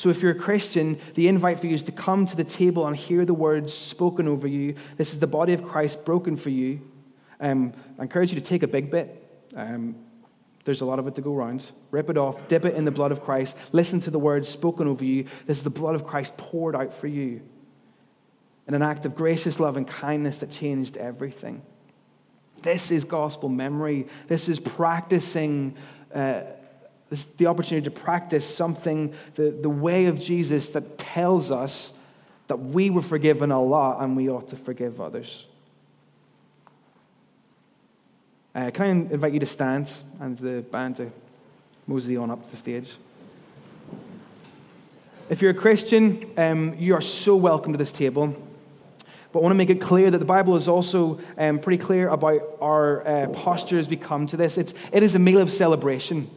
So, 0.01 0.09
if 0.09 0.23
you're 0.23 0.31
a 0.31 0.33
Christian, 0.33 0.97
the 1.13 1.27
invite 1.27 1.59
for 1.59 1.67
you 1.67 1.75
is 1.75 1.83
to 1.83 1.91
come 1.91 2.25
to 2.25 2.35
the 2.35 2.43
table 2.43 2.87
and 2.87 2.97
hear 2.97 3.23
the 3.23 3.35
words 3.35 3.71
spoken 3.71 4.27
over 4.27 4.47
you. 4.47 4.73
This 4.97 5.13
is 5.13 5.19
the 5.19 5.27
body 5.27 5.53
of 5.53 5.63
Christ 5.63 6.05
broken 6.05 6.37
for 6.37 6.49
you. 6.49 6.81
Um, 7.39 7.73
I 7.99 8.01
encourage 8.01 8.33
you 8.33 8.39
to 8.39 8.43
take 8.43 8.63
a 8.63 8.67
big 8.67 8.89
bit. 8.89 9.23
Um, 9.55 9.95
there's 10.65 10.81
a 10.81 10.85
lot 10.85 10.97
of 10.97 11.05
it 11.05 11.13
to 11.13 11.21
go 11.21 11.35
around. 11.35 11.67
Rip 11.91 12.09
it 12.09 12.17
off, 12.17 12.47
dip 12.47 12.65
it 12.65 12.73
in 12.73 12.83
the 12.83 12.89
blood 12.89 13.11
of 13.11 13.21
Christ, 13.21 13.55
listen 13.73 13.99
to 13.99 14.09
the 14.09 14.17
words 14.17 14.49
spoken 14.49 14.87
over 14.87 15.05
you. 15.05 15.25
This 15.45 15.57
is 15.57 15.63
the 15.63 15.69
blood 15.69 15.93
of 15.93 16.03
Christ 16.03 16.35
poured 16.35 16.75
out 16.75 16.95
for 16.95 17.05
you 17.05 17.41
in 18.67 18.73
an 18.73 18.81
act 18.81 19.05
of 19.05 19.13
gracious 19.13 19.59
love 19.59 19.77
and 19.77 19.87
kindness 19.87 20.39
that 20.39 20.49
changed 20.49 20.97
everything. 20.97 21.61
This 22.63 22.89
is 22.89 23.03
gospel 23.03 23.49
memory. 23.49 24.07
This 24.27 24.49
is 24.49 24.59
practicing, 24.59 25.75
uh, 26.11 26.41
this, 27.11 27.25
the 27.25 27.45
opportunity 27.45 27.83
to 27.83 27.91
practice 27.91 28.45
something, 28.45 29.13
the, 29.35 29.51
the 29.51 29.69
way 29.69 30.05
of 30.05 30.17
Jesus 30.17 30.69
that 30.69 30.97
tells 30.97 31.51
us 31.51 31.93
that 32.47 32.55
we 32.55 32.89
were 32.89 33.01
forgiven 33.01 33.51
a 33.51 33.61
lot 33.61 34.01
and 34.01 34.15
we 34.15 34.29
ought 34.29 34.47
to 34.49 34.55
forgive 34.55 34.99
others. 34.99 35.45
Uh, 38.55 38.71
can 38.73 38.85
I 38.85 38.89
invite 39.13 39.33
you 39.33 39.39
to 39.41 39.45
stand 39.45 39.93
and 40.19 40.37
the 40.37 40.61
band 40.61 40.95
to 40.97 41.11
mosey 41.85 42.15
on 42.17 42.31
up 42.31 42.43
to 42.45 42.49
the 42.49 42.57
stage? 42.57 42.95
If 45.29 45.41
you're 45.41 45.51
a 45.51 45.53
Christian, 45.53 46.29
um, 46.37 46.75
you 46.77 46.93
are 46.95 47.01
so 47.01 47.35
welcome 47.35 47.73
to 47.73 47.77
this 47.77 47.91
table. 47.91 48.35
But 49.31 49.39
I 49.39 49.41
want 49.41 49.51
to 49.51 49.57
make 49.57 49.69
it 49.69 49.79
clear 49.79 50.11
that 50.11 50.17
the 50.17 50.25
Bible 50.25 50.55
is 50.55 50.67
also 50.67 51.19
um, 51.37 51.59
pretty 51.59 51.81
clear 51.81 52.07
about 52.07 52.41
our 52.61 53.07
uh, 53.07 53.27
posture 53.29 53.79
as 53.79 53.87
we 53.89 53.95
come 53.95 54.27
to 54.27 54.37
this. 54.37 54.57
It's, 54.57 54.73
it 54.91 55.03
is 55.03 55.15
a 55.15 55.19
meal 55.19 55.39
of 55.39 55.51
celebration, 55.51 56.29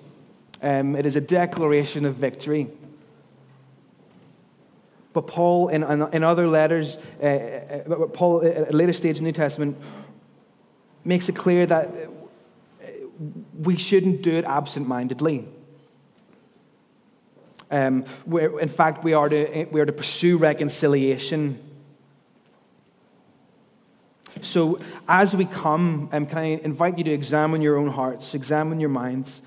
um, 0.65 0.97
it 0.97 1.05
is 1.05 1.15
a 1.15 1.21
declaration 1.21 2.07
of 2.07 2.15
victory. 2.15 2.69
But 5.13 5.27
Paul, 5.27 5.69
in, 5.69 5.83
in 5.85 6.25
other 6.25 6.49
letters, 6.49 6.97
uh, 7.23 7.27
uh 7.27 8.07
Paul, 8.07 8.43
at 8.45 8.71
a 8.71 8.77
later 8.77 8.93
stage 8.93 9.19
in 9.19 9.25
the 9.25 9.29
New 9.29 9.33
Testament, 9.33 9.77
makes 11.05 11.29
it 11.29 11.37
clear 11.37 11.67
that 11.67 11.89
we 13.59 13.77
shouldn't 13.77 14.23
do 14.23 14.37
it 14.37 14.45
absent 14.47 14.89
mindedly. 14.89 15.47
Um, 17.71 18.05
in 18.33 18.69
fact, 18.69 19.05
we 19.05 19.13
are, 19.13 19.29
to, 19.29 19.67
we 19.71 19.81
are 19.81 19.87
to 19.87 19.93
pursue 19.93 20.39
reconciliation. 20.39 21.59
So, 24.43 24.81
as 25.09 25.35
we 25.35 25.45
come, 25.45 26.09
um, 26.13 26.27
can 26.27 26.39
I 26.39 26.45
invite 26.45 26.99
you 26.99 27.05
to 27.05 27.13
examine 27.13 27.63
your 27.63 27.77
own 27.77 27.89
hearts, 27.89 28.35
examine 28.35 28.81
your 28.81 28.91
minds? 28.91 29.43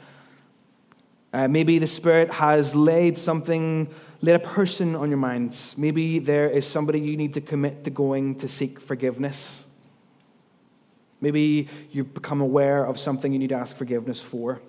Uh, 1.34 1.48
maybe 1.48 1.80
the 1.80 1.88
Spirit 1.88 2.32
has 2.32 2.74
laid 2.74 3.18
something, 3.18 3.94
laid 4.22 4.36
a 4.36 4.40
person 4.40 4.96
on 4.96 5.10
your 5.10 5.18
minds. 5.18 5.76
Maybe 5.78 6.20
there 6.20 6.50
is 6.50 6.66
somebody 6.66 7.00
you 7.00 7.18
need 7.18 7.34
to 7.34 7.42
commit 7.42 7.84
to 7.84 7.90
going 7.90 8.36
to 8.36 8.48
seek 8.48 8.80
forgiveness. 8.80 9.66
Maybe 11.20 11.68
you've 11.92 12.14
become 12.14 12.42
aware 12.42 12.86
of 12.86 13.00
something 13.00 13.34
you 13.34 13.40
need 13.40 13.50
to 13.50 13.56
ask 13.56 13.76
forgiveness 13.76 14.22
for. 14.22 14.62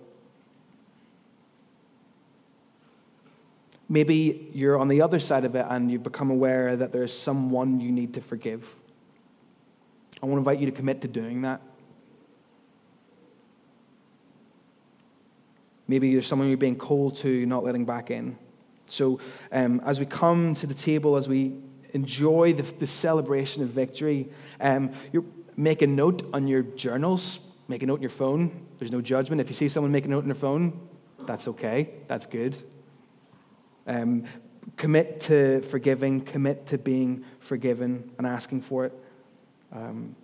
Maybe 3.88 4.50
you're 4.52 4.78
on 4.78 4.88
the 4.88 5.00
other 5.00 5.18
side 5.20 5.44
of 5.44 5.54
it 5.54 5.64
and 5.68 5.90
you've 5.90 6.02
become 6.02 6.30
aware 6.30 6.76
that 6.76 6.92
there's 6.92 7.16
someone 7.16 7.80
you 7.80 7.90
need 7.90 8.14
to 8.14 8.20
forgive. 8.20 8.68
I 10.22 10.26
want 10.26 10.34
to 10.34 10.38
invite 10.38 10.58
you 10.58 10.66
to 10.66 10.72
commit 10.72 11.00
to 11.02 11.08
doing 11.08 11.42
that. 11.42 11.62
Maybe 15.88 16.12
there's 16.12 16.26
someone 16.26 16.48
you're 16.48 16.56
being 16.56 16.76
called 16.76 17.16
to, 17.16 17.46
not 17.46 17.64
letting 17.64 17.84
back 17.84 18.10
in. 18.10 18.38
So, 18.88 19.20
um, 19.50 19.80
as 19.84 19.98
we 19.98 20.06
come 20.06 20.54
to 20.54 20.66
the 20.66 20.74
table, 20.74 21.16
as 21.16 21.28
we 21.28 21.54
enjoy 21.92 22.52
the, 22.52 22.62
the 22.62 22.86
celebration 22.86 23.62
of 23.62 23.70
victory, 23.70 24.28
um, 24.60 24.92
make 25.56 25.82
a 25.82 25.86
note 25.86 26.28
on 26.32 26.46
your 26.46 26.62
journals, 26.62 27.38
make 27.68 27.82
a 27.82 27.86
note 27.86 27.96
on 27.96 28.02
your 28.02 28.10
phone. 28.10 28.66
There's 28.78 28.92
no 28.92 29.00
judgment. 29.00 29.40
If 29.40 29.48
you 29.48 29.54
see 29.54 29.68
someone 29.68 29.90
make 29.90 30.04
a 30.04 30.08
note 30.08 30.22
on 30.22 30.28
their 30.28 30.34
phone, 30.34 30.88
that's 31.20 31.48
okay, 31.48 31.90
that's 32.06 32.26
good. 32.26 32.56
Um, 33.86 34.24
commit 34.76 35.22
to 35.22 35.62
forgiving, 35.62 36.20
commit 36.20 36.66
to 36.68 36.78
being 36.78 37.24
forgiven 37.40 38.10
and 38.18 38.26
asking 38.26 38.62
for 38.62 38.84
it. 38.84 38.92
Um, 39.72 40.14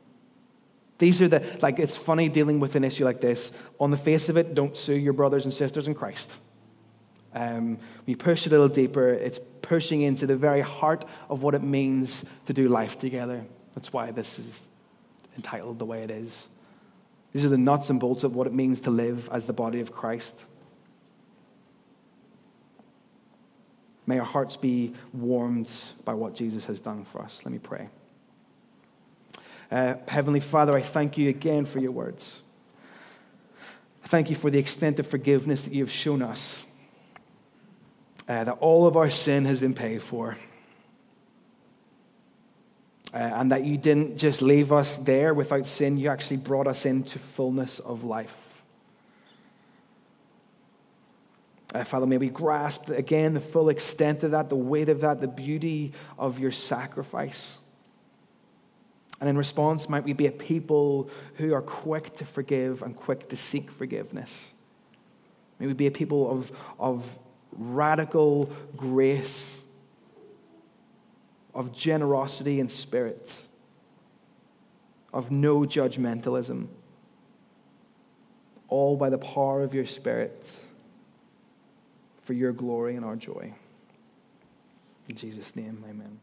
these 0.98 1.20
are 1.20 1.28
the, 1.28 1.58
like, 1.60 1.78
it's 1.78 1.96
funny 1.96 2.28
dealing 2.28 2.60
with 2.60 2.76
an 2.76 2.84
issue 2.84 3.04
like 3.04 3.20
this. 3.20 3.52
On 3.80 3.90
the 3.90 3.96
face 3.96 4.28
of 4.28 4.36
it, 4.36 4.54
don't 4.54 4.76
sue 4.76 4.94
your 4.94 5.12
brothers 5.12 5.44
and 5.44 5.52
sisters 5.52 5.88
in 5.88 5.94
Christ. 5.94 6.36
Um, 7.34 7.78
you 8.06 8.16
push 8.16 8.46
a 8.46 8.50
little 8.50 8.68
deeper, 8.68 9.08
it's 9.08 9.40
pushing 9.60 10.02
into 10.02 10.26
the 10.26 10.36
very 10.36 10.60
heart 10.60 11.04
of 11.28 11.42
what 11.42 11.54
it 11.54 11.62
means 11.62 12.24
to 12.46 12.52
do 12.52 12.68
life 12.68 12.98
together. 12.98 13.44
That's 13.74 13.92
why 13.92 14.12
this 14.12 14.38
is 14.38 14.70
entitled 15.36 15.80
the 15.80 15.84
way 15.84 16.02
it 16.02 16.10
is. 16.10 16.48
These 17.32 17.44
are 17.44 17.48
the 17.48 17.58
nuts 17.58 17.90
and 17.90 17.98
bolts 17.98 18.22
of 18.22 18.36
what 18.36 18.46
it 18.46 18.52
means 18.52 18.80
to 18.80 18.90
live 18.90 19.28
as 19.32 19.46
the 19.46 19.52
body 19.52 19.80
of 19.80 19.90
Christ. 19.90 20.46
May 24.06 24.20
our 24.20 24.24
hearts 24.24 24.56
be 24.56 24.94
warmed 25.12 25.72
by 26.04 26.14
what 26.14 26.34
Jesus 26.34 26.66
has 26.66 26.80
done 26.80 27.04
for 27.04 27.20
us. 27.20 27.42
Let 27.44 27.52
me 27.52 27.58
pray. 27.58 27.88
Uh, 29.70 29.94
Heavenly 30.08 30.40
Father, 30.40 30.76
I 30.76 30.82
thank 30.82 31.18
you 31.18 31.28
again 31.28 31.64
for 31.64 31.78
your 31.78 31.92
words. 31.92 32.40
Thank 34.04 34.30
you 34.30 34.36
for 34.36 34.50
the 34.50 34.58
extent 34.58 35.00
of 35.00 35.06
forgiveness 35.06 35.62
that 35.62 35.72
you 35.72 35.82
have 35.82 35.90
shown 35.90 36.22
us, 36.22 36.66
uh, 38.28 38.44
that 38.44 38.58
all 38.60 38.86
of 38.86 38.96
our 38.96 39.10
sin 39.10 39.44
has 39.46 39.58
been 39.60 39.74
paid 39.74 40.02
for 40.02 40.36
uh, 43.14 43.18
and 43.18 43.52
that 43.52 43.64
you 43.64 43.78
didn't 43.78 44.16
just 44.16 44.42
leave 44.42 44.72
us 44.72 44.96
there 44.96 45.32
without 45.32 45.66
sin, 45.68 45.96
you 45.96 46.08
actually 46.08 46.36
brought 46.36 46.66
us 46.66 46.84
into 46.84 47.18
fullness 47.18 47.78
of 47.78 48.02
life. 48.02 48.62
Uh, 51.72 51.84
Father, 51.84 52.06
may 52.06 52.18
we 52.18 52.28
grasp 52.28 52.88
again 52.88 53.34
the 53.34 53.40
full 53.40 53.68
extent 53.68 54.24
of 54.24 54.32
that, 54.32 54.48
the 54.48 54.56
weight 54.56 54.88
of 54.88 55.00
that, 55.02 55.20
the 55.20 55.28
beauty 55.28 55.92
of 56.18 56.40
your 56.40 56.50
sacrifice. 56.50 57.60
And 59.20 59.28
in 59.28 59.38
response, 59.38 59.88
might 59.88 60.04
we 60.04 60.12
be 60.12 60.26
a 60.26 60.32
people 60.32 61.08
who 61.36 61.54
are 61.54 61.62
quick 61.62 62.14
to 62.16 62.24
forgive 62.24 62.82
and 62.82 62.96
quick 62.96 63.28
to 63.28 63.36
seek 63.36 63.70
forgiveness. 63.70 64.52
May 65.58 65.66
we 65.66 65.72
be 65.72 65.86
a 65.86 65.90
people 65.90 66.30
of, 66.30 66.52
of 66.78 67.18
radical 67.52 68.50
grace 68.76 69.64
of 71.54 71.72
generosity 71.72 72.60
and 72.60 72.70
spirit, 72.70 73.46
of 75.12 75.30
no 75.30 75.60
judgmentalism, 75.60 76.66
all 78.68 78.96
by 78.96 79.08
the 79.08 79.18
power 79.18 79.62
of 79.62 79.72
your 79.72 79.86
Spirit 79.86 80.60
for 82.22 82.32
your 82.32 82.52
glory 82.52 82.96
and 82.96 83.04
our 83.04 83.14
joy. 83.14 83.52
In 85.08 85.16
Jesus' 85.16 85.54
name, 85.54 85.84
amen. 85.88 86.18